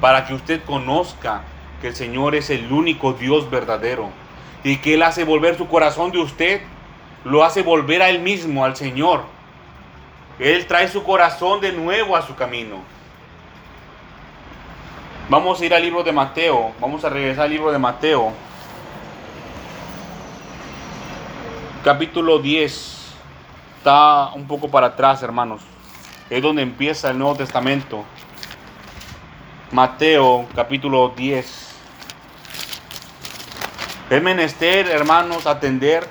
para 0.00 0.26
que 0.26 0.34
usted 0.34 0.62
conozca 0.64 1.42
que 1.80 1.88
el 1.88 1.96
Señor 1.96 2.34
es 2.34 2.50
el 2.50 2.70
único 2.72 3.14
Dios 3.14 3.50
verdadero 3.50 4.10
y 4.62 4.76
que 4.76 4.94
Él 4.94 5.02
hace 5.02 5.24
volver 5.24 5.56
su 5.56 5.66
corazón 5.66 6.12
de 6.12 6.18
usted, 6.18 6.60
lo 7.24 7.44
hace 7.44 7.62
volver 7.62 8.02
a 8.02 8.10
Él 8.10 8.20
mismo, 8.20 8.64
al 8.64 8.76
Señor. 8.76 9.22
Él 10.38 10.66
trae 10.66 10.88
su 10.88 11.02
corazón 11.02 11.60
de 11.60 11.72
nuevo 11.72 12.16
a 12.16 12.22
su 12.22 12.34
camino. 12.34 12.76
Vamos 15.28 15.60
a 15.60 15.66
ir 15.66 15.74
al 15.74 15.82
libro 15.82 16.02
de 16.02 16.12
Mateo, 16.12 16.72
vamos 16.80 17.04
a 17.04 17.08
regresar 17.08 17.44
al 17.44 17.50
libro 17.50 17.70
de 17.70 17.78
Mateo, 17.78 18.32
capítulo 21.84 22.40
10 22.40 23.00
está 23.80 24.30
un 24.34 24.46
poco 24.46 24.68
para 24.68 24.88
atrás, 24.88 25.22
hermanos. 25.22 25.62
Es 26.28 26.42
donde 26.42 26.60
empieza 26.60 27.10
el 27.10 27.18
Nuevo 27.18 27.36
Testamento. 27.36 28.04
Mateo 29.72 30.46
capítulo 30.54 31.14
10. 31.16 31.70
Es 34.10 34.22
menester, 34.22 34.86
hermanos, 34.88 35.46
atender 35.46 36.06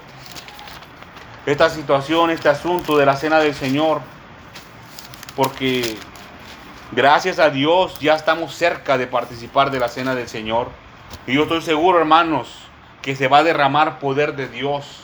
esta 1.52 1.70
situación, 1.70 2.30
este 2.30 2.47
asunto 2.47 2.95
de 2.95 3.08
la 3.08 3.16
cena 3.16 3.39
del 3.39 3.56
Señor. 3.56 4.02
Porque 5.36 5.95
gracias 6.91 7.39
a 7.39 7.50
Dios 7.50 8.00
ya 8.00 8.14
estamos 8.14 8.54
cerca 8.54 8.97
de 9.00 9.08
participar 9.08 9.72
de 9.72 9.80
la 9.80 9.89
cena 9.89 10.14
del 10.14 10.28
Señor. 10.28 10.68
Y 11.26 11.34
yo 11.34 11.43
estoy 11.43 11.62
seguro, 11.62 11.97
hermanos, 11.97 12.54
que 13.02 13.16
se 13.16 13.28
va 13.28 13.39
a 13.39 13.43
derramar 13.43 13.97
poder 13.97 14.36
de 14.36 14.47
Dios 14.47 15.02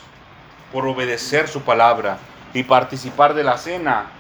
por 0.72 0.88
obedecer 0.88 1.48
su 1.48 1.62
palabra 1.62 2.20
y 2.54 2.64
participar 2.64 3.34
de 3.34 3.44
la 3.44 3.58
cena 3.58 4.12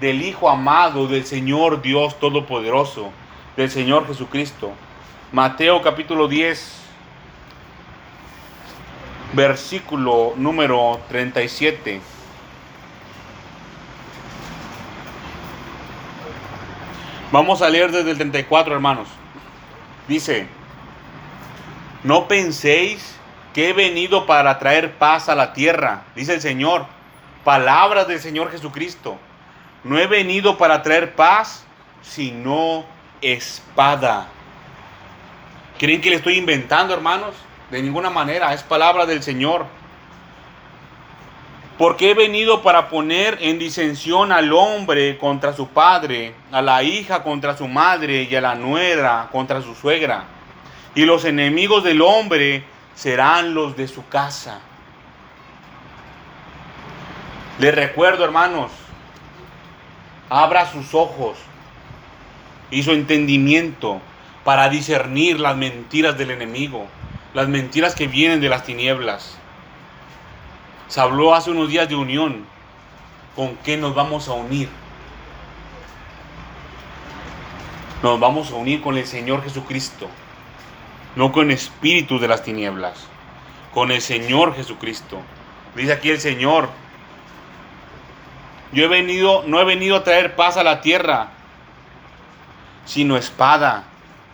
del 0.00 0.22
Hijo 0.22 0.48
amado 0.48 1.06
del 1.06 1.26
Señor 1.26 1.82
Dios 1.82 2.18
Todopoderoso, 2.18 3.10
del 3.56 3.70
Señor 3.70 4.06
Jesucristo. 4.06 4.70
Mateo 5.32 5.82
capítulo 5.82 6.28
10, 6.28 6.87
versículo 9.32 10.34
número 10.36 11.00
37. 11.08 12.00
Vamos 17.30 17.60
a 17.60 17.68
leer 17.68 17.92
desde 17.92 18.10
el 18.10 18.16
34, 18.18 18.74
hermanos. 18.74 19.08
Dice, 20.06 20.46
no 22.04 22.26
penséis 22.26 23.16
que 23.52 23.68
he 23.68 23.72
venido 23.72 24.26
para 24.26 24.58
traer 24.58 24.94
paz 24.94 25.28
a 25.28 25.34
la 25.34 25.52
tierra, 25.52 26.04
dice 26.14 26.34
el 26.34 26.40
Señor 26.40 26.86
palabras 27.48 28.06
del 28.06 28.20
Señor 28.20 28.50
Jesucristo. 28.50 29.18
No 29.82 29.98
he 29.98 30.06
venido 30.06 30.58
para 30.58 30.82
traer 30.82 31.14
paz, 31.14 31.64
sino 32.02 32.84
espada. 33.22 34.26
¿Creen 35.78 36.02
que 36.02 36.10
le 36.10 36.16
estoy 36.16 36.36
inventando, 36.36 36.92
hermanos? 36.92 37.34
De 37.70 37.82
ninguna 37.82 38.10
manera, 38.10 38.52
es 38.54 38.62
palabra 38.62 39.06
del 39.06 39.22
Señor. 39.22 39.66
Porque 41.76 42.10
he 42.10 42.14
venido 42.14 42.62
para 42.62 42.88
poner 42.88 43.38
en 43.40 43.58
disensión 43.58 44.32
al 44.32 44.52
hombre 44.52 45.16
contra 45.18 45.52
su 45.52 45.68
padre, 45.68 46.34
a 46.50 46.60
la 46.60 46.82
hija 46.82 47.22
contra 47.22 47.56
su 47.56 47.68
madre 47.68 48.24
y 48.24 48.34
a 48.34 48.40
la 48.40 48.54
nuera 48.54 49.28
contra 49.30 49.62
su 49.62 49.74
suegra. 49.74 50.24
Y 50.94 51.04
los 51.04 51.24
enemigos 51.24 51.84
del 51.84 52.02
hombre 52.02 52.64
serán 52.94 53.54
los 53.54 53.76
de 53.76 53.86
su 53.86 54.08
casa. 54.08 54.60
Les 57.60 57.74
recuerdo, 57.74 58.24
hermanos, 58.24 58.72
abra 60.28 60.70
sus 60.70 60.94
ojos 60.94 61.38
y 62.70 62.82
su 62.82 62.92
entendimiento 62.92 64.00
para 64.44 64.68
discernir 64.68 65.40
las 65.40 65.56
mentiras 65.56 66.16
del 66.16 66.30
enemigo, 66.30 66.86
las 67.38 67.46
mentiras 67.46 67.94
que 67.94 68.08
vienen 68.08 68.40
de 68.40 68.48
las 68.48 68.64
tinieblas. 68.64 69.38
Se 70.88 71.00
habló 71.00 71.36
hace 71.36 71.52
unos 71.52 71.68
días 71.68 71.88
de 71.88 71.94
unión. 71.94 72.44
¿Con 73.36 73.54
qué 73.58 73.76
nos 73.76 73.94
vamos 73.94 74.26
a 74.26 74.32
unir? 74.32 74.68
Nos 78.02 78.18
vamos 78.18 78.50
a 78.50 78.56
unir 78.56 78.82
con 78.82 78.96
el 78.96 79.06
Señor 79.06 79.44
Jesucristo, 79.44 80.08
no 81.14 81.30
con 81.30 81.52
espíritus 81.52 82.20
de 82.20 82.26
las 82.26 82.42
tinieblas, 82.42 83.06
con 83.72 83.92
el 83.92 84.00
Señor 84.02 84.56
Jesucristo. 84.56 85.20
Dice 85.76 85.92
aquí 85.92 86.10
el 86.10 86.20
Señor, 86.20 86.68
yo 88.72 88.82
he 88.82 88.88
venido, 88.88 89.44
no 89.46 89.60
he 89.60 89.64
venido 89.64 89.94
a 89.94 90.02
traer 90.02 90.34
paz 90.34 90.56
a 90.56 90.64
la 90.64 90.80
tierra, 90.80 91.28
sino 92.84 93.16
espada. 93.16 93.84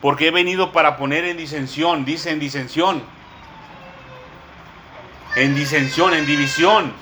Porque 0.05 0.29
he 0.29 0.31
venido 0.31 0.71
para 0.71 0.99
poner 0.99 1.25
en 1.25 1.39
disensión, 1.39 2.05
dice 2.05 2.31
en 2.31 2.39
disensión. 2.39 3.03
En 5.35 5.55
disensión, 5.55 6.13
en 6.13 6.27
división. 6.27 6.93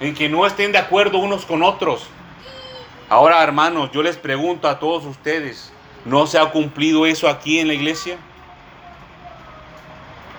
En 0.00 0.14
que 0.14 0.30
no 0.30 0.46
estén 0.46 0.72
de 0.72 0.78
acuerdo 0.78 1.18
unos 1.18 1.44
con 1.44 1.62
otros. 1.62 2.08
Ahora, 3.10 3.42
hermanos, 3.42 3.90
yo 3.92 4.02
les 4.02 4.16
pregunto 4.16 4.70
a 4.70 4.78
todos 4.78 5.04
ustedes, 5.04 5.70
¿no 6.06 6.26
se 6.26 6.38
ha 6.38 6.46
cumplido 6.46 7.04
eso 7.04 7.28
aquí 7.28 7.58
en 7.58 7.68
la 7.68 7.74
iglesia? 7.74 8.16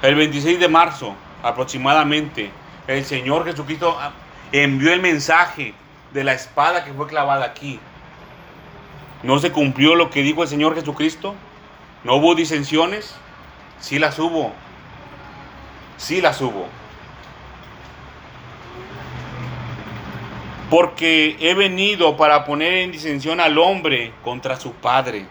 El 0.01 0.15
26 0.15 0.59
de 0.59 0.67
marzo, 0.67 1.13
aproximadamente, 1.43 2.49
el 2.87 3.05
Señor 3.05 3.45
Jesucristo 3.45 3.95
envió 4.51 4.91
el 4.91 5.01
mensaje 5.01 5.75
de 6.13 6.23
la 6.23 6.33
espada 6.33 6.83
que 6.83 6.93
fue 6.93 7.05
clavada 7.05 7.45
aquí. 7.45 7.79
¿No 9.23 9.39
se 9.39 9.51
cumplió 9.51 9.95
lo 9.95 10.09
que 10.09 10.21
dijo 10.21 10.43
el 10.43 10.49
Señor 10.49 10.75
Jesucristo? 10.75 11.35
¿No 12.03 12.15
hubo 12.15 12.35
disensiones? 12.35 13.15
Sí 13.79 13.99
las 13.99 14.19
hubo. 14.19 14.53
Sí 15.97 16.21
las 16.21 16.39
hubo. 16.41 16.67
Porque 20.69 21.37
he 21.39 21.53
venido 21.53 22.17
para 22.17 22.45
poner 22.45 22.73
en 22.73 22.91
disensión 22.91 23.39
al 23.39 23.57
hombre 23.57 24.13
contra 24.23 24.59
su 24.59 24.73
padre, 24.73 25.25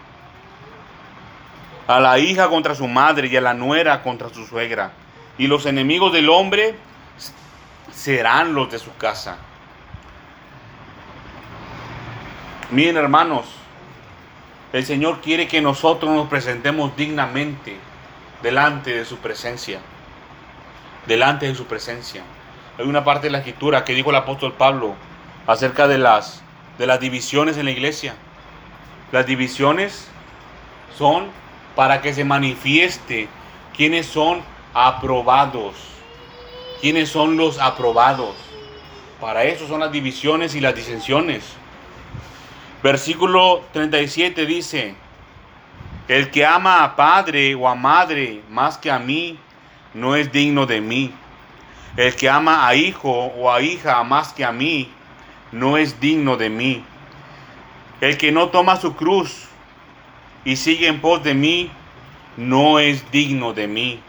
a 1.87 1.99
la 1.99 2.17
hija 2.19 2.49
contra 2.49 2.75
su 2.75 2.87
madre 2.87 3.27
y 3.27 3.37
a 3.37 3.41
la 3.41 3.53
nuera 3.53 4.01
contra 4.01 4.29
su 4.29 4.45
suegra. 4.45 4.91
Y 5.37 5.47
los 5.47 5.65
enemigos 5.65 6.11
del 6.11 6.29
hombre 6.29 6.75
serán 7.91 8.53
los 8.53 8.71
de 8.71 8.79
su 8.79 8.95
casa. 8.97 9.37
Miren 12.71 12.97
hermanos, 12.97 13.45
el 14.73 14.85
Señor 14.85 15.21
quiere 15.21 15.47
que 15.47 15.61
nosotros 15.61 16.11
nos 16.11 16.27
presentemos 16.27 16.95
dignamente 16.95 17.77
delante 18.41 18.95
de 18.95 19.05
su 19.05 19.17
presencia. 19.17 19.79
Delante 21.05 21.47
de 21.47 21.55
su 21.55 21.65
presencia. 21.65 22.23
Hay 22.77 22.85
una 22.85 23.03
parte 23.03 23.27
de 23.27 23.31
la 23.31 23.39
escritura 23.39 23.85
que 23.85 23.93
dijo 23.93 24.09
el 24.09 24.17
apóstol 24.17 24.53
Pablo 24.53 24.95
acerca 25.47 25.87
de 25.87 25.97
las, 25.97 26.43
de 26.77 26.85
las 26.85 26.99
divisiones 26.99 27.57
en 27.57 27.65
la 27.65 27.71
iglesia. 27.71 28.15
Las 29.11 29.25
divisiones 29.25 30.09
son 30.97 31.27
para 31.75 32.01
que 32.01 32.13
se 32.13 32.25
manifieste 32.25 33.29
quiénes 33.75 34.05
son 34.05 34.41
aprobados. 34.73 35.75
¿Quiénes 36.81 37.09
son 37.09 37.37
los 37.37 37.57
aprobados? 37.59 38.35
Para 39.21 39.45
eso 39.45 39.67
son 39.67 39.79
las 39.79 39.91
divisiones 39.91 40.53
y 40.53 40.59
las 40.59 40.75
disensiones. 40.75 41.43
Versículo 42.83 43.63
37 43.73 44.45
dice, 44.45 44.95
el 46.07 46.29
que 46.29 46.45
ama 46.45 46.83
a 46.83 46.95
padre 46.95 47.55
o 47.55 47.67
a 47.67 47.75
madre 47.75 48.41
más 48.49 48.77
que 48.77 48.91
a 48.91 48.99
mí, 48.99 49.37
no 49.93 50.15
es 50.15 50.31
digno 50.31 50.65
de 50.65 50.79
mí. 50.79 51.13
El 51.97 52.15
que 52.15 52.29
ama 52.29 52.67
a 52.67 52.75
hijo 52.75 53.09
o 53.09 53.51
a 53.51 53.61
hija 53.61 54.03
más 54.03 54.31
que 54.31 54.45
a 54.45 54.51
mí, 54.51 54.89
no 55.51 55.77
es 55.77 55.99
digno 55.99 56.37
de 56.37 56.49
mí. 56.49 56.83
El 57.99 58.17
que 58.17 58.31
no 58.31 58.49
toma 58.49 58.77
su 58.77 58.95
cruz 58.95 59.47
y 60.45 60.55
sigue 60.55 60.87
en 60.87 61.01
pos 61.01 61.23
de 61.23 61.33
mí, 61.33 61.71
no 62.37 62.79
es 62.79 63.09
digno 63.11 63.53
de 63.53 63.67
mí. 63.67 63.99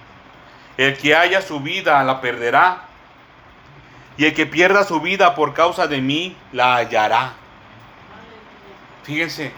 El 0.76 0.96
que 0.96 1.16
haya 1.16 1.40
su 1.40 1.60
vida 1.60 2.04
la 2.04 2.20
perderá, 2.20 2.84
y 4.18 4.26
el 4.26 4.34
que 4.34 4.46
pierda 4.46 4.84
su 4.84 5.00
vida 5.00 5.34
por 5.34 5.54
causa 5.54 5.86
de 5.86 6.00
mí 6.00 6.36
la 6.52 6.76
hallará. 6.76 7.32
Fíjense. 9.08 9.50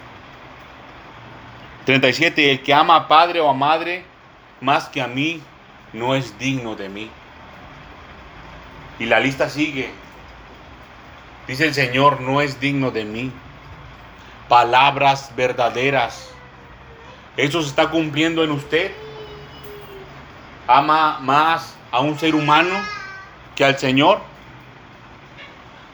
37. 1.84 2.52
El 2.52 2.62
que 2.62 2.72
ama 2.72 2.94
a 2.94 3.08
padre 3.08 3.40
o 3.40 3.50
a 3.50 3.52
madre 3.52 4.04
más 4.60 4.88
que 4.88 5.02
a 5.02 5.08
mí 5.08 5.42
no 5.92 6.14
es 6.14 6.38
digno 6.38 6.76
de 6.76 6.88
mí. 6.88 7.10
Y 9.00 9.06
la 9.06 9.18
lista 9.18 9.50
sigue. 9.50 9.90
Dice 11.48 11.66
el 11.66 11.74
Señor, 11.74 12.20
no 12.20 12.40
es 12.40 12.60
digno 12.60 12.92
de 12.92 13.04
mí. 13.04 13.32
Palabras 14.48 15.32
verdaderas. 15.34 16.30
¿Eso 17.36 17.60
se 17.60 17.70
está 17.70 17.90
cumpliendo 17.90 18.44
en 18.44 18.52
usted? 18.52 18.92
¿Ama 20.68 21.18
más 21.22 21.74
a 21.90 21.98
un 21.98 22.16
ser 22.16 22.36
humano 22.36 22.76
que 23.56 23.64
al 23.64 23.76
Señor? 23.78 24.20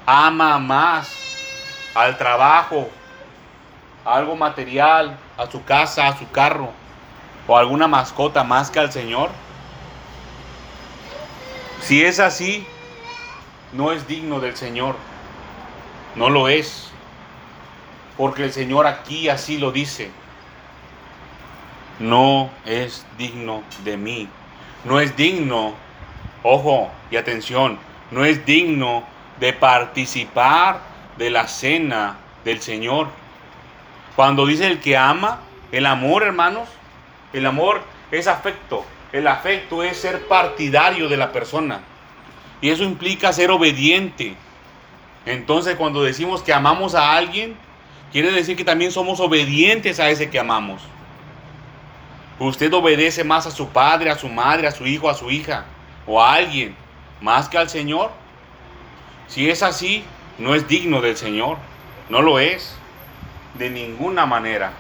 ¿Ama 0.05 0.59
más 0.59 1.27
al 1.95 2.19
trabajo, 2.19 2.91
algo 4.07 4.37
material, 4.37 5.19
a 5.37 5.51
su 5.51 5.65
casa, 5.65 6.09
a 6.09 6.19
su 6.19 6.31
carro 6.31 6.71
o 7.47 7.57
alguna 7.57 7.87
mascota 7.87 8.45
más 8.45 8.71
que 8.71 8.79
al 8.79 8.93
Señor? 8.93 9.31
Si 11.81 12.05
es 12.05 12.19
así, 12.19 12.67
no 13.73 13.93
es 13.93 14.07
digno 14.09 14.41
del 14.41 14.57
Señor. 14.57 14.97
No 16.15 16.31
lo 16.31 16.49
es. 16.49 16.91
Porque 18.17 18.45
el 18.45 18.53
Señor 18.53 18.87
aquí 18.87 19.29
así 19.29 19.59
lo 19.59 19.71
dice. 19.71 20.11
No 21.99 22.51
es 22.65 23.05
digno 23.19 23.63
de 23.85 23.97
mí. 23.97 24.29
No 24.85 25.01
es 25.01 25.17
digno, 25.17 25.75
ojo 26.43 26.91
y 27.11 27.17
atención, 27.17 27.79
no 28.13 28.25
es 28.25 28.47
digno 28.47 29.03
de 29.41 29.53
participar 29.53 30.81
de 31.19 31.31
la 31.31 31.49
cena 31.49 32.17
del 32.45 32.61
Señor. 32.63 33.09
Cuando 34.17 34.47
dice 34.47 34.67
el 34.67 34.81
que 34.81 34.97
ama, 34.97 35.41
el 35.73 35.87
amor, 35.87 36.23
hermanos, 36.23 36.69
el 37.33 37.47
amor 37.47 37.83
es 38.11 38.27
afecto. 38.27 38.85
El 39.13 39.29
afecto 39.29 39.83
es 39.83 39.99
ser 39.99 40.27
partidario 40.27 41.09
de 41.09 41.17
la 41.17 41.33
persona. 41.33 41.81
Y 42.61 42.71
eso 42.71 42.83
implica 42.83 43.33
ser 43.33 43.51
obediente. 43.51 44.35
Entonces 45.27 45.77
cuando 45.77 46.03
decimos 46.03 46.43
que 46.43 46.53
amamos 46.53 46.95
a 46.95 47.13
alguien, 47.13 47.57
quiere 48.11 48.33
decir 48.33 48.57
que 48.57 48.65
también 48.65 48.91
somos 48.91 49.21
obedientes 49.21 50.01
a 50.01 50.09
ese 50.09 50.31
que 50.31 50.39
amamos. 50.39 50.83
Usted 52.39 52.73
obedece 52.73 53.25
más 53.25 53.47
a 53.47 53.51
su 53.51 53.69
padre, 53.69 54.11
a 54.11 54.19
su 54.19 54.29
madre, 54.29 54.67
a 54.67 54.73
su 54.73 54.87
hijo, 54.87 55.11
a 55.11 55.15
su 55.15 55.31
hija 55.31 55.65
o 56.07 56.23
a 56.23 56.35
alguien 56.35 56.75
más 57.21 57.49
que 57.49 57.59
al 57.59 57.69
Señor. 57.69 58.11
Si 59.27 59.51
es 59.51 59.63
así, 59.63 60.05
no 60.39 60.55
es 60.55 60.69
digno 60.69 61.01
del 61.01 61.17
Señor. 61.17 61.59
No 62.09 62.23
lo 62.23 62.39
es. 62.39 62.77
De 63.59 63.71
ninguna 63.71 64.27
manera. 64.27 64.73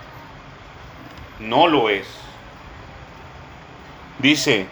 No 1.40 1.66
lo 1.66 1.88
es. 1.88 2.06
Dice, 4.18 4.66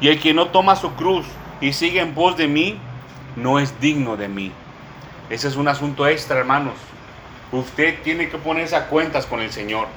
y 0.00 0.08
el 0.08 0.20
que 0.20 0.32
no 0.32 0.48
toma 0.48 0.76
su 0.76 0.94
cruz 0.94 1.26
y 1.60 1.72
sigue 1.72 2.00
en 2.00 2.14
pos 2.14 2.36
de 2.36 2.48
mí, 2.48 2.78
no 3.36 3.58
es 3.58 3.78
digno 3.80 4.16
de 4.16 4.28
mí. 4.28 4.52
Ese 5.28 5.48
es 5.48 5.56
un 5.56 5.68
asunto 5.68 6.06
extra, 6.06 6.38
hermanos. 6.38 6.74
Usted 7.52 8.02
tiene 8.02 8.28
que 8.28 8.38
ponerse 8.38 8.76
a 8.76 8.88
cuentas 8.88 9.26
con 9.26 9.40
el 9.40 9.52
Señor. 9.52 9.88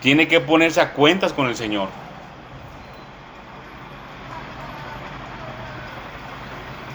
Tiene 0.00 0.26
que 0.26 0.40
ponerse 0.40 0.80
a 0.80 0.92
cuentas 0.92 1.32
con 1.32 1.46
el 1.46 1.54
Señor. 1.54 1.88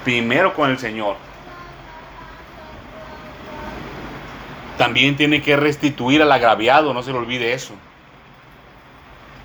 Primero 0.03 0.53
con 0.53 0.69
el 0.69 0.77
Señor. 0.77 1.15
También 4.78 5.17
tiene 5.17 5.41
que 5.41 5.55
restituir 5.55 6.21
al 6.21 6.32
agraviado, 6.32 6.93
no 6.93 7.01
se 7.03 7.11
le 7.11 7.17
olvide 7.17 7.53
eso. 7.53 7.73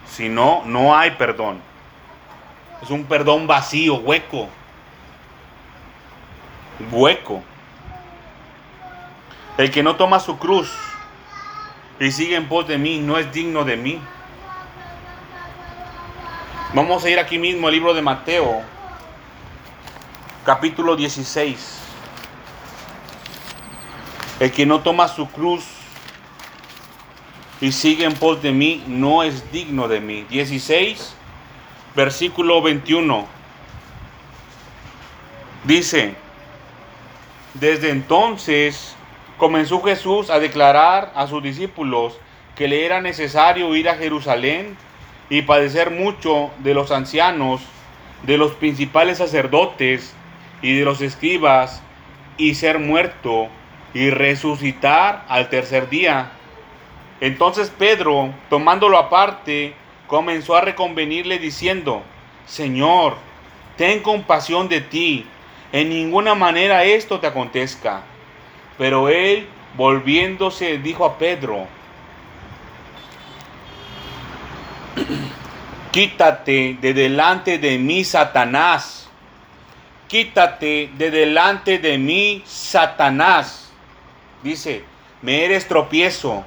Si 0.06 0.28
no, 0.28 0.62
no 0.66 0.96
hay 0.96 1.12
perdón. 1.12 1.60
Es 2.82 2.90
un 2.90 3.04
perdón 3.04 3.46
vacío, 3.46 3.94
hueco 3.94 4.48
hueco. 6.90 7.42
El 9.58 9.70
que 9.70 9.82
no 9.82 9.96
toma 9.96 10.18
su 10.18 10.38
cruz 10.38 10.72
y 12.00 12.10
sigue 12.10 12.36
en 12.36 12.48
pos 12.48 12.66
de 12.66 12.78
mí 12.78 12.98
no 12.98 13.18
es 13.18 13.30
digno 13.32 13.64
de 13.64 13.76
mí. 13.76 14.00
Vamos 16.74 17.04
a 17.04 17.10
ir 17.10 17.18
aquí 17.18 17.38
mismo 17.38 17.68
al 17.68 17.74
libro 17.74 17.92
de 17.92 18.00
Mateo, 18.00 18.62
capítulo 20.44 20.96
16. 20.96 21.81
El 24.42 24.50
que 24.50 24.66
no 24.66 24.80
toma 24.80 25.06
su 25.06 25.28
cruz 25.28 25.62
y 27.60 27.70
sigue 27.70 28.04
en 28.04 28.14
pos 28.14 28.42
de 28.42 28.50
mí 28.50 28.82
no 28.88 29.22
es 29.22 29.52
digno 29.52 29.86
de 29.86 30.00
mí. 30.00 30.26
16, 30.30 31.14
versículo 31.94 32.60
21. 32.60 33.24
Dice, 35.62 36.16
desde 37.54 37.90
entonces 37.90 38.96
comenzó 39.38 39.80
Jesús 39.80 40.28
a 40.28 40.40
declarar 40.40 41.12
a 41.14 41.28
sus 41.28 41.40
discípulos 41.40 42.18
que 42.56 42.66
le 42.66 42.84
era 42.84 43.00
necesario 43.00 43.76
ir 43.76 43.88
a 43.88 43.94
Jerusalén 43.94 44.76
y 45.30 45.42
padecer 45.42 45.92
mucho 45.92 46.50
de 46.64 46.74
los 46.74 46.90
ancianos, 46.90 47.60
de 48.24 48.38
los 48.38 48.54
principales 48.54 49.18
sacerdotes 49.18 50.12
y 50.62 50.76
de 50.76 50.84
los 50.84 51.00
escribas, 51.00 51.80
y 52.38 52.56
ser 52.56 52.80
muerto 52.80 53.48
y 53.94 54.10
resucitar 54.10 55.24
al 55.28 55.48
tercer 55.48 55.88
día. 55.88 56.32
Entonces 57.20 57.70
Pedro, 57.70 58.34
tomándolo 58.50 58.98
aparte, 58.98 59.74
comenzó 60.06 60.56
a 60.56 60.60
reconvenirle 60.60 61.38
diciendo, 61.38 62.02
Señor, 62.46 63.16
ten 63.76 64.00
compasión 64.00 64.68
de 64.68 64.80
ti 64.80 65.26
en 65.72 65.88
ninguna 65.88 66.34
manera 66.34 66.84
esto 66.84 67.18
te 67.18 67.26
acontezca. 67.26 68.02
Pero 68.76 69.08
él, 69.08 69.48
volviéndose, 69.74 70.78
dijo 70.78 71.06
a 71.06 71.16
Pedro, 71.16 71.66
quítate 75.90 76.76
de 76.80 76.92
delante 76.92 77.58
de 77.58 77.78
mí, 77.78 78.04
Satanás. 78.04 79.08
Quítate 80.08 80.90
de 80.98 81.10
delante 81.10 81.78
de 81.78 81.96
mí, 81.96 82.42
Satanás. 82.44 83.61
Dice, 84.42 84.84
me 85.22 85.44
eres 85.44 85.68
tropiezo, 85.68 86.44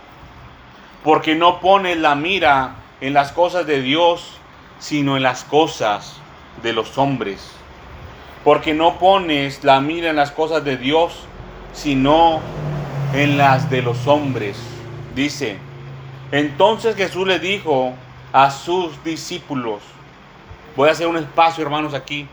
porque 1.04 1.36
no 1.36 1.60
pones 1.60 1.98
la 1.98 2.16
mira 2.16 2.76
en 3.02 3.14
las 3.14 3.32
cosas 3.32 3.66
de 3.66 3.82
Dios, 3.82 4.38
sino 4.80 5.18
en 5.18 5.24
las 5.24 5.44
cosas 5.44 6.18
de 6.64 6.74
los 6.74 6.98
hombres. 6.98 7.52
porque 8.46 8.76
no 8.76 9.00
pones 9.00 9.64
la 9.64 9.82
mira 9.82 10.12
en 10.12 10.16
las 10.16 10.32
cosas 10.32 10.64
de 10.64 10.78
Dios, 10.78 11.14
sino 11.74 12.42
en 13.14 13.38
las 13.40 13.72
de 13.72 13.82
los 13.82 14.06
hombres. 14.06 14.56
Dice, 15.16 15.58
entonces 16.32 16.96
Jesús 16.96 17.26
le 17.28 17.40
dijo 17.40 17.94
a 18.32 18.52
sus 18.52 19.04
discípulos, 19.04 19.82
voy 20.76 20.90
a 20.90 20.92
hacer 20.92 21.08
un 21.08 21.18
espacio 21.18 21.64
hermanos 21.64 21.96
aquí, 21.96 22.28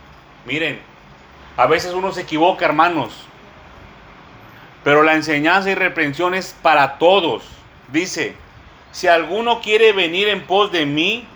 miren, 0.44 0.80
a 1.56 1.66
veces 1.66 1.94
uno 1.94 2.12
se 2.12 2.20
equivoca 2.20 2.66
hermanos, 2.66 3.14
pero 4.85 5.03
la 5.03 5.14
enseñanza 5.14 5.70
y 5.70 5.74
reprensión 5.74 6.35
es 6.35 6.55
para 6.62 6.99
todos. 6.99 7.45
Dice, 7.93 8.35
si 8.91 9.07
alguno 9.07 9.61
quiere 9.61 9.93
venir 9.93 10.28
en 10.28 10.43
pos 10.47 10.72
de 10.72 10.87
mí, 10.87 11.26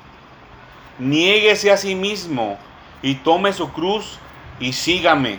niéguese 0.98 1.70
a 1.70 1.76
sí 1.76 1.94
mismo 1.94 2.58
y 3.02 3.16
tome 3.16 3.52
su 3.52 3.72
cruz 3.72 4.18
y 4.60 4.72
sígame. 4.72 5.38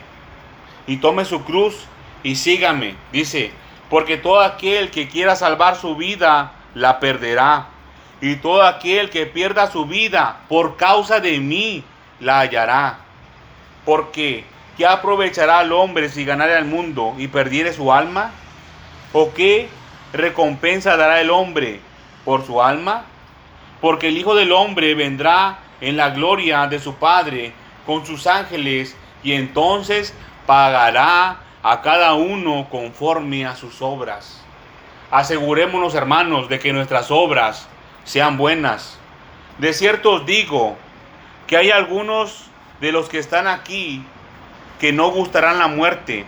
Y 0.86 0.98
tome 0.98 1.26
su 1.26 1.44
cruz 1.44 1.76
y 2.24 2.36
sígame. 2.36 2.96
Dice, 3.12 3.52
porque 3.90 4.18
todo 4.18 4.42
aquel 4.42 4.90
que 4.90 5.08
quiera 5.08 5.36
salvar 5.36 5.76
su 5.76 5.96
vida, 5.96 6.54
la 6.74 7.00
perderá. 7.00 7.68
Y 8.22 8.38
todo 8.38 8.64
aquel 8.64 9.10
que 9.10 9.26
pierda 9.26 9.70
su 9.70 9.86
vida 9.86 10.42
por 10.50 10.78
causa 10.78 11.20
de 11.20 11.40
mí, 11.40 11.84
la 12.20 12.40
hallará. 12.40 13.00
Porque, 13.86 14.44
¿qué 14.78 14.86
aprovechará 14.86 15.60
al 15.60 15.72
hombre 15.72 16.10
si 16.10 16.24
ganara 16.24 16.58
el 16.58 16.66
mundo 16.66 17.16
y 17.18 17.28
perdiere 17.28 17.74
su 17.74 17.92
alma? 17.92 18.32
¿O 19.14 19.34
qué 19.34 19.70
recompensa 20.14 20.96
dará 20.98 21.20
el 21.22 21.32
hombre 21.32 21.80
por 22.24 22.46
su 22.46 22.62
alma? 22.62 23.06
Porque 23.82 24.10
el 24.10 24.18
Hijo 24.18 24.36
del 24.36 24.52
Hombre 24.52 24.96
vendrá 24.96 25.60
en 25.82 25.98
la 25.98 26.10
gloria 26.10 26.68
de 26.68 26.80
su 26.80 26.96
Padre 26.96 27.54
con 27.86 28.06
sus 28.06 28.28
ángeles 28.28 28.96
y 29.24 29.34
entonces 29.34 30.14
pagará 30.46 31.38
a 31.64 31.82
cada 31.82 32.14
uno 32.14 32.68
conforme 32.70 33.46
a 33.46 33.56
sus 33.56 33.82
obras. 33.82 34.44
Asegurémonos, 35.12 35.96
hermanos, 35.96 36.50
de 36.50 36.60
que 36.60 36.74
nuestras 36.74 37.12
obras 37.12 37.68
sean 38.04 38.38
buenas. 38.38 39.00
De 39.58 39.74
cierto 39.74 40.12
os 40.14 40.26
digo 40.26 40.76
que 41.46 41.58
hay 41.58 41.72
algunos 41.72 42.46
de 42.82 42.92
los 42.92 43.10
que 43.10 43.20
están 43.20 43.48
aquí 43.48 44.04
que 44.80 44.94
no 44.94 45.10
gustarán 45.12 45.60
la 45.60 45.68
muerte 45.68 46.26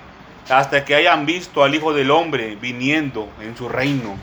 hasta 0.50 0.84
que 0.84 0.96
hayan 0.96 1.26
visto 1.26 1.64
al 1.64 1.76
Hijo 1.76 1.94
del 1.94 2.12
Hombre 2.12 2.56
viniendo 2.56 3.30
en 3.42 3.56
su 3.56 3.70
reino. 3.70 4.18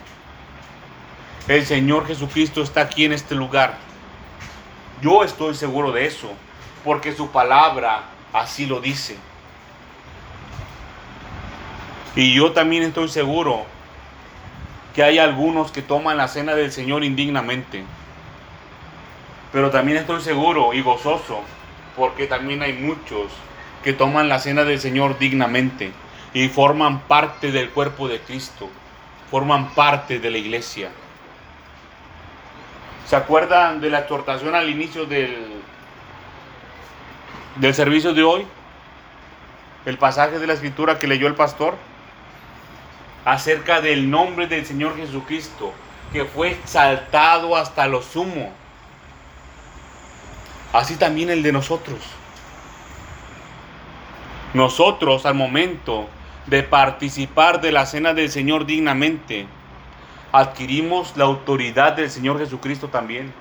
El 1.47 1.65
Señor 1.65 2.05
Jesucristo 2.07 2.61
está 2.61 2.81
aquí 2.81 3.05
en 3.05 3.13
este 3.13 3.35
lugar. 3.35 3.77
Yo 5.01 5.23
estoy 5.23 5.55
seguro 5.55 5.91
de 5.91 6.05
eso, 6.05 6.29
porque 6.83 7.13
su 7.13 7.31
palabra 7.31 8.03
así 8.33 8.65
lo 8.65 8.81
dice. 8.81 9.17
Y 12.15 12.33
yo 12.33 12.51
también 12.51 12.83
estoy 12.83 13.07
seguro 13.07 13.65
que 14.93 15.03
hay 15.03 15.19
algunos 15.19 15.71
que 15.71 15.81
toman 15.81 16.17
la 16.17 16.27
cena 16.27 16.55
del 16.55 16.71
Señor 16.71 17.03
indignamente. 17.03 17.83
Pero 19.53 19.69
también 19.69 19.99
estoy 19.99 20.21
seguro 20.21 20.73
y 20.73 20.81
gozoso 20.81 21.41
porque 21.95 22.27
también 22.27 22.61
hay 22.61 22.73
muchos 22.73 23.31
que 23.83 23.93
toman 23.93 24.29
la 24.29 24.39
cena 24.39 24.63
del 24.63 24.79
Señor 24.79 25.17
dignamente 25.19 25.91
y 26.33 26.49
forman 26.49 26.99
parte 27.01 27.51
del 27.51 27.69
cuerpo 27.69 28.07
de 28.07 28.19
Cristo, 28.19 28.69
forman 29.31 29.73
parte 29.73 30.19
de 30.19 30.29
la 30.29 30.37
iglesia. 30.37 30.89
¿Se 33.07 33.15
acuerdan 33.15 33.79
de 33.79 33.89
la 33.89 33.99
exhortación 33.99 34.53
al 34.53 34.69
inicio 34.69 35.05
del, 35.05 35.61
del 37.55 37.73
servicio 37.73 38.13
de 38.13 38.23
hoy? 38.23 38.45
El 39.85 39.97
pasaje 39.97 40.39
de 40.39 40.47
la 40.47 40.53
escritura 40.53 40.99
que 40.99 41.07
leyó 41.07 41.27
el 41.27 41.35
pastor 41.35 41.75
acerca 43.23 43.81
del 43.81 44.09
nombre 44.09 44.47
del 44.47 44.65
Señor 44.65 44.97
Jesucristo, 44.97 45.73
que 46.11 46.25
fue 46.25 46.51
exaltado 46.51 47.55
hasta 47.55 47.87
lo 47.87 48.01
sumo. 48.01 48.51
Así 50.73 50.95
también 50.95 51.29
el 51.29 51.43
de 51.43 51.51
nosotros. 51.51 51.99
Nosotros 54.57 55.27
al 55.27 55.35
momento 55.35 56.07
de 56.47 56.63
participar 56.63 57.61
de 57.61 57.71
la 57.71 57.85
cena 57.85 58.15
del 58.15 58.31
Señor 58.31 58.65
dignamente, 58.65 59.45
adquirimos 60.31 61.15
la 61.15 61.25
autoridad 61.25 61.93
del 61.93 62.09
Señor 62.09 62.39
Jesucristo 62.39 62.87
también. 62.87 63.31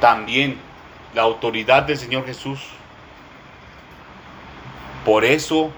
También 0.00 0.58
la 1.14 1.22
autoridad 1.22 1.84
del 1.84 1.96
Señor 1.96 2.26
Jesús. 2.26 2.58
Por 5.04 5.24
eso, 5.24 5.70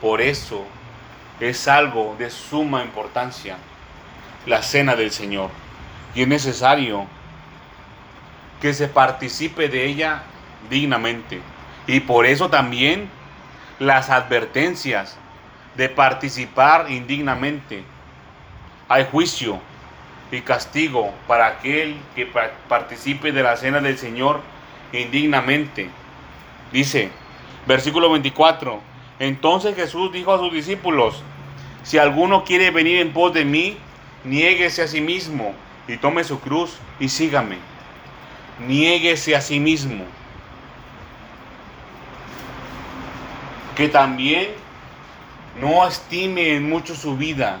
por 0.00 0.20
eso 0.20 0.64
es 1.38 1.68
algo 1.68 2.16
de 2.18 2.30
suma 2.30 2.82
importancia, 2.82 3.56
la 4.46 4.64
cena 4.64 4.96
del 4.96 5.12
Señor. 5.12 5.50
Y 6.12 6.22
es 6.22 6.28
necesario 6.28 7.06
que 8.60 8.74
se 8.74 8.88
participe 8.88 9.68
de 9.68 9.86
ella 9.86 10.24
dignamente. 10.68 11.40
Y 11.86 12.00
por 12.00 12.26
eso 12.26 12.50
también 12.50 13.08
las 13.78 14.10
advertencias 14.10 15.18
de 15.76 15.88
participar 15.88 16.90
indignamente. 16.90 17.84
Hay 18.88 19.06
juicio 19.10 19.60
y 20.30 20.40
castigo 20.40 21.12
para 21.28 21.46
aquel 21.46 21.96
que 22.14 22.28
participe 22.68 23.32
de 23.32 23.42
la 23.42 23.56
cena 23.56 23.80
del 23.80 23.98
Señor 23.98 24.40
indignamente. 24.92 25.88
Dice, 26.72 27.10
versículo 27.66 28.10
24, 28.10 28.80
entonces 29.18 29.76
Jesús 29.76 30.12
dijo 30.12 30.32
a 30.32 30.38
sus 30.38 30.52
discípulos, 30.52 31.22
si 31.82 31.98
alguno 31.98 32.44
quiere 32.44 32.70
venir 32.70 32.98
en 32.98 33.12
pos 33.12 33.32
de 33.32 33.44
mí, 33.44 33.76
niéguese 34.24 34.82
a 34.82 34.88
sí 34.88 35.00
mismo 35.00 35.54
y 35.86 35.96
tome 35.96 36.24
su 36.24 36.40
cruz 36.40 36.78
y 36.98 37.08
sígame. 37.08 37.58
Niéguese 38.66 39.36
a 39.36 39.40
sí 39.40 39.60
mismo. 39.60 40.04
Que 43.76 43.88
también 43.88 44.48
no 45.60 45.86
estime 45.86 46.56
en 46.56 46.68
mucho 46.68 46.94
su 46.94 47.16
vida 47.16 47.60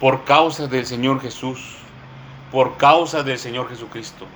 por 0.00 0.24
causa 0.24 0.66
del 0.66 0.86
Señor 0.86 1.20
Jesús, 1.20 1.76
por 2.50 2.76
causa 2.76 3.22
del 3.22 3.38
Señor 3.38 3.68
Jesucristo. 3.68 4.26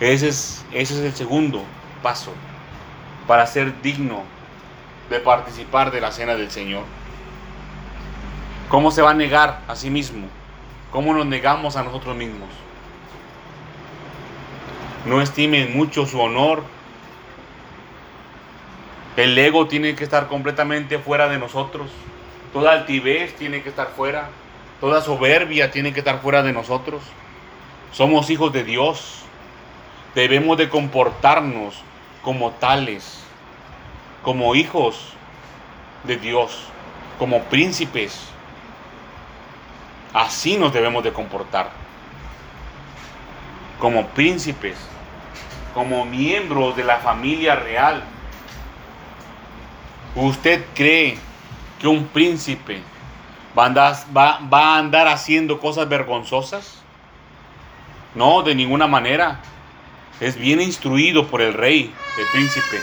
Ese 0.00 0.28
es, 0.28 0.64
ese 0.72 0.94
es 0.94 1.00
el 1.00 1.14
segundo 1.14 1.62
paso 2.02 2.32
para 3.26 3.46
ser 3.46 3.80
digno 3.82 4.22
de 5.10 5.20
participar 5.20 5.90
de 5.90 6.00
la 6.00 6.12
cena 6.12 6.34
del 6.34 6.50
Señor. 6.50 6.84
¿Cómo 8.68 8.90
se 8.90 9.02
va 9.02 9.10
a 9.10 9.14
negar 9.14 9.60
a 9.66 9.74
sí 9.74 9.90
mismo? 9.90 10.26
¿Cómo 10.92 11.14
nos 11.14 11.26
negamos 11.26 11.76
a 11.76 11.82
nosotros 11.82 12.14
mismos? 12.16 12.48
No 15.06 15.22
estimen 15.22 15.76
mucho 15.76 16.06
su 16.06 16.20
honor. 16.20 16.62
El 19.18 19.36
ego 19.36 19.66
tiene 19.66 19.94
que 19.94 20.04
estar 20.04 20.28
completamente 20.28 20.98
fuera 20.98 21.28
de 21.28 21.38
nosotros. 21.38 21.90
Toda 22.54 22.72
altivez 22.72 23.36
tiene 23.36 23.62
que 23.62 23.68
estar 23.68 23.88
fuera. 23.88 24.30
Toda 24.80 25.02
soberbia 25.02 25.70
tiene 25.70 25.92
que 25.92 25.98
estar 25.98 26.22
fuera 26.22 26.42
de 26.42 26.54
nosotros. 26.54 27.02
Somos 27.92 28.30
hijos 28.30 28.50
de 28.54 28.64
Dios. 28.64 29.24
Debemos 30.14 30.56
de 30.56 30.70
comportarnos 30.70 31.82
como 32.22 32.52
tales 32.52 33.28
como 34.22 34.54
hijos 34.54 35.14
de 36.04 36.16
Dios, 36.16 36.64
como 37.18 37.44
príncipes. 37.44 38.20
Así 40.12 40.56
nos 40.56 40.72
debemos 40.72 41.04
de 41.04 41.12
comportar. 41.12 41.70
Como 43.78 44.08
príncipes, 44.08 44.76
como 45.72 46.04
miembros 46.04 46.76
de 46.76 46.84
la 46.84 46.98
familia 46.98 47.54
real. 47.54 48.02
¿Usted 50.20 50.64
cree 50.74 51.16
que 51.78 51.86
un 51.86 52.08
príncipe 52.08 52.82
va 53.56 53.62
a 53.62 53.66
andar, 53.66 53.94
va, 54.16 54.74
a 54.74 54.78
andar 54.78 55.06
haciendo 55.06 55.60
cosas 55.60 55.88
vergonzosas? 55.88 56.82
No, 58.16 58.42
de 58.42 58.56
ninguna 58.56 58.88
manera. 58.88 59.40
Es 60.18 60.36
bien 60.36 60.60
instruido 60.60 61.28
por 61.28 61.40
el 61.40 61.54
rey, 61.54 61.94
el 62.18 62.26
príncipe. 62.32 62.80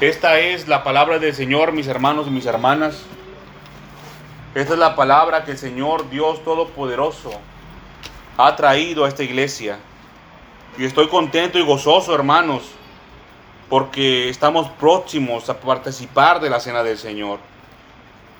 Esta 0.00 0.40
es 0.40 0.66
la 0.66 0.82
palabra 0.82 1.20
del 1.20 1.32
Señor, 1.32 1.70
mis 1.70 1.86
hermanos 1.86 2.26
y 2.26 2.30
mis 2.30 2.46
hermanas. 2.46 3.04
Esta 4.56 4.72
es 4.72 4.78
la 4.80 4.96
palabra 4.96 5.44
que 5.44 5.52
el 5.52 5.58
Señor 5.58 6.10
Dios 6.10 6.42
Todopoderoso 6.42 7.30
ha 8.38 8.56
traído 8.56 9.04
a 9.04 9.08
esta 9.08 9.22
iglesia. 9.22 9.78
Y 10.76 10.84
estoy 10.84 11.06
contento 11.06 11.60
y 11.60 11.62
gozoso, 11.62 12.12
hermanos, 12.12 12.75
porque 13.68 14.28
estamos 14.28 14.68
próximos 14.70 15.48
a 15.50 15.58
participar 15.58 16.40
de 16.40 16.50
la 16.50 16.60
cena 16.60 16.82
del 16.82 16.98
Señor. 16.98 17.40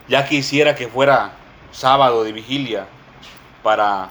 Ya 0.09 0.27
quisiera 0.27 0.77
que 0.77 0.89
fuera 0.89 1.33
sábado 1.73 2.23
de 2.23 2.33
vigilia 2.33 2.87
para 3.63 4.09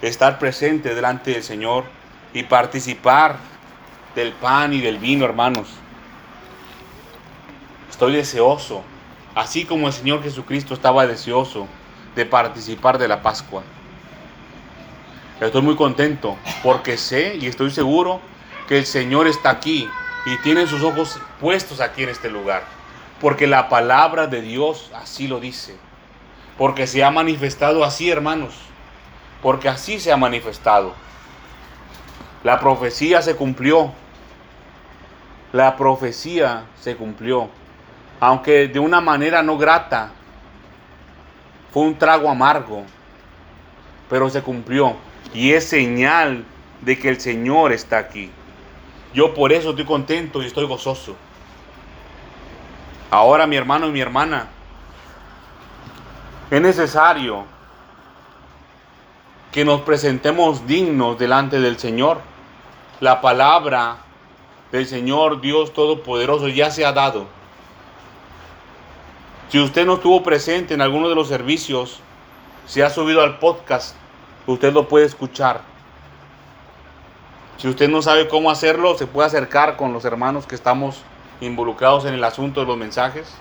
estar 0.00 0.38
presente 0.38 0.94
delante 0.94 1.32
del 1.32 1.42
Señor 1.42 1.84
y 2.32 2.44
participar 2.44 3.36
del 4.14 4.32
pan 4.32 4.72
y 4.72 4.80
del 4.80 4.98
vino, 4.98 5.24
hermanos. 5.24 5.68
Estoy 7.90 8.14
deseoso, 8.14 8.82
así 9.34 9.64
como 9.66 9.86
el 9.86 9.92
Señor 9.92 10.22
Jesucristo 10.22 10.72
estaba 10.72 11.06
deseoso 11.06 11.68
de 12.16 12.24
participar 12.24 12.96
de 12.98 13.08
la 13.08 13.22
Pascua. 13.22 13.62
Estoy 15.40 15.62
muy 15.62 15.76
contento 15.76 16.36
porque 16.62 16.96
sé 16.96 17.36
y 17.36 17.46
estoy 17.46 17.70
seguro 17.70 18.20
que 18.68 18.78
el 18.78 18.86
Señor 18.86 19.26
está 19.26 19.50
aquí 19.50 19.88
y 20.24 20.36
tiene 20.38 20.66
sus 20.66 20.82
ojos 20.82 21.18
puestos 21.40 21.80
aquí 21.80 22.02
en 22.04 22.10
este 22.10 22.30
lugar. 22.30 22.62
Porque 23.20 23.46
la 23.46 23.68
palabra 23.68 24.26
de 24.26 24.40
Dios 24.40 24.90
así 24.94 25.28
lo 25.28 25.40
dice. 25.40 25.76
Porque 26.58 26.86
se 26.86 27.02
ha 27.02 27.10
manifestado 27.10 27.84
así, 27.84 28.10
hermanos. 28.10 28.54
Porque 29.42 29.68
así 29.68 29.98
se 29.98 30.12
ha 30.12 30.16
manifestado. 30.16 30.94
La 32.44 32.58
profecía 32.58 33.22
se 33.22 33.36
cumplió. 33.36 33.92
La 35.52 35.76
profecía 35.76 36.64
se 36.80 36.96
cumplió. 36.96 37.48
Aunque 38.20 38.68
de 38.68 38.78
una 38.78 39.00
manera 39.00 39.42
no 39.42 39.58
grata. 39.58 40.10
Fue 41.72 41.82
un 41.82 41.96
trago 41.96 42.28
amargo. 42.28 42.84
Pero 44.08 44.28
se 44.30 44.42
cumplió. 44.42 44.96
Y 45.34 45.52
es 45.52 45.68
señal 45.68 46.44
de 46.80 46.98
que 46.98 47.08
el 47.08 47.20
Señor 47.20 47.72
está 47.72 47.98
aquí. 47.98 48.30
Yo 49.14 49.34
por 49.34 49.52
eso 49.52 49.70
estoy 49.70 49.84
contento 49.84 50.42
y 50.42 50.46
estoy 50.46 50.66
gozoso. 50.66 51.14
Ahora 53.10 53.46
mi 53.46 53.56
hermano 53.56 53.88
y 53.88 53.90
mi 53.90 54.00
hermana, 54.00 54.48
es 56.50 56.60
necesario 56.60 57.44
que 59.52 59.64
nos 59.64 59.82
presentemos 59.82 60.66
dignos 60.66 61.18
delante 61.18 61.60
del 61.60 61.78
Señor. 61.78 62.20
La 63.00 63.20
palabra 63.20 63.98
del 64.70 64.86
Señor 64.86 65.40
Dios 65.42 65.74
Todopoderoso 65.74 66.48
ya 66.48 66.70
se 66.70 66.86
ha 66.86 66.92
dado. 66.92 67.26
Si 69.50 69.60
usted 69.60 69.84
no 69.84 69.94
estuvo 69.94 70.22
presente 70.22 70.72
en 70.72 70.80
alguno 70.80 71.10
de 71.10 71.14
los 71.14 71.28
servicios, 71.28 72.00
se 72.66 72.82
ha 72.82 72.88
subido 72.88 73.20
al 73.20 73.38
podcast, 73.38 73.94
usted 74.46 74.72
lo 74.72 74.88
puede 74.88 75.04
escuchar. 75.04 75.71
Si 77.58 77.68
usted 77.68 77.88
no 77.88 78.02
sabe 78.02 78.28
cómo 78.28 78.50
hacerlo, 78.50 78.96
se 78.96 79.06
puede 79.06 79.28
acercar 79.28 79.76
con 79.76 79.92
los 79.92 80.04
hermanos 80.04 80.46
que 80.46 80.54
estamos 80.54 81.02
involucrados 81.40 82.04
en 82.04 82.14
el 82.14 82.24
asunto 82.24 82.60
de 82.60 82.66
los 82.66 82.76
mensajes. 82.76 83.32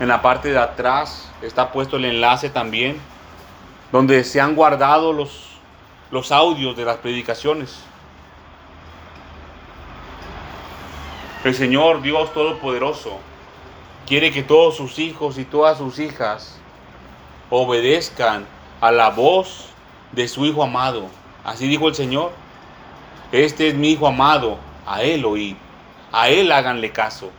En 0.00 0.08
la 0.08 0.22
parte 0.22 0.50
de 0.50 0.58
atrás 0.58 1.30
está 1.42 1.72
puesto 1.72 1.96
el 1.96 2.04
enlace 2.04 2.50
también, 2.50 3.00
donde 3.92 4.24
se 4.24 4.40
han 4.40 4.54
guardado 4.54 5.12
los, 5.12 5.58
los 6.10 6.32
audios 6.32 6.76
de 6.76 6.84
las 6.84 6.98
predicaciones. 6.98 7.80
El 11.44 11.54
Señor 11.54 12.02
Dios 12.02 12.32
Todopoderoso 12.32 13.18
quiere 14.06 14.32
que 14.32 14.42
todos 14.42 14.76
sus 14.76 14.98
hijos 14.98 15.38
y 15.38 15.44
todas 15.44 15.78
sus 15.78 15.98
hijas 15.98 16.58
obedezcan 17.50 18.46
a 18.80 18.90
la 18.90 19.10
voz 19.10 19.66
de 20.12 20.28
su 20.28 20.46
Hijo 20.46 20.62
amado. 20.62 21.06
Así 21.44 21.68
dijo 21.68 21.88
el 21.88 21.94
Señor. 21.94 22.32
Este 23.30 23.68
es 23.68 23.74
mi 23.74 23.90
Hijo 23.90 24.06
amado, 24.06 24.58
a 24.86 25.02
Él 25.02 25.24
oíd. 25.24 25.56
A 26.12 26.30
Él 26.30 26.50
háganle 26.50 26.90
caso. 26.92 27.30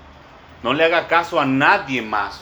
No 0.62 0.74
le 0.74 0.84
haga 0.84 1.08
caso 1.08 1.40
a 1.40 1.46
nadie 1.46 2.02
más. 2.02 2.42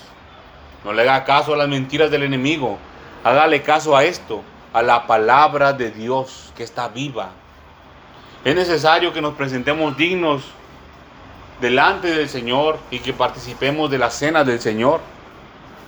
No 0.83 0.91
le 0.91 1.03
haga 1.03 1.23
caso 1.23 1.53
a 1.53 1.57
las 1.57 1.69
mentiras 1.69 2.11
del 2.11 2.23
enemigo. 2.23 2.77
Hágale 3.23 3.61
caso 3.61 3.95
a 3.95 4.03
esto, 4.03 4.43
a 4.73 4.81
la 4.81 5.07
palabra 5.07 5.73
de 5.73 5.91
Dios 5.91 6.51
que 6.55 6.63
está 6.63 6.89
viva. 6.89 7.29
Es 8.43 8.55
necesario 8.55 9.13
que 9.13 9.21
nos 9.21 9.35
presentemos 9.35 9.95
dignos 9.95 10.43
delante 11.61 12.09
del 12.13 12.29
Señor 12.29 12.77
y 12.91 12.99
que 12.99 13.13
participemos 13.13 13.89
de 13.89 13.97
la 13.97 14.11
cena 14.11 14.43
del 14.43 14.59
Señor. 14.59 14.99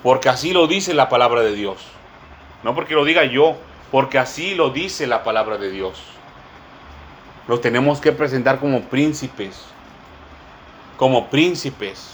Porque 0.01 0.29
así 0.29 0.53
lo 0.53 0.67
dice 0.67 0.93
la 0.93 1.09
palabra 1.09 1.41
de 1.41 1.53
Dios. 1.53 1.77
No 2.63 2.73
porque 2.73 2.93
lo 2.93 3.03
diga 3.03 3.25
yo, 3.25 3.57
porque 3.91 4.17
así 4.17 4.55
lo 4.55 4.69
dice 4.69 5.07
la 5.07 5.23
palabra 5.23 5.57
de 5.57 5.71
Dios. 5.71 6.01
Los 7.49 7.61
tenemos 7.61 7.99
que 7.99 8.11
presentar 8.11 8.59
como 8.59 8.83
príncipes, 8.83 9.59
como 10.97 11.31
príncipes 11.31 12.11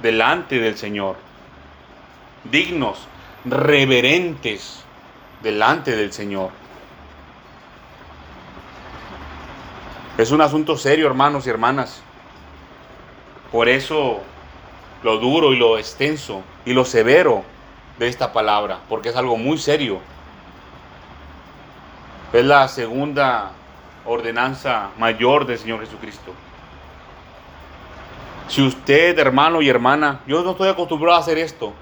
delante 0.00 0.58
del 0.58 0.78
Señor, 0.78 1.16
dignos, 2.50 3.06
reverentes 3.44 4.82
delante 5.42 5.94
del 5.94 6.14
Señor. 6.14 6.48
Es 10.16 10.30
un 10.30 10.40
asunto 10.40 10.78
serio, 10.78 11.06
hermanos 11.06 11.46
y 11.46 11.50
hermanas. 11.50 12.02
Por 13.52 13.68
eso 13.68 14.20
lo 15.02 15.18
duro 15.18 15.52
y 15.52 15.58
lo 15.58 15.76
extenso 15.76 16.42
y 16.64 16.72
lo 16.72 16.86
severo 16.86 17.44
de 17.98 18.08
esta 18.08 18.32
palabra, 18.32 18.78
porque 18.88 19.10
es 19.10 19.16
algo 19.16 19.36
muy 19.36 19.58
serio. 19.58 19.98
Es 22.32 22.46
la 22.46 22.66
segunda 22.68 23.52
ordenanza 24.08 24.90
mayor 24.98 25.46
del 25.46 25.58
Señor 25.58 25.80
Jesucristo. 25.80 26.32
Si 28.48 28.62
usted, 28.62 29.18
hermano 29.18 29.60
y 29.60 29.68
hermana, 29.68 30.20
yo 30.26 30.42
no 30.42 30.52
estoy 30.52 30.68
acostumbrado 30.68 31.16
a 31.16 31.20
hacer 31.20 31.36
esto, 31.36 31.74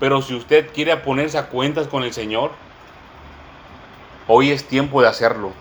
pero 0.00 0.20
si 0.20 0.34
usted 0.34 0.72
quiere 0.72 0.96
ponerse 0.96 1.38
a 1.38 1.48
cuentas 1.48 1.86
con 1.86 2.02
el 2.02 2.12
Señor, 2.12 2.50
hoy 4.26 4.50
es 4.50 4.66
tiempo 4.66 5.00
de 5.00 5.08
hacerlo. 5.08 5.52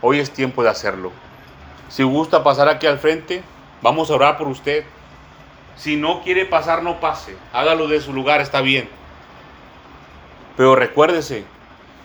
Hoy 0.00 0.20
es 0.20 0.30
tiempo 0.30 0.62
de 0.62 0.70
hacerlo. 0.70 1.10
Si 1.88 2.02
gusta 2.04 2.44
pasar 2.44 2.68
aquí 2.68 2.86
al 2.86 2.98
frente, 2.98 3.42
vamos 3.82 4.10
a 4.10 4.14
orar 4.14 4.38
por 4.38 4.46
usted. 4.46 4.84
Si 5.76 5.96
no 5.96 6.22
quiere 6.22 6.46
pasar, 6.46 6.82
no 6.84 7.00
pase. 7.00 7.36
Hágalo 7.52 7.88
de 7.88 8.00
su 8.00 8.12
lugar, 8.12 8.40
está 8.40 8.60
bien. 8.60 8.88
Pero 10.56 10.76
recuérdese, 10.76 11.44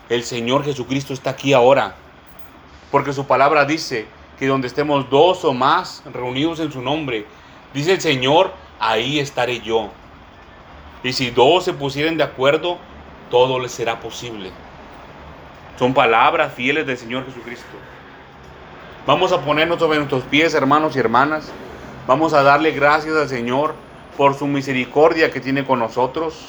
el 0.08 0.24
Señor 0.24 0.64
Jesucristo 0.64 1.12
está 1.12 1.30
aquí 1.30 1.52
ahora. 1.52 1.94
Porque 2.90 3.12
su 3.12 3.26
palabra 3.26 3.64
dice 3.64 4.06
que 4.38 4.46
donde 4.46 4.66
estemos 4.66 5.08
dos 5.10 5.44
o 5.44 5.52
más 5.52 6.02
reunidos 6.12 6.60
en 6.60 6.72
su 6.72 6.82
nombre, 6.82 7.26
dice 7.72 7.92
el 7.92 8.00
Señor, 8.00 8.52
ahí 8.78 9.18
estaré 9.20 9.60
yo. 9.60 9.90
Y 11.02 11.12
si 11.12 11.30
dos 11.30 11.64
se 11.64 11.72
pusieren 11.72 12.16
de 12.16 12.24
acuerdo, 12.24 12.78
todo 13.30 13.58
les 13.58 13.72
será 13.72 14.00
posible. 14.00 14.50
Son 15.78 15.94
palabras 15.94 16.52
fieles 16.52 16.86
del 16.86 16.98
Señor 16.98 17.24
Jesucristo. 17.24 17.64
Vamos 19.06 19.32
a 19.32 19.40
ponernos 19.40 19.78
sobre 19.78 19.98
nuestros 19.98 20.24
pies, 20.24 20.52
hermanos 20.54 20.94
y 20.94 20.98
hermanas. 20.98 21.50
Vamos 22.06 22.34
a 22.34 22.42
darle 22.42 22.72
gracias 22.72 23.16
al 23.16 23.28
Señor 23.28 23.74
por 24.16 24.34
su 24.34 24.46
misericordia 24.46 25.30
que 25.30 25.40
tiene 25.40 25.64
con 25.64 25.78
nosotros. 25.78 26.48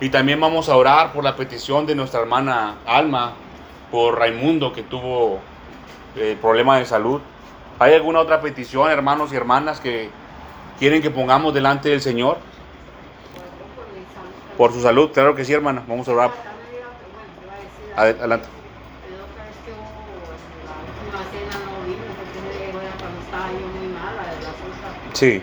Y 0.00 0.10
también 0.10 0.40
vamos 0.40 0.68
a 0.68 0.76
orar 0.76 1.12
por 1.12 1.24
la 1.24 1.34
petición 1.34 1.86
de 1.86 1.96
nuestra 1.96 2.20
hermana 2.20 2.76
Alma, 2.86 3.32
por 3.90 4.18
Raimundo 4.18 4.72
que 4.72 4.82
tuvo 4.82 5.40
eh, 6.16 6.36
problema 6.40 6.78
de 6.78 6.84
salud. 6.84 7.20
¿Hay 7.78 7.94
alguna 7.94 8.20
otra 8.20 8.40
petición, 8.40 8.90
hermanos 8.90 9.32
y 9.32 9.36
hermanas, 9.36 9.80
que 9.80 10.10
quieren 10.78 11.00
que 11.00 11.10
pongamos 11.10 11.54
delante 11.54 11.88
del 11.88 12.00
Señor? 12.00 12.38
Por 14.56 14.72
su 14.72 14.82
salud, 14.82 15.10
claro 15.12 15.34
que 15.36 15.44
sí, 15.44 15.52
hermana. 15.52 15.84
Vamos 15.86 16.08
a 16.08 16.12
orar. 16.12 16.30
Adelante. 17.94 18.48
Sí. 25.14 25.42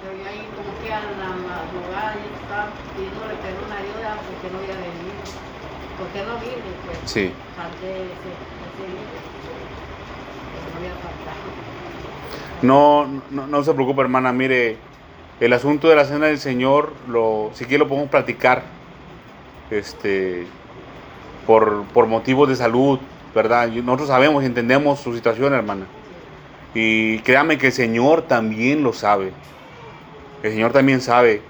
Pero 0.00 0.16
yo 0.16 0.24
ahí 0.28 0.46
como 0.54 0.70
que 0.78 0.92
a 0.92 1.00
la 1.00 1.34
madrugada 1.42 2.14
yo 2.14 2.30
estaba 2.38 2.70
pidiéndole 2.94 3.34
perdón 3.34 3.72
a 3.72 3.82
Dios 3.82 3.96
porque 4.30 4.46
no 4.50 4.58
había 4.58 4.76
venido. 4.78 5.50
Pues. 6.86 7.10
Sí. 7.10 7.32
No, 12.62 13.06
no, 13.30 13.46
no 13.46 13.62
se 13.64 13.72
preocupe, 13.72 14.02
hermana. 14.02 14.32
Mire, 14.32 14.76
el 15.40 15.52
asunto 15.52 15.88
de 15.88 15.96
la 15.96 16.04
cena 16.04 16.26
del 16.26 16.38
Señor, 16.38 16.92
lo, 17.08 17.50
si 17.54 17.64
quiere 17.64 17.84
lo 17.84 17.88
podemos 17.88 18.10
platicar, 18.10 18.62
este, 19.70 20.46
por, 21.46 21.84
por 21.94 22.06
motivos 22.06 22.48
de 22.48 22.56
salud, 22.56 22.98
¿verdad? 23.34 23.68
Nosotros 23.68 24.08
sabemos 24.08 24.42
y 24.42 24.46
entendemos 24.46 25.00
su 25.00 25.14
situación, 25.14 25.54
hermana. 25.54 25.86
Y 26.74 27.18
créame 27.20 27.58
que 27.58 27.68
el 27.68 27.72
Señor 27.72 28.22
también 28.22 28.82
lo 28.82 28.92
sabe. 28.92 29.32
El 30.42 30.52
Señor 30.52 30.72
también 30.72 31.00
sabe 31.00 31.42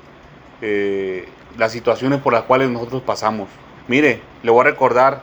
eh, 0.63 1.29
las 1.59 1.73
situaciones 1.73 2.21
por 2.21 2.33
las 2.33 2.43
cuales 2.43 2.71
nosotros 2.71 3.03
pasamos. 3.03 3.49
Mire, 3.91 4.23
le 4.45 4.53
voy 4.53 4.61
a 4.61 4.71
recordar 4.71 5.23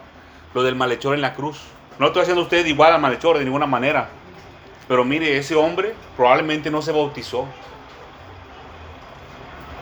lo 0.54 0.62
del 0.62 0.76
malhechor 0.76 1.16
en 1.16 1.22
la 1.22 1.36
cruz. 1.36 1.62
No 2.00 2.08
estoy 2.08 2.24
haciendo 2.24 2.42
usted 2.42 2.66
igual 2.66 2.92
al 2.92 3.00
malhechor 3.00 3.38
de 3.38 3.46
ninguna 3.46 3.66
manera. 3.66 4.10
Pero 4.90 5.06
mire, 5.06 5.38
ese 5.38 5.56
hombre 5.56 5.96
probablemente 6.18 6.70
no 6.70 6.82
se 6.82 6.92
bautizó 6.92 7.46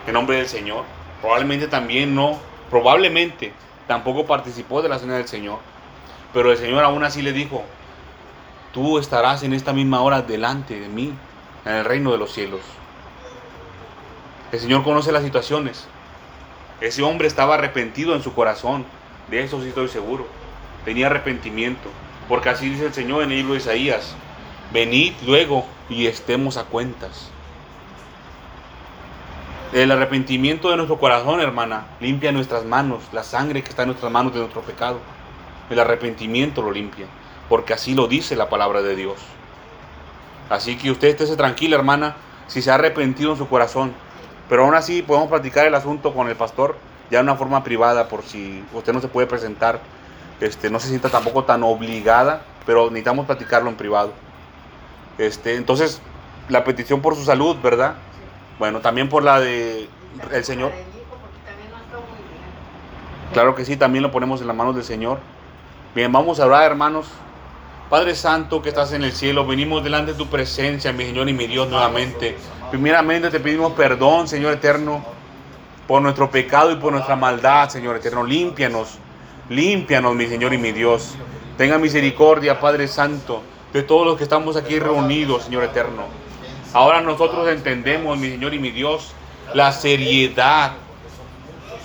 en 0.06 0.12
nombre 0.12 0.36
del 0.36 0.46
Señor. 0.46 0.84
Probablemente 1.20 1.66
también 1.66 2.14
no, 2.14 2.38
probablemente 2.70 3.52
tampoco 3.88 4.24
participó 4.24 4.80
de 4.82 4.88
la 4.88 5.00
cena 5.00 5.16
del 5.16 5.26
Señor. 5.26 5.58
Pero 6.32 6.52
el 6.52 6.56
Señor 6.56 6.84
aún 6.84 7.02
así 7.02 7.22
le 7.22 7.32
dijo, 7.32 7.64
tú 8.72 9.00
estarás 9.00 9.42
en 9.42 9.52
esta 9.52 9.72
misma 9.72 10.00
hora 10.00 10.22
delante 10.22 10.78
de 10.78 10.88
mí, 10.88 11.12
en 11.64 11.72
el 11.72 11.84
reino 11.84 12.12
de 12.12 12.18
los 12.18 12.30
cielos. 12.30 12.60
El 14.52 14.60
Señor 14.60 14.84
conoce 14.84 15.10
las 15.10 15.24
situaciones. 15.24 15.88
Ese 16.80 17.02
hombre 17.02 17.26
estaba 17.26 17.54
arrepentido 17.54 18.14
en 18.14 18.22
su 18.22 18.34
corazón, 18.34 18.84
de 19.30 19.42
eso 19.42 19.62
sí 19.62 19.68
estoy 19.68 19.88
seguro. 19.88 20.26
Tenía 20.84 21.06
arrepentimiento, 21.06 21.88
porque 22.28 22.50
así 22.50 22.68
dice 22.68 22.86
el 22.86 22.94
Señor 22.94 23.22
en 23.22 23.30
el 23.30 23.38
libro 23.38 23.54
de 23.54 23.60
Isaías, 23.60 24.14
venid 24.72 25.14
luego 25.24 25.64
y 25.88 26.06
estemos 26.06 26.56
a 26.56 26.64
cuentas. 26.64 27.30
El 29.72 29.90
arrepentimiento 29.90 30.70
de 30.70 30.76
nuestro 30.76 30.98
corazón, 30.98 31.40
hermana, 31.40 31.86
limpia 32.00 32.30
nuestras 32.30 32.64
manos, 32.64 33.02
la 33.12 33.24
sangre 33.24 33.62
que 33.62 33.70
está 33.70 33.82
en 33.82 33.88
nuestras 33.88 34.12
manos 34.12 34.32
de 34.32 34.40
nuestro 34.40 34.62
pecado. 34.62 35.00
El 35.70 35.80
arrepentimiento 35.80 36.62
lo 36.62 36.70
limpia, 36.70 37.06
porque 37.48 37.72
así 37.74 37.94
lo 37.94 38.06
dice 38.06 38.36
la 38.36 38.48
palabra 38.48 38.82
de 38.82 38.94
Dios. 38.94 39.16
Así 40.48 40.76
que 40.76 40.90
usted 40.90 41.08
esté 41.08 41.36
tranquila, 41.36 41.76
hermana, 41.76 42.16
si 42.46 42.62
se 42.62 42.70
ha 42.70 42.74
arrepentido 42.74 43.32
en 43.32 43.38
su 43.38 43.48
corazón. 43.48 43.92
Pero 44.48 44.64
aún 44.64 44.74
así 44.74 45.02
podemos 45.02 45.28
platicar 45.28 45.66
el 45.66 45.74
asunto 45.74 46.14
con 46.14 46.28
el 46.28 46.36
pastor 46.36 46.76
ya 47.10 47.18
de 47.18 47.24
una 47.24 47.36
forma 47.36 47.62
privada, 47.62 48.08
por 48.08 48.22
si 48.22 48.64
usted 48.72 48.92
no 48.92 49.00
se 49.00 49.08
puede 49.08 49.26
presentar, 49.26 49.80
este, 50.40 50.70
no 50.70 50.80
se 50.80 50.88
sienta 50.88 51.08
tampoco 51.08 51.44
tan 51.44 51.62
obligada, 51.62 52.42
pero 52.64 52.86
necesitamos 52.86 53.26
platicarlo 53.26 53.70
en 53.70 53.76
privado. 53.76 54.12
Este, 55.18 55.54
entonces, 55.54 56.00
la 56.48 56.64
petición 56.64 57.00
por 57.00 57.14
su 57.14 57.24
salud, 57.24 57.56
¿verdad? 57.62 57.94
Bueno, 58.58 58.80
también 58.80 59.08
por 59.08 59.22
la 59.22 59.40
de 59.40 59.88
el 60.32 60.44
Señor. 60.44 60.72
Claro 63.32 63.54
que 63.54 63.64
sí, 63.64 63.76
también 63.76 64.02
lo 64.02 64.10
ponemos 64.10 64.40
en 64.40 64.46
las 64.46 64.56
manos 64.56 64.74
del 64.74 64.84
Señor. 64.84 65.18
Bien, 65.94 66.10
vamos 66.12 66.40
a 66.40 66.46
orar, 66.46 66.70
hermanos. 66.70 67.06
Padre 67.88 68.16
Santo 68.16 68.62
que 68.62 68.70
estás 68.70 68.92
en 68.92 69.04
el 69.04 69.12
cielo, 69.12 69.46
venimos 69.46 69.84
delante 69.84 70.12
de 70.12 70.18
tu 70.18 70.26
presencia, 70.26 70.92
mi 70.92 71.04
Señor 71.04 71.28
y 71.28 71.32
mi 71.32 71.46
Dios, 71.46 71.68
nuevamente. 71.68 72.36
Primeramente 72.70 73.30
te 73.30 73.38
pedimos 73.38 73.72
perdón, 73.74 74.26
Señor 74.26 74.52
eterno, 74.52 75.04
por 75.86 76.02
nuestro 76.02 76.30
pecado 76.30 76.72
y 76.72 76.76
por 76.76 76.92
nuestra 76.92 77.14
maldad, 77.14 77.68
Señor 77.68 77.96
eterno. 77.96 78.24
Límpianos, 78.24 78.98
límpianos, 79.48 80.16
mi 80.16 80.26
Señor 80.26 80.52
y 80.52 80.58
mi 80.58 80.72
Dios. 80.72 81.14
Tenga 81.56 81.78
misericordia, 81.78 82.58
Padre 82.58 82.88
Santo, 82.88 83.42
de 83.72 83.84
todos 83.84 84.04
los 84.04 84.16
que 84.16 84.24
estamos 84.24 84.56
aquí 84.56 84.80
reunidos, 84.80 85.44
Señor 85.44 85.62
eterno. 85.62 86.04
Ahora 86.72 87.00
nosotros 87.00 87.48
entendemos, 87.48 88.18
mi 88.18 88.30
Señor 88.30 88.52
y 88.52 88.58
mi 88.58 88.72
Dios, 88.72 89.12
la 89.54 89.70
seriedad 89.70 90.72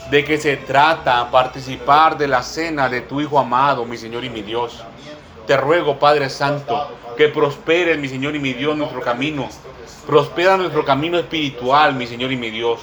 de 0.09 0.25
que 0.25 0.39
se 0.39 0.57
trata 0.57 1.29
participar 1.29 2.17
de 2.17 2.27
la 2.27 2.41
cena 2.41 2.89
de 2.89 3.01
tu 3.01 3.21
Hijo 3.21 3.39
amado, 3.39 3.85
mi 3.85 3.97
Señor 3.97 4.25
y 4.25 4.29
mi 4.31 4.41
Dios. 4.41 4.83
Te 5.45 5.55
ruego, 5.57 5.99
Padre 5.99 6.29
Santo, 6.29 6.89
que 7.15 7.27
prospere, 7.27 7.97
mi 7.97 8.09
Señor 8.09 8.35
y 8.35 8.39
mi 8.39 8.53
Dios, 8.53 8.75
nuestro 8.75 8.99
camino. 8.99 9.47
Prospera 10.05 10.57
nuestro 10.57 10.83
camino 10.83 11.19
espiritual, 11.19 11.93
mi 11.93 12.07
Señor 12.07 12.31
y 12.31 12.37
mi 12.37 12.49
Dios. 12.49 12.79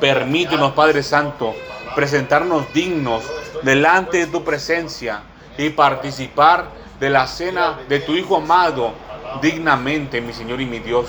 Permítenos, 0.00 0.72
Padre 0.72 1.02
Santo, 1.02 1.54
presentarnos 1.94 2.72
dignos 2.72 3.24
delante 3.62 4.18
de 4.18 4.26
tu 4.26 4.44
presencia 4.44 5.22
y 5.56 5.70
participar 5.70 6.66
de 7.00 7.10
la 7.10 7.26
cena 7.26 7.78
de 7.88 8.00
tu 8.00 8.14
Hijo 8.14 8.36
amado 8.36 8.92
dignamente, 9.40 10.20
mi 10.20 10.32
Señor 10.32 10.60
y 10.60 10.66
mi 10.66 10.78
Dios. 10.78 11.06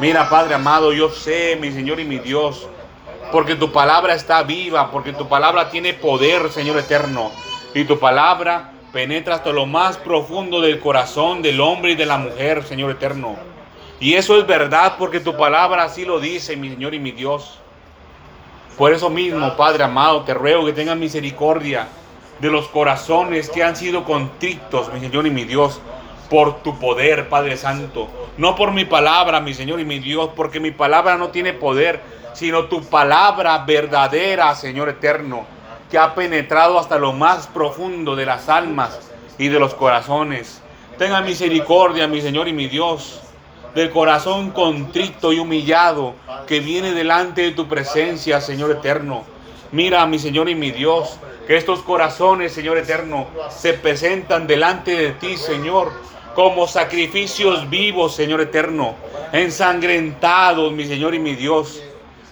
Mira, 0.00 0.28
Padre 0.28 0.54
amado, 0.54 0.92
yo 0.92 1.10
sé, 1.10 1.58
mi 1.60 1.72
Señor 1.72 1.98
y 1.98 2.04
mi 2.04 2.18
Dios, 2.18 2.68
porque 3.32 3.56
tu 3.56 3.72
palabra 3.72 4.14
está 4.14 4.42
viva, 4.42 4.90
porque 4.90 5.12
tu 5.12 5.28
palabra 5.28 5.68
tiene 5.68 5.94
poder, 5.94 6.50
Señor 6.52 6.78
eterno, 6.78 7.32
y 7.74 7.84
tu 7.84 7.98
palabra 7.98 8.72
penetra 8.92 9.34
hasta 9.34 9.50
lo 9.50 9.66
más 9.66 9.96
profundo 9.96 10.60
del 10.60 10.78
corazón 10.78 11.42
del 11.42 11.60
hombre 11.60 11.92
y 11.92 11.96
de 11.96 12.06
la 12.06 12.18
mujer, 12.18 12.62
Señor 12.62 12.90
eterno. 12.90 13.55
Y 13.98 14.14
eso 14.14 14.38
es 14.38 14.46
verdad 14.46 14.96
porque 14.98 15.20
tu 15.20 15.36
palabra 15.36 15.84
así 15.84 16.04
lo 16.04 16.20
dice, 16.20 16.56
mi 16.56 16.68
Señor 16.68 16.94
y 16.94 16.98
mi 16.98 17.12
Dios. 17.12 17.58
Por 18.76 18.92
eso 18.92 19.08
mismo, 19.08 19.56
Padre 19.56 19.84
amado, 19.84 20.22
te 20.22 20.34
ruego 20.34 20.66
que 20.66 20.74
tengas 20.74 20.98
misericordia 20.98 21.88
de 22.38 22.50
los 22.50 22.68
corazones 22.68 23.48
que 23.48 23.64
han 23.64 23.74
sido 23.74 24.04
contritos, 24.04 24.92
mi 24.92 25.00
Señor 25.00 25.26
y 25.26 25.30
mi 25.30 25.44
Dios, 25.44 25.80
por 26.28 26.62
tu 26.62 26.78
poder, 26.78 27.30
Padre 27.30 27.56
Santo. 27.56 28.08
No 28.36 28.54
por 28.54 28.72
mi 28.72 28.84
palabra, 28.84 29.40
mi 29.40 29.54
Señor 29.54 29.80
y 29.80 29.86
mi 29.86 29.98
Dios, 29.98 30.30
porque 30.36 30.60
mi 30.60 30.72
palabra 30.72 31.16
no 31.16 31.28
tiene 31.28 31.54
poder, 31.54 32.02
sino 32.34 32.66
tu 32.66 32.84
palabra 32.84 33.64
verdadera, 33.66 34.54
Señor 34.54 34.90
eterno, 34.90 35.46
que 35.90 35.96
ha 35.96 36.14
penetrado 36.14 36.78
hasta 36.78 36.98
lo 36.98 37.14
más 37.14 37.46
profundo 37.46 38.14
de 38.14 38.26
las 38.26 38.50
almas 38.50 39.10
y 39.38 39.48
de 39.48 39.58
los 39.58 39.72
corazones. 39.72 40.60
Tenga 40.98 41.22
misericordia, 41.22 42.06
mi 42.06 42.20
Señor 42.20 42.46
y 42.48 42.52
mi 42.52 42.66
Dios, 42.66 43.22
del 43.76 43.90
corazón 43.90 44.52
contrito 44.52 45.34
y 45.34 45.38
humillado 45.38 46.14
que 46.46 46.60
viene 46.60 46.92
delante 46.92 47.42
de 47.42 47.50
tu 47.50 47.68
presencia, 47.68 48.40
Señor 48.40 48.70
eterno. 48.70 49.24
Mira, 49.70 50.06
mi 50.06 50.18
Señor 50.18 50.48
y 50.48 50.54
mi 50.54 50.70
Dios, 50.70 51.18
que 51.46 51.58
estos 51.58 51.80
corazones, 51.80 52.54
Señor 52.54 52.78
eterno, 52.78 53.26
se 53.50 53.74
presentan 53.74 54.46
delante 54.46 54.92
de 54.92 55.10
ti, 55.10 55.36
Señor, 55.36 55.92
como 56.34 56.66
sacrificios 56.66 57.68
vivos, 57.68 58.14
Señor 58.14 58.40
eterno, 58.40 58.94
ensangrentados, 59.32 60.72
mi 60.72 60.86
Señor 60.86 61.14
y 61.14 61.18
mi 61.18 61.34
Dios. 61.34 61.82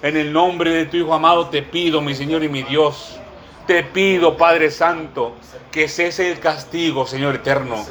En 0.01 0.17
el 0.17 0.33
nombre 0.33 0.71
de 0.71 0.87
tu 0.87 0.97
Hijo 0.97 1.13
amado 1.13 1.49
te 1.49 1.61
pido, 1.61 2.01
mi 2.01 2.15
Señor 2.15 2.43
y 2.43 2.49
mi 2.49 2.63
Dios, 2.63 3.21
te 3.67 3.83
pido, 3.83 4.39
Padre 4.39 4.71
Santo, 4.71 5.35
que 5.71 5.89
cese 5.89 6.33
el 6.33 6.41
castigo, 6.41 7.07
Señor 7.07 7.35
eterno, 7.35 7.85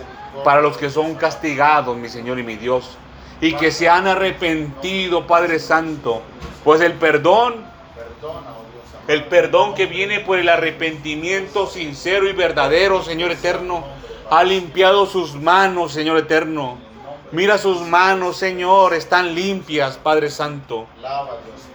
para 0.43 0.59
los 0.59 0.75
que 0.75 0.89
son 0.89 1.13
castigados, 1.13 1.95
mi 1.95 2.09
Señor 2.09 2.39
y 2.39 2.43
mi 2.43 2.55
Dios, 2.55 2.97
y 3.43 3.55
que 3.55 3.71
se 3.71 3.89
han 3.89 4.07
arrepentido, 4.07 5.27
Padre 5.27 5.59
Santo, 5.59 6.21
pues 6.63 6.79
el 6.79 6.93
perdón, 6.93 7.55
el 9.09 9.25
perdón 9.25 9.75
que 9.75 9.85
viene 9.85 10.21
por 10.21 10.39
el 10.39 10.47
arrepentimiento 10.47 11.67
sincero 11.67 12.29
y 12.29 12.31
verdadero, 12.31 13.03
Señor 13.03 13.31
eterno, 13.31 13.83
ha 14.29 14.45
limpiado 14.45 15.05
sus 15.07 15.35
manos, 15.35 15.91
Señor 15.91 16.19
eterno. 16.19 16.77
Mira 17.33 17.57
sus 17.57 17.81
manos, 17.81 18.37
Señor, 18.37 18.93
están 18.93 19.35
limpias, 19.35 19.97
Padre 19.97 20.29
Santo, 20.29 20.87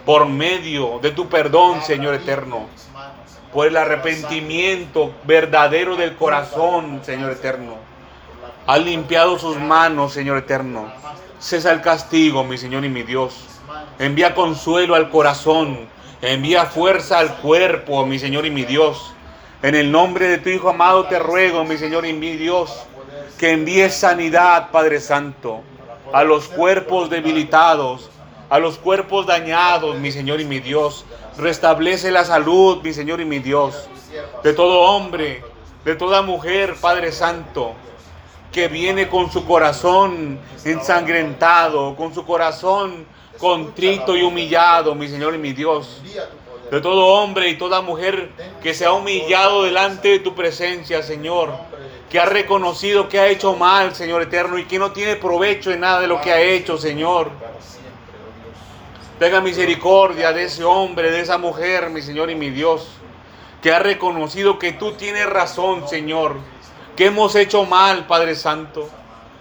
por 0.07 0.25
medio 0.25 0.97
de 1.03 1.11
tu 1.11 1.29
perdón, 1.29 1.83
Señor 1.83 2.15
eterno, 2.15 2.65
por 3.53 3.67
el 3.67 3.77
arrepentimiento 3.77 5.11
verdadero 5.23 5.95
del 5.95 6.15
corazón, 6.15 7.01
Señor 7.03 7.31
eterno. 7.31 7.75
Ha 8.65 8.79
limpiado 8.79 9.37
sus 9.37 9.57
manos, 9.57 10.13
Señor 10.13 10.39
eterno. 10.39 10.91
Cesa 11.39 11.71
el 11.71 11.81
castigo, 11.81 12.43
mi 12.43 12.57
Señor 12.57 12.83
y 12.83 12.89
mi 12.89 13.03
Dios. 13.03 13.45
Envía 13.97 14.35
consuelo 14.35 14.95
al 14.95 15.09
corazón. 15.09 15.87
Envía 16.21 16.65
fuerza 16.65 17.19
al 17.19 17.37
cuerpo, 17.37 18.05
mi 18.05 18.19
Señor 18.19 18.45
y 18.45 18.51
mi 18.51 18.65
Dios. 18.65 19.13
En 19.61 19.73
el 19.73 19.89
nombre 19.89 20.27
de 20.27 20.37
tu 20.37 20.49
Hijo 20.49 20.69
amado 20.69 21.05
te 21.05 21.17
ruego, 21.17 21.63
mi 21.63 21.77
Señor 21.77 22.05
y 22.05 22.11
mi 22.11 22.35
Dios, 22.35 22.85
que 23.37 23.51
envíes 23.51 23.93
sanidad, 23.93 24.69
Padre 24.71 24.99
Santo, 24.99 25.61
a 26.11 26.23
los 26.23 26.49
cuerpos 26.49 27.09
debilitados, 27.09 28.09
a 28.49 28.59
los 28.59 28.77
cuerpos 28.77 29.25
dañados, 29.25 29.97
mi 29.97 30.11
Señor 30.11 30.41
y 30.41 30.45
mi 30.45 30.59
Dios. 30.59 31.05
Restablece 31.37 32.11
la 32.11 32.25
salud, 32.25 32.81
mi 32.83 32.91
Señor 32.91 33.21
y 33.21 33.25
mi 33.25 33.39
Dios, 33.39 33.89
de 34.43 34.53
todo 34.53 34.81
hombre, 34.81 35.41
de 35.85 35.95
toda 35.95 36.21
mujer, 36.21 36.75
Padre 36.81 37.13
Santo, 37.13 37.75
que 38.51 38.67
viene 38.67 39.07
con 39.07 39.31
su 39.31 39.45
corazón 39.45 40.39
ensangrentado, 40.65 41.95
con 41.95 42.13
su 42.13 42.25
corazón 42.25 43.05
contrito 43.37 44.17
y 44.17 44.23
humillado, 44.23 44.95
mi 44.95 45.07
Señor 45.07 45.35
y 45.35 45.37
mi 45.37 45.53
Dios 45.53 46.01
de 46.71 46.81
todo 46.81 47.07
hombre 47.07 47.49
y 47.49 47.57
toda 47.57 47.81
mujer 47.81 48.29
que 48.61 48.73
se 48.73 48.85
ha 48.85 48.93
humillado 48.93 49.63
delante 49.63 50.09
de 50.09 50.19
tu 50.19 50.35
presencia, 50.35 51.01
Señor, 51.01 51.51
que 52.09 52.19
ha 52.19 52.25
reconocido 52.25 53.09
que 53.09 53.19
ha 53.19 53.27
hecho 53.27 53.55
mal, 53.55 53.95
Señor 53.95 54.21
eterno, 54.21 54.57
y 54.57 54.65
que 54.65 54.77
no 54.77 54.91
tiene 54.91 55.15
provecho 55.15 55.71
en 55.71 55.79
nada 55.81 56.01
de 56.01 56.07
lo 56.07 56.21
que 56.21 56.31
ha 56.31 56.41
hecho, 56.41 56.77
Señor. 56.77 57.31
Tenga 59.17 59.41
misericordia 59.41 60.31
de 60.31 60.43
ese 60.43 60.63
hombre, 60.63 61.11
de 61.11 61.21
esa 61.21 61.37
mujer, 61.37 61.89
mi 61.89 62.01
Señor 62.01 62.29
y 62.29 62.35
mi 62.35 62.51
Dios, 62.51 62.87
que 63.61 63.71
ha 63.71 63.79
reconocido 63.79 64.59
que 64.59 64.71
tú 64.71 64.93
tienes 64.93 65.25
razón, 65.25 65.89
Señor, 65.89 66.35
que 66.99 67.05
hemos 67.05 67.33
hecho 67.35 67.63
mal, 67.63 68.07
Padre 68.07 68.35
Santo. 68.35 68.89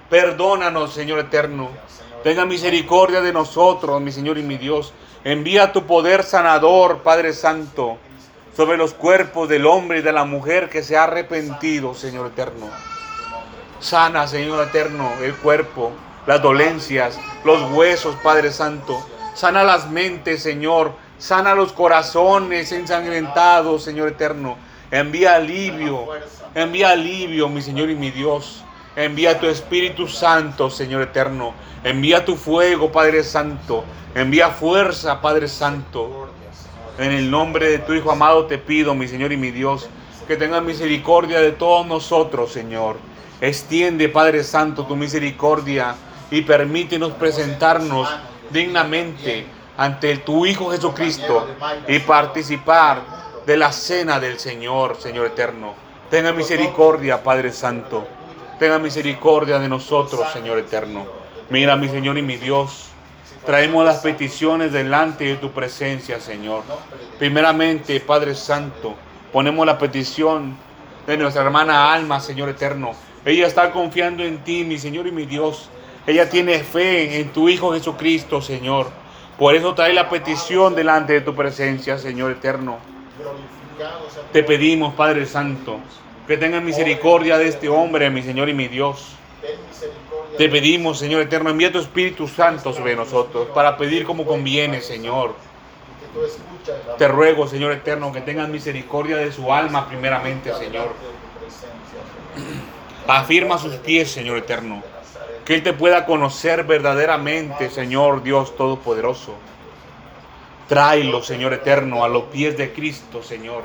Perdónanos, 0.08 0.94
Señor 0.94 1.18
eterno. 1.18 1.70
Tenga 2.22 2.44
misericordia 2.44 3.20
de 3.20 3.32
nosotros, 3.32 4.00
mi 4.00 4.12
Señor 4.12 4.38
y 4.38 4.44
mi 4.44 4.58
Dios. 4.58 4.92
Envía 5.24 5.72
tu 5.72 5.84
poder 5.84 6.22
sanador, 6.22 6.98
Padre 6.98 7.32
Santo, 7.32 7.98
sobre 8.56 8.76
los 8.76 8.94
cuerpos 8.94 9.48
del 9.48 9.66
hombre 9.66 9.98
y 9.98 10.02
de 10.02 10.12
la 10.12 10.24
mujer 10.24 10.68
que 10.68 10.84
se 10.84 10.96
ha 10.96 11.02
arrepentido, 11.02 11.94
Señor 11.94 12.28
eterno. 12.28 12.68
Sana, 13.80 14.28
Señor 14.28 14.64
eterno, 14.68 15.10
el 15.20 15.34
cuerpo, 15.34 15.90
las 16.28 16.40
dolencias, 16.40 17.18
los 17.42 17.72
huesos, 17.72 18.14
Padre 18.22 18.52
Santo. 18.52 19.04
Sana 19.34 19.64
las 19.64 19.90
mentes, 19.90 20.44
Señor. 20.44 20.92
Sana 21.18 21.56
los 21.56 21.72
corazones 21.72 22.70
ensangrentados, 22.70 23.82
Señor 23.82 24.06
eterno. 24.06 24.56
Envía 24.92 25.34
alivio. 25.34 26.06
Envía 26.58 26.90
alivio, 26.90 27.48
mi 27.48 27.62
Señor 27.62 27.88
y 27.88 27.94
mi 27.94 28.10
Dios. 28.10 28.64
Envía 28.96 29.38
tu 29.38 29.46
Espíritu 29.46 30.08
Santo, 30.08 30.68
Señor 30.70 31.02
eterno. 31.02 31.54
Envía 31.84 32.24
tu 32.24 32.34
fuego, 32.34 32.90
Padre 32.90 33.22
Santo. 33.22 33.84
Envía 34.12 34.50
fuerza, 34.50 35.20
Padre 35.20 35.46
Santo. 35.46 36.32
En 36.98 37.12
el 37.12 37.30
nombre 37.30 37.70
de 37.70 37.78
tu 37.78 37.92
Hijo 37.92 38.10
amado 38.10 38.46
te 38.46 38.58
pido, 38.58 38.92
mi 38.96 39.06
Señor 39.06 39.30
y 39.30 39.36
mi 39.36 39.52
Dios, 39.52 39.88
que 40.26 40.36
tengas 40.36 40.64
misericordia 40.64 41.40
de 41.40 41.52
todos 41.52 41.86
nosotros, 41.86 42.50
Señor. 42.50 42.96
Extiende, 43.40 44.08
Padre 44.08 44.42
Santo, 44.42 44.84
tu 44.84 44.96
misericordia 44.96 45.94
y 46.28 46.42
permítenos 46.42 47.12
presentarnos 47.12 48.08
dignamente 48.50 49.46
ante 49.76 50.16
tu 50.16 50.44
Hijo 50.44 50.72
Jesucristo 50.72 51.46
y 51.86 52.00
participar 52.00 53.02
de 53.46 53.56
la 53.56 53.70
cena 53.70 54.18
del 54.18 54.40
Señor, 54.40 54.96
Señor 55.00 55.26
eterno. 55.26 55.87
Tenga 56.10 56.32
misericordia, 56.32 57.22
Padre 57.22 57.52
Santo. 57.52 58.06
Tenga 58.58 58.78
misericordia 58.78 59.58
de 59.58 59.68
nosotros, 59.68 60.32
Señor 60.32 60.58
eterno. 60.58 61.06
Mira, 61.50 61.76
mi 61.76 61.88
Señor 61.88 62.16
y 62.16 62.22
mi 62.22 62.36
Dios. 62.36 62.88
Traemos 63.44 63.84
las 63.84 63.98
peticiones 63.98 64.72
delante 64.72 65.24
de 65.24 65.36
tu 65.36 65.50
presencia, 65.50 66.18
Señor. 66.18 66.62
Primeramente, 67.18 68.00
Padre 68.00 68.34
Santo, 68.34 68.94
ponemos 69.32 69.66
la 69.66 69.76
petición 69.76 70.56
de 71.06 71.18
nuestra 71.18 71.42
hermana 71.42 71.92
Alma, 71.92 72.20
Señor 72.20 72.48
eterno. 72.48 72.92
Ella 73.26 73.46
está 73.46 73.70
confiando 73.70 74.24
en 74.24 74.38
ti, 74.44 74.64
mi 74.64 74.78
Señor 74.78 75.06
y 75.06 75.12
mi 75.12 75.26
Dios. 75.26 75.68
Ella 76.06 76.30
tiene 76.30 76.60
fe 76.60 77.20
en 77.20 77.34
tu 77.34 77.50
Hijo 77.50 77.74
Jesucristo, 77.74 78.40
Señor. 78.40 78.86
Por 79.38 79.54
eso 79.54 79.74
trae 79.74 79.92
la 79.92 80.08
petición 80.08 80.74
delante 80.74 81.12
de 81.12 81.20
tu 81.20 81.34
presencia, 81.34 81.98
Señor 81.98 82.32
eterno. 82.32 82.78
Te 84.32 84.42
pedimos, 84.42 84.94
Padre 84.94 85.26
Santo, 85.26 85.78
que 86.26 86.36
tengas 86.36 86.62
misericordia 86.62 87.38
de 87.38 87.48
este 87.48 87.68
hombre, 87.68 88.10
mi 88.10 88.22
Señor 88.22 88.48
y 88.48 88.54
mi 88.54 88.68
Dios. 88.68 89.14
Te 90.36 90.48
pedimos, 90.48 90.98
Señor 90.98 91.22
eterno, 91.22 91.50
envía 91.50 91.72
tu 91.72 91.78
Espíritu 91.78 92.28
Santo 92.28 92.72
sobre 92.72 92.94
nosotros 92.94 93.48
para 93.54 93.76
pedir 93.76 94.04
como 94.04 94.24
conviene, 94.24 94.80
Señor. 94.80 95.34
Te 96.98 97.08
ruego, 97.08 97.46
Señor 97.46 97.72
eterno, 97.72 98.12
que 98.12 98.20
tengas 98.20 98.48
misericordia 98.48 99.16
de 99.16 99.32
su 99.32 99.52
alma 99.52 99.88
primeramente, 99.88 100.52
Señor. 100.54 100.92
Afirma 103.06 103.58
sus 103.58 103.74
pies, 103.76 104.10
Señor 104.10 104.38
eterno. 104.38 104.82
Que 105.44 105.54
Él 105.54 105.62
te 105.62 105.72
pueda 105.72 106.04
conocer 106.04 106.64
verdaderamente, 106.64 107.70
Señor 107.70 108.22
Dios 108.22 108.56
Todopoderoso. 108.56 109.34
Tráelo, 110.68 111.22
Señor 111.22 111.54
eterno, 111.54 112.04
a 112.04 112.08
los 112.08 112.24
pies 112.24 112.56
de 112.58 112.72
Cristo, 112.72 113.22
Señor. 113.22 113.64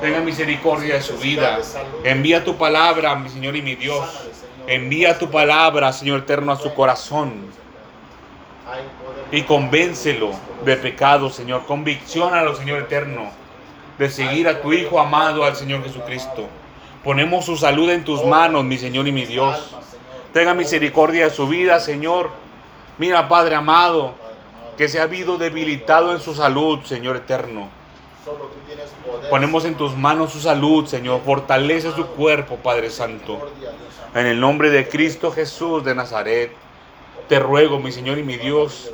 Tenga 0.00 0.20
misericordia 0.20 0.94
de 0.94 1.02
su 1.02 1.16
vida. 1.18 1.60
Envía 2.02 2.44
tu 2.44 2.56
palabra, 2.56 3.14
mi 3.14 3.28
Señor 3.28 3.54
y 3.54 3.62
mi 3.62 3.76
Dios. 3.76 4.04
Envía 4.66 5.18
tu 5.18 5.30
palabra, 5.30 5.92
Señor 5.92 6.20
eterno, 6.20 6.52
a 6.52 6.56
su 6.56 6.74
corazón. 6.74 7.32
Y 9.30 9.42
convéncelo 9.42 10.30
de 10.64 10.76
pecado, 10.76 11.30
Señor. 11.30 11.64
Convicciónalo, 11.66 12.56
Señor 12.56 12.80
eterno, 12.80 13.30
de 13.98 14.10
seguir 14.10 14.48
a 14.48 14.60
tu 14.60 14.72
Hijo 14.72 14.98
amado, 14.98 15.44
al 15.44 15.54
Señor 15.54 15.84
Jesucristo. 15.84 16.48
Ponemos 17.04 17.44
su 17.44 17.56
salud 17.56 17.88
en 17.90 18.04
tus 18.04 18.24
manos, 18.24 18.64
mi 18.64 18.78
Señor 18.78 19.06
y 19.06 19.12
mi 19.12 19.26
Dios. 19.26 19.76
Tenga 20.32 20.54
misericordia 20.54 21.24
de 21.24 21.30
su 21.30 21.46
vida, 21.46 21.78
Señor. 21.78 22.30
Mira, 22.98 23.28
Padre 23.28 23.56
amado, 23.56 24.14
que 24.76 24.88
se 24.88 25.00
ha 25.00 25.04
habido 25.04 25.38
debilitado 25.38 26.12
en 26.12 26.20
su 26.20 26.34
salud, 26.34 26.80
Señor 26.84 27.16
eterno. 27.16 27.68
Ponemos 29.30 29.64
en 29.64 29.74
tus 29.74 29.96
manos 29.96 30.32
su 30.32 30.40
salud, 30.40 30.86
Señor. 30.86 31.20
Fortalece 31.24 31.92
su 31.92 32.06
cuerpo, 32.06 32.56
Padre 32.56 32.90
Santo. 32.90 33.50
En 34.14 34.26
el 34.26 34.38
nombre 34.38 34.70
de 34.70 34.88
Cristo 34.88 35.32
Jesús 35.32 35.84
de 35.84 35.94
Nazaret, 35.94 36.52
te 37.28 37.38
ruego, 37.38 37.78
mi 37.78 37.92
Señor 37.92 38.18
y 38.18 38.22
mi 38.22 38.36
Dios, 38.36 38.90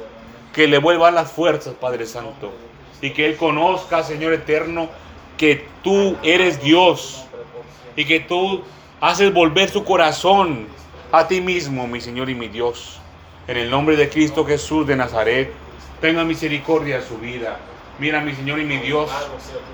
que 0.52 0.66
le 0.66 0.78
vuelvan 0.78 1.14
las 1.14 1.30
fuerzas, 1.30 1.74
Padre 1.74 2.06
Santo. 2.06 2.52
Y 3.00 3.10
que 3.10 3.26
Él 3.26 3.36
conozca, 3.36 4.02
Señor 4.02 4.32
eterno, 4.32 4.88
que 5.36 5.66
tú 5.82 6.16
eres 6.22 6.60
Dios. 6.62 7.24
Y 7.96 8.05
que 8.05 8.20
tú 8.20 8.62
haces 9.00 9.32
volver 9.32 9.68
su 9.68 9.84
corazón 9.84 10.66
a 11.12 11.26
ti 11.28 11.40
mismo, 11.40 11.86
mi 11.86 12.00
Señor 12.00 12.30
y 12.30 12.34
mi 12.34 12.48
Dios. 12.48 13.00
En 13.46 13.56
el 13.56 13.70
nombre 13.70 13.96
de 13.96 14.09
Cristo 14.09 14.44
Jesús 14.44 14.86
de 14.86 14.96
Nazaret, 14.96 15.52
tenga 16.01 16.25
misericordia 16.25 17.01
de 17.01 17.07
su 17.07 17.19
vida. 17.19 17.59
Mira, 17.99 18.20
mi 18.20 18.35
Señor 18.35 18.61
y 18.61 18.65
mi 18.65 18.79
Dios, 18.79 19.11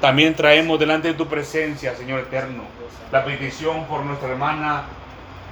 también 0.00 0.34
traemos 0.34 0.78
delante 0.78 1.08
de 1.08 1.14
tu 1.14 1.26
presencia, 1.26 1.94
Señor 1.94 2.20
eterno, 2.20 2.64
la 3.12 3.24
petición 3.24 3.86
por 3.86 4.02
nuestra 4.04 4.30
hermana 4.30 4.84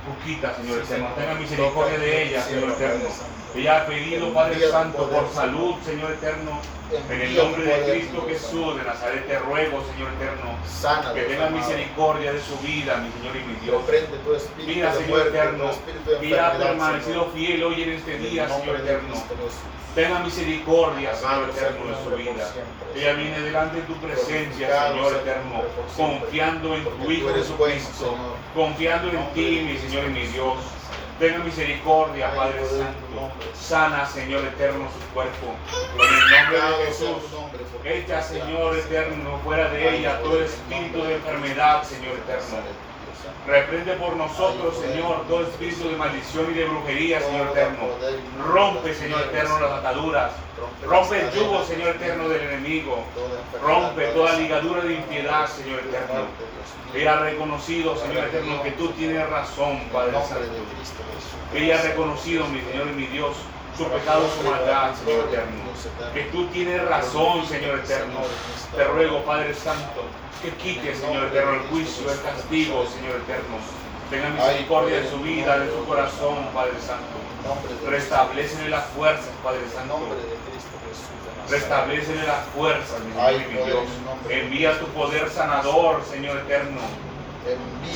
Juquita, 0.07 0.55
Señor 0.55 0.79
eterno. 0.79 1.09
Tenga 1.17 1.35
misericordia 1.35 1.99
de 1.99 2.23
ella, 2.29 2.43
Señor 2.43 2.71
eterno. 2.71 3.09
Ella 3.55 3.83
ha 3.83 3.87
pedido, 3.87 4.33
Padre 4.33 4.67
Santo, 4.71 5.09
por 5.11 5.29
salud, 5.31 5.75
Señor 5.85 6.13
eterno. 6.13 6.61
En 7.11 7.21
el 7.21 7.37
nombre 7.37 7.65
de 7.65 7.91
Cristo 7.91 8.25
Jesús 8.29 8.77
de 8.77 8.85
Nazaret 8.85 9.27
te 9.27 9.39
ruego, 9.39 9.83
Señor 9.93 10.13
eterno, 10.13 11.15
que 11.15 11.23
tenga 11.23 11.51
misericordia 11.51 12.33
de 12.33 12.41
su 12.41 12.59
vida, 12.59 12.97
mi 12.99 13.11
Señor 13.13 13.37
y 13.37 13.45
mi 13.45 13.55
Dios. 13.61 13.83
Mira, 14.67 14.95
Señor 14.95 15.27
eterno, 15.29 15.71
mira, 16.21 16.49
ha 16.49 16.59
permanecido 16.59 17.27
fiel 17.35 17.63
hoy 17.65 17.83
en 17.83 17.91
este 17.91 18.19
día, 18.19 18.49
Señor 18.49 18.77
eterno. 18.77 19.15
Tenga 19.95 20.19
misericordia, 20.21 21.15
Señor 21.15 21.51
eterno, 21.51 21.87
de 21.87 22.05
su 22.05 22.17
vida. 22.17 22.51
Ella 22.95 23.13
viene 23.15 23.41
delante 23.41 23.77
de 23.79 23.83
tu 23.83 23.95
presencia, 23.97 24.89
Señor 24.89 25.15
eterno, 25.15 25.63
confiando 25.97 26.75
en 26.75 26.85
tu 26.85 27.11
Hijo 27.11 27.35
Jesucristo, 27.35 28.17
confiando 28.55 29.09
en 29.11 29.33
ti, 29.35 29.63
mi 29.67 29.79
Señor 29.79 30.07
y 30.07 30.11
mi 30.11 30.27
Dios. 30.27 30.57
Tenga 31.23 31.39
misericordia, 31.39 32.35
Padre 32.35 32.65
Santo. 32.67 33.31
Sana, 33.55 34.05
Señor 34.05 34.45
eterno, 34.45 34.89
su 34.91 35.15
cuerpo. 35.15 35.55
En 35.95 36.15
el 36.15 36.31
nombre 36.33 36.79
de 36.79 36.87
Jesús. 36.87 37.23
Echa, 37.85 38.21
Señor 38.21 38.77
eterno, 38.77 39.39
fuera 39.45 39.69
de 39.69 39.99
ella 39.99 40.21
todo 40.21 40.43
espíritu 40.43 41.01
de 41.01 41.15
enfermedad, 41.15 41.85
Señor 41.85 42.15
eterno. 42.15 42.57
Reprende 43.47 43.95
por 43.95 44.17
nosotros, 44.17 44.77
Señor, 44.79 45.27
todo 45.29 45.43
espíritu 45.43 45.89
de 45.89 45.97
maldición 45.97 46.51
y 46.51 46.55
de 46.55 46.65
brujería, 46.65 47.21
Señor 47.21 47.49
eterno. 47.49 47.89
Rompe, 48.53 48.95
Señor 48.95 49.23
eterno, 49.23 49.61
las 49.61 49.73
ataduras. 49.73 50.33
Rompe 50.87 51.21
el 51.21 51.31
yugo, 51.33 51.65
Señor 51.65 51.97
eterno, 51.97 52.29
del 52.29 52.43
enemigo. 52.43 53.05
Rompe 53.63 54.07
toda 54.09 54.35
ligadura 54.35 54.83
de 54.83 54.95
impiedad, 54.95 55.49
Señor 55.49 55.81
eterno. 55.81 56.27
Ella 56.95 57.15
ha 57.15 57.21
reconocido, 57.21 57.97
Señor 57.97 58.25
eterno, 58.27 58.63
que 58.63 58.73
tú 58.73 58.89
tienes 58.91 59.29
razón, 59.29 59.81
Padre 59.93 60.13
Santo. 60.13 60.47
Ella 61.55 61.79
ha 61.79 61.83
reconocido, 61.83 62.47
mi 62.47 62.61
Señor 62.61 62.89
y 62.89 62.95
mi 62.95 63.07
Dios, 63.07 63.37
su 63.77 63.85
pecado, 63.89 64.29
su 64.37 64.49
maldad, 64.49 64.95
Señor 64.95 65.29
eterno. 65.29 65.63
Que 66.13 66.23
tú 66.25 66.47
tienes 66.49 66.87
razón, 66.89 67.47
Señor 67.47 67.79
eterno. 67.79 68.21
Te 68.77 68.85
ruego, 68.85 69.25
Padre 69.25 69.55
Santo, 69.55 70.05
que 70.43 70.51
quite, 70.51 70.95
Señor 70.95 71.25
eterno, 71.25 71.55
el 71.55 71.61
juicio, 71.69 72.11
el 72.11 72.21
castigo, 72.21 72.85
Señor 72.87 73.17
eterno. 73.17 73.57
Tenga 74.11 74.29
misericordia 74.29 75.01
de 75.01 75.11
su 75.11 75.19
vida, 75.21 75.59
de 75.59 75.71
su 75.71 75.85
corazón, 75.87 76.37
Padre 76.55 76.75
Santo. 76.87 77.17
Restablecele 77.89 78.69
las 78.69 78.85
fuerzas, 78.87 79.31
Padre 79.43 79.63
Santo. 79.75 79.99
Restablecele 81.49 82.23
las 82.27 82.45
fuerzas, 82.55 83.01
mi 83.01 83.13
Señor 83.13 83.33
y 83.33 83.53
mi 83.53 83.65
Dios. 83.65 83.85
Envía 84.29 84.79
tu 84.79 84.87
poder 84.89 85.29
sanador, 85.31 86.03
Señor 86.05 86.39
eterno. 86.39 86.81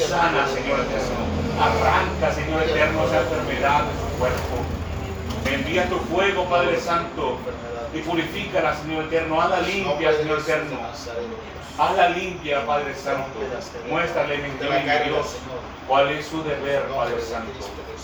Sana, 0.09 0.49
Señor 0.49 0.81
eterno. 0.81 1.17
Arranca, 1.61 2.35
Señor 2.35 2.63
eterno, 2.63 3.05
esa 3.07 3.21
enfermedad 3.21 3.85
de 3.85 3.93
su 4.01 4.19
cuerpo. 4.19 4.76
Envía 5.53 5.89
tu 5.89 5.97
fuego, 5.99 6.45
Padre 6.45 6.81
Santo, 6.81 7.39
y 7.95 8.01
purifícala, 8.01 8.77
Señor 8.77 9.05
eterno. 9.05 9.41
Hazla 9.41 9.61
limpia, 9.61 10.13
Señor 10.15 10.41
eterno. 10.41 10.79
Hazla 11.79 12.09
limpia, 12.11 12.67
Padre 12.67 12.95
Santo. 12.95 13.39
Muéstrale, 13.89 14.39
mi 14.39 14.51
Dios 15.09 15.37
cuál 15.87 16.11
es 16.11 16.27
su 16.27 16.43
deber, 16.43 16.83
Padre 16.89 17.21
Santo. 17.21 17.53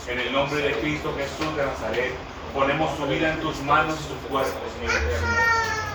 En 0.09 0.19
el 0.19 0.33
nombre 0.33 0.61
de 0.61 0.73
Cristo 0.81 1.13
Jesús 1.17 1.57
de 1.57 1.65
Nazaret, 1.65 2.13
ponemos 2.55 2.97
su 2.97 3.07
vida 3.07 3.33
en 3.33 3.41
tus 3.41 3.61
manos 3.63 3.99
y 4.01 4.09
su 4.09 4.29
cuerpo, 4.29 4.59
Señor 4.79 5.03
eterno. 5.03 5.37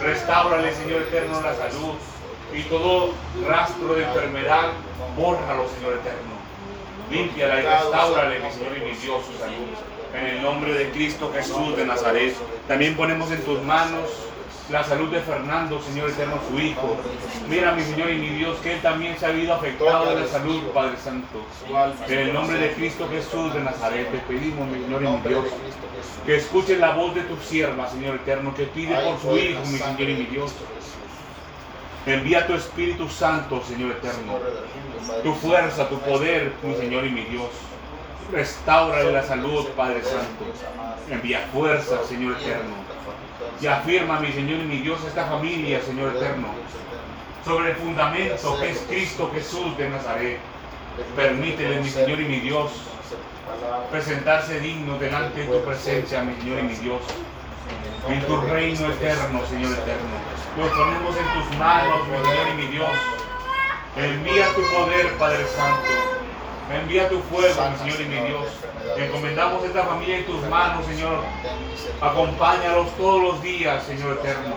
Restáurale, 0.02 0.74
Señor 0.76 1.02
eterno, 1.04 1.42
la 1.42 1.56
salud 1.56 1.96
y 2.54 2.62
todo 2.64 3.14
rastro 3.48 3.94
de 3.96 4.04
enfermedad, 4.04 4.70
bórralo, 5.16 5.68
Señor 5.70 5.94
eterno. 5.94 6.38
Límpiala 7.10 7.60
y 7.60 7.62
restáurale, 7.64 8.40
mi 8.40 8.52
Señor 8.52 8.78
y 8.78 8.82
mi 8.82 8.92
Dios, 8.98 9.26
su 9.26 9.38
salud. 9.40 9.97
En 10.14 10.26
el 10.26 10.42
nombre 10.42 10.74
de 10.74 10.90
Cristo 10.92 11.32
Jesús 11.34 11.76
de 11.76 11.86
Nazaret, 11.86 12.36
también 12.68 12.96
ponemos 12.96 13.32
en 13.32 13.42
tus 13.44 13.62
manos 13.64 14.10
la 14.70 14.84
salud 14.84 15.10
de 15.10 15.22
Fernando, 15.22 15.82
Señor 15.82 16.10
eterno, 16.10 16.40
su 16.50 16.60
hijo. 16.60 16.98
Mira, 17.50 17.72
mi 17.74 17.84
Señor 17.84 18.10
y 18.12 18.16
mi 18.16 18.30
Dios, 18.30 18.58
que 18.60 18.74
él 18.74 18.82
también 18.82 19.18
se 19.18 19.26
ha 19.26 19.30
habido 19.30 19.54
afectado 19.54 20.10
de 20.10 20.22
la 20.22 20.28
salud, 20.28 20.62
Padre 20.74 20.98
Santo. 20.98 21.46
En 22.08 22.20
el 22.20 22.34
nombre 22.34 22.58
de 22.58 22.74
Cristo 22.74 23.08
Jesús 23.10 23.54
de 23.54 23.62
Nazaret, 23.62 24.12
te 24.12 24.18
pedimos, 24.20 24.68
mi 24.68 24.82
Señor 24.84 25.04
y 25.04 25.08
mi 25.08 25.30
Dios, 25.30 25.46
que 26.26 26.36
escuchen 26.36 26.82
la 26.82 26.92
voz 26.92 27.16
de 27.16 27.22
tu 27.22 27.38
sierva, 27.38 27.90
Señor 27.90 28.16
eterno, 28.16 28.54
que 28.54 28.64
pide 28.64 28.96
por 28.96 29.20
su 29.20 29.38
hijo, 29.38 29.62
mi 29.68 29.78
Señor 29.78 30.10
y 30.10 30.16
mi 30.16 30.26
Dios. 30.26 30.54
Envía 32.06 32.48
tu 32.48 32.54
Espíritu 32.54 33.08
Santo, 33.10 33.62
Señor 33.64 33.92
eterno. 33.92 34.40
Tu 35.24 35.34
fuerza, 35.34 35.88
tu 35.88 36.00
poder, 36.00 36.54
mi 36.64 36.76
Señor 36.76 37.06
y 37.06 37.10
mi 37.10 37.24
Dios. 37.26 37.50
Restaura 38.32 39.04
la 39.04 39.24
salud, 39.24 39.68
Padre 39.70 40.04
Santo. 40.04 40.46
Envía 41.10 41.48
fuerza, 41.54 42.04
Señor 42.08 42.36
eterno. 42.42 42.76
Y 43.62 43.68
afirma, 43.68 44.20
mi 44.20 44.32
Señor 44.34 44.60
y 44.60 44.66
mi 44.66 44.78
Dios, 44.80 45.00
esta 45.06 45.26
familia, 45.26 45.82
Señor 45.82 46.16
eterno, 46.16 46.48
sobre 47.46 47.72
el 47.72 47.76
fundamento 47.78 48.60
que 48.60 48.72
es 48.72 48.80
Cristo 48.90 49.32
Jesús 49.34 49.78
de 49.78 49.90
Nazaret. 49.90 50.40
Permítele, 51.16 51.80
mi 51.80 51.90
Señor 51.90 52.20
y 52.20 52.26
mi 52.26 52.40
Dios, 52.42 52.72
presentarse 53.92 54.60
digno 54.60 54.98
delante 55.00 55.42
de 55.42 55.48
tu 55.48 55.64
presencia, 55.64 56.24
mi 56.24 56.36
Señor 56.42 56.60
y 56.60 56.64
mi 56.64 56.76
Dios. 56.76 57.02
En 58.10 58.22
tu 58.26 58.42
reino 58.42 58.88
eterno, 58.92 59.46
Señor 59.48 59.72
eterno. 59.72 60.18
Nos 60.58 60.70
ponemos 60.70 61.16
en 61.16 61.34
tus 61.34 61.58
manos, 61.58 62.08
mi 62.08 62.18
Señor 62.18 62.48
y 62.50 62.62
mi 62.62 62.68
Dios. 62.68 62.90
Envía 63.96 64.48
tu 64.54 64.62
poder, 64.76 65.14
Padre 65.18 65.46
Santo. 65.56 66.28
Envía 66.74 67.08
tu 67.08 67.20
fuego, 67.20 67.62
mi 67.70 67.78
Señor 67.78 68.02
y 68.02 68.06
mi 68.06 68.28
Dios. 68.28 68.46
Encomendamos 68.98 69.64
esta 69.64 69.84
familia 69.84 70.18
en 70.18 70.26
tus 70.26 70.42
manos, 70.48 70.86
Señor. 70.86 71.20
Acompáñalos 72.02 72.96
todos 72.98 73.22
los 73.22 73.42
días, 73.42 73.84
Señor 73.84 74.18
eterno. 74.20 74.56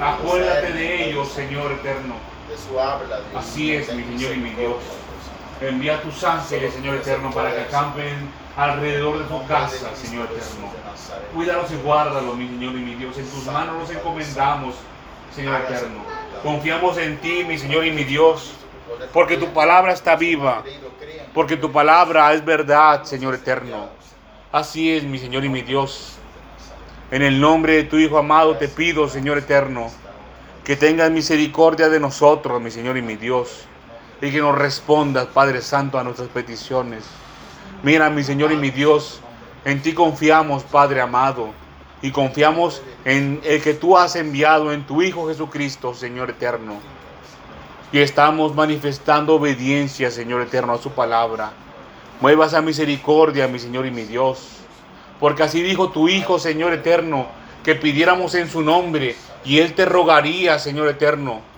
Acuérdate 0.00 0.72
de 0.72 1.08
ellos, 1.08 1.28
Señor 1.28 1.72
eterno. 1.72 2.16
Así 3.36 3.74
es, 3.74 3.92
mi 3.94 4.02
Señor 4.02 4.32
y 4.32 4.40
mi 4.40 4.50
Dios. 4.50 4.76
Envía 5.60 6.02
tus 6.02 6.24
ángeles, 6.24 6.74
Señor 6.74 6.96
eterno, 6.96 7.30
para 7.30 7.54
que 7.54 7.60
acampen 7.60 8.28
alrededor 8.56 9.18
de 9.18 9.24
tu 9.24 9.46
casa, 9.46 9.94
Señor 9.94 10.24
eterno. 10.24 10.72
Cuídalos 11.34 11.70
y 11.70 11.76
guárdalos, 11.76 12.36
mi 12.36 12.48
Señor 12.48 12.74
y 12.74 12.78
mi 12.78 12.94
Dios. 12.96 13.16
En 13.16 13.30
tus 13.30 13.46
manos 13.46 13.78
los 13.78 13.90
encomendamos, 13.90 14.74
Señor 15.34 15.60
eterno. 15.60 16.02
Confiamos 16.42 16.98
en 16.98 17.18
ti, 17.18 17.44
mi 17.44 17.58
Señor 17.58 17.86
y 17.86 17.92
mi 17.92 18.02
Dios, 18.02 18.54
porque 19.12 19.36
tu 19.36 19.52
palabra 19.52 19.92
está 19.92 20.16
viva, 20.16 20.64
porque 21.34 21.56
tu 21.56 21.72
palabra 21.72 22.32
es 22.34 22.44
verdad, 22.44 23.04
Señor 23.04 23.34
eterno. 23.34 23.88
Así 24.50 24.92
es, 24.92 25.04
mi 25.04 25.18
Señor 25.18 25.44
y 25.44 25.48
mi 25.48 25.62
Dios. 25.62 26.16
En 27.10 27.22
el 27.22 27.40
nombre 27.40 27.74
de 27.74 27.84
tu 27.84 27.96
Hijo 27.96 28.18
amado 28.18 28.56
te 28.56 28.68
pido, 28.68 29.08
Señor 29.08 29.38
eterno, 29.38 29.90
que 30.64 30.76
tengas 30.76 31.10
misericordia 31.10 31.88
de 31.88 32.00
nosotros, 32.00 32.60
mi 32.60 32.70
Señor 32.70 32.96
y 32.96 33.02
mi 33.02 33.16
Dios 33.16 33.66
y 34.22 34.30
que 34.30 34.38
nos 34.38 34.56
respondas, 34.56 35.26
Padre 35.26 35.60
Santo, 35.60 35.98
a 35.98 36.04
nuestras 36.04 36.28
peticiones. 36.28 37.04
Mira, 37.82 38.08
mi 38.08 38.22
Señor 38.22 38.52
y 38.52 38.56
mi 38.56 38.70
Dios, 38.70 39.20
en 39.64 39.82
ti 39.82 39.92
confiamos, 39.92 40.62
Padre 40.62 41.00
amado, 41.00 41.50
y 42.00 42.12
confiamos 42.12 42.82
en 43.04 43.40
el 43.42 43.60
que 43.60 43.74
tú 43.74 43.98
has 43.98 44.14
enviado 44.14 44.72
en 44.72 44.86
tu 44.86 45.02
Hijo 45.02 45.26
Jesucristo, 45.26 45.92
Señor 45.92 46.30
eterno. 46.30 46.74
Y 47.92 47.98
estamos 47.98 48.54
manifestando 48.54 49.34
obediencia, 49.34 50.10
Señor 50.10 50.40
eterno, 50.42 50.72
a 50.72 50.78
su 50.78 50.90
palabra. 50.90 51.52
Mueva 52.20 52.46
esa 52.46 52.62
misericordia, 52.62 53.48
mi 53.48 53.58
Señor 53.58 53.86
y 53.86 53.90
mi 53.90 54.02
Dios. 54.02 54.48
Porque 55.20 55.42
así 55.42 55.62
dijo 55.62 55.90
tu 55.90 56.08
Hijo, 56.08 56.38
Señor 56.38 56.72
eterno, 56.72 57.26
que 57.62 57.74
pidiéramos 57.74 58.34
en 58.34 58.48
su 58.48 58.62
nombre 58.62 59.14
y 59.44 59.58
Él 59.58 59.74
te 59.74 59.84
rogaría, 59.84 60.58
Señor 60.58 60.88
eterno 60.88 61.52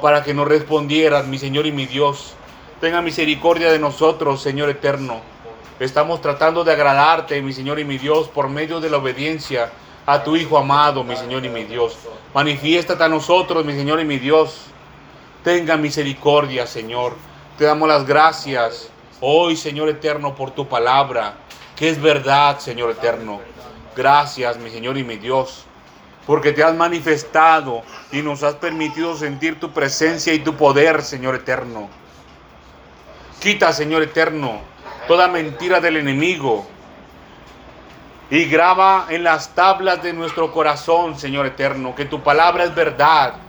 para 0.00 0.22
que 0.22 0.34
nos 0.34 0.48
respondieras, 0.48 1.26
mi 1.26 1.38
Señor 1.38 1.66
y 1.66 1.72
mi 1.72 1.86
Dios. 1.86 2.34
Tenga 2.80 3.00
misericordia 3.00 3.72
de 3.72 3.78
nosotros, 3.78 4.42
Señor 4.42 4.68
eterno. 4.68 5.20
Estamos 5.80 6.20
tratando 6.20 6.64
de 6.64 6.72
agradarte, 6.72 7.40
mi 7.42 7.52
Señor 7.52 7.78
y 7.78 7.84
mi 7.84 7.98
Dios, 7.98 8.28
por 8.28 8.48
medio 8.48 8.80
de 8.80 8.90
la 8.90 8.98
obediencia 8.98 9.70
a 10.04 10.22
tu 10.22 10.36
Hijo 10.36 10.58
amado, 10.58 11.02
mi 11.04 11.16
Señor 11.16 11.44
y 11.44 11.48
mi 11.48 11.64
Dios. 11.64 11.96
Manifiéstate 12.34 13.02
a 13.02 13.08
nosotros, 13.08 13.64
mi 13.64 13.72
Señor 13.72 14.00
y 14.00 14.04
mi 14.04 14.18
Dios. 14.18 14.66
Tenga 15.46 15.76
misericordia, 15.76 16.66
Señor. 16.66 17.14
Te 17.56 17.66
damos 17.66 17.86
las 17.88 18.04
gracias 18.04 18.90
hoy, 19.20 19.54
Señor 19.54 19.88
eterno, 19.88 20.34
por 20.34 20.50
tu 20.50 20.66
palabra, 20.66 21.34
que 21.76 21.88
es 21.88 22.02
verdad, 22.02 22.58
Señor 22.58 22.90
eterno. 22.90 23.40
Gracias, 23.94 24.58
mi 24.58 24.70
Señor 24.70 24.98
y 24.98 25.04
mi 25.04 25.18
Dios 25.18 25.64
porque 26.26 26.50
te 26.50 26.64
has 26.64 26.74
manifestado 26.74 27.82
y 28.10 28.22
nos 28.22 28.42
has 28.42 28.56
permitido 28.56 29.16
sentir 29.16 29.60
tu 29.60 29.70
presencia 29.70 30.34
y 30.34 30.40
tu 30.40 30.56
poder, 30.56 31.00
Señor 31.02 31.36
eterno. 31.36 31.90
Quita, 33.38 33.72
Señor 33.72 34.02
eterno, 34.02 34.58
toda 35.06 35.28
mentira 35.28 35.78
del 35.78 35.98
enemigo 35.98 36.66
y 38.30 38.46
graba 38.46 39.06
en 39.10 39.22
las 39.22 39.54
tablas 39.54 40.02
de 40.02 40.12
nuestro 40.12 40.50
corazón, 40.50 41.16
Señor 41.16 41.46
eterno, 41.46 41.94
que 41.94 42.06
tu 42.06 42.20
palabra 42.20 42.64
es 42.64 42.74
verdad 42.74 43.45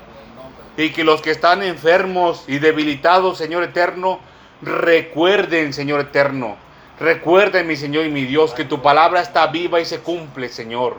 y 0.77 0.91
que 0.91 1.03
los 1.03 1.21
que 1.21 1.31
están 1.31 1.63
enfermos 1.63 2.45
y 2.47 2.59
debilitados, 2.59 3.39
Señor 3.39 3.63
eterno, 3.63 4.19
recuerden, 4.61 5.73
Señor 5.73 6.01
eterno, 6.01 6.55
recuerden, 6.99 7.67
mi 7.67 7.75
Señor 7.75 8.05
y 8.05 8.09
mi 8.09 8.25
Dios, 8.25 8.53
que 8.53 8.63
tu 8.63 8.81
palabra 8.81 9.21
está 9.21 9.47
viva 9.47 9.81
y 9.81 9.85
se 9.85 9.99
cumple, 9.99 10.49
Señor. 10.49 10.97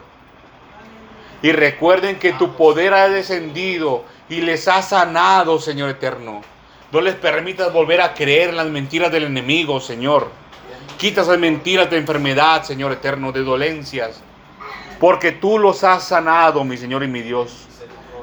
Y 1.43 1.53
recuerden 1.53 2.19
que 2.19 2.33
tu 2.33 2.57
poder 2.57 2.93
ha 2.93 3.09
descendido 3.09 4.05
y 4.29 4.41
les 4.41 4.67
ha 4.67 4.83
sanado, 4.83 5.61
Señor 5.61 5.91
eterno. 5.91 6.43
No 6.91 7.01
les 7.01 7.15
permitas 7.15 7.73
volver 7.73 8.01
a 8.01 8.15
creer 8.15 8.49
en 8.49 8.57
las 8.57 8.67
mentiras 8.67 9.13
del 9.13 9.25
enemigo, 9.25 9.79
Señor. 9.79 10.29
Quita 10.97 11.21
esas 11.21 11.39
mentiras 11.39 11.89
de 11.89 11.99
enfermedad, 11.99 12.65
Señor 12.65 12.91
eterno, 12.91 13.31
de 13.31 13.45
dolencias. 13.45 14.21
Porque 14.99 15.31
tú 15.31 15.61
los 15.61 15.85
has 15.85 16.03
sanado, 16.03 16.65
mi 16.65 16.77
Señor 16.77 17.05
y 17.05 17.07
mi 17.07 17.23
Dios. 17.23 17.68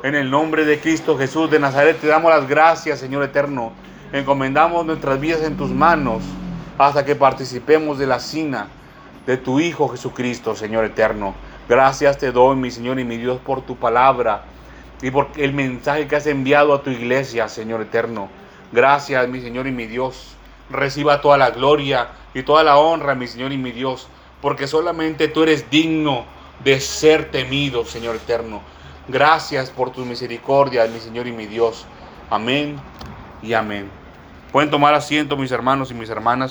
En 0.06 0.14
el 0.14 0.30
nombre 0.30 0.66
de 0.66 0.80
Cristo 0.80 1.18
Jesús 1.18 1.50
de 1.50 1.58
Nazaret 1.58 2.00
te 2.00 2.06
damos 2.06 2.30
las 2.30 2.48
gracias, 2.48 3.00
Señor 3.00 3.24
eterno. 3.24 3.74
Encomendamos 4.14 4.86
nuestras 4.86 5.20
vidas 5.20 5.42
en 5.42 5.58
tus 5.58 5.72
manos 5.72 6.22
hasta 6.78 7.04
que 7.04 7.16
participemos 7.16 7.98
de 7.98 8.06
la 8.06 8.20
cena 8.20 8.68
de 9.26 9.38
tu 9.38 9.60
Hijo 9.60 9.88
Jesucristo, 9.88 10.56
Señor 10.56 10.86
eterno. 10.86 11.34
Gracias 11.68 12.20
te 12.20 12.32
doy, 12.32 12.56
mi 12.56 12.70
Señor 12.70 13.00
y 13.00 13.04
mi 13.04 13.18
Dios, 13.18 13.40
por 13.44 13.64
tu 13.64 13.78
palabra 13.78 14.44
y 15.02 15.10
por 15.10 15.30
el 15.38 15.54
mensaje 15.54 16.08
que 16.08 16.18
has 16.18 16.28
enviado 16.28 16.76
a 16.76 16.84
tu 16.84 16.92
iglesia, 16.92 17.48
Señor 17.48 17.82
eterno. 17.82 18.30
Gracias, 18.72 19.28
mi 19.28 19.42
Señor 19.42 19.66
y 19.66 19.72
mi 19.72 19.88
Dios. 19.88 20.36
Reciba 20.70 21.20
toda 21.20 21.40
la 21.40 21.50
gloria 21.50 22.10
y 22.36 22.44
toda 22.44 22.64
la 22.64 22.78
honra, 22.78 23.16
mi 23.16 23.26
Señor 23.26 23.52
y 23.54 23.58
mi 23.58 23.72
Dios, 23.72 24.08
porque 24.40 24.68
solamente 24.68 25.30
tú 25.30 25.42
eres 25.42 25.72
digno 25.72 26.26
de 26.64 26.80
ser 26.80 27.32
temido, 27.32 27.86
Señor 27.86 28.18
eterno. 28.18 28.75
Gracias 29.08 29.70
por 29.70 29.92
tu 29.92 30.04
misericordia, 30.04 30.86
mi 30.88 31.00
Señor 31.00 31.28
y 31.28 31.32
mi 31.32 31.46
Dios. 31.46 31.86
Amén 32.30 32.78
y 33.44 33.54
amén. 33.54 33.90
Pueden 34.52 34.72
tomar 34.72 34.94
asiento, 34.96 35.38
mis 35.38 35.52
hermanos 35.52 35.92
y 35.92 35.94
mis 35.94 36.10
hermanas. 36.10 36.44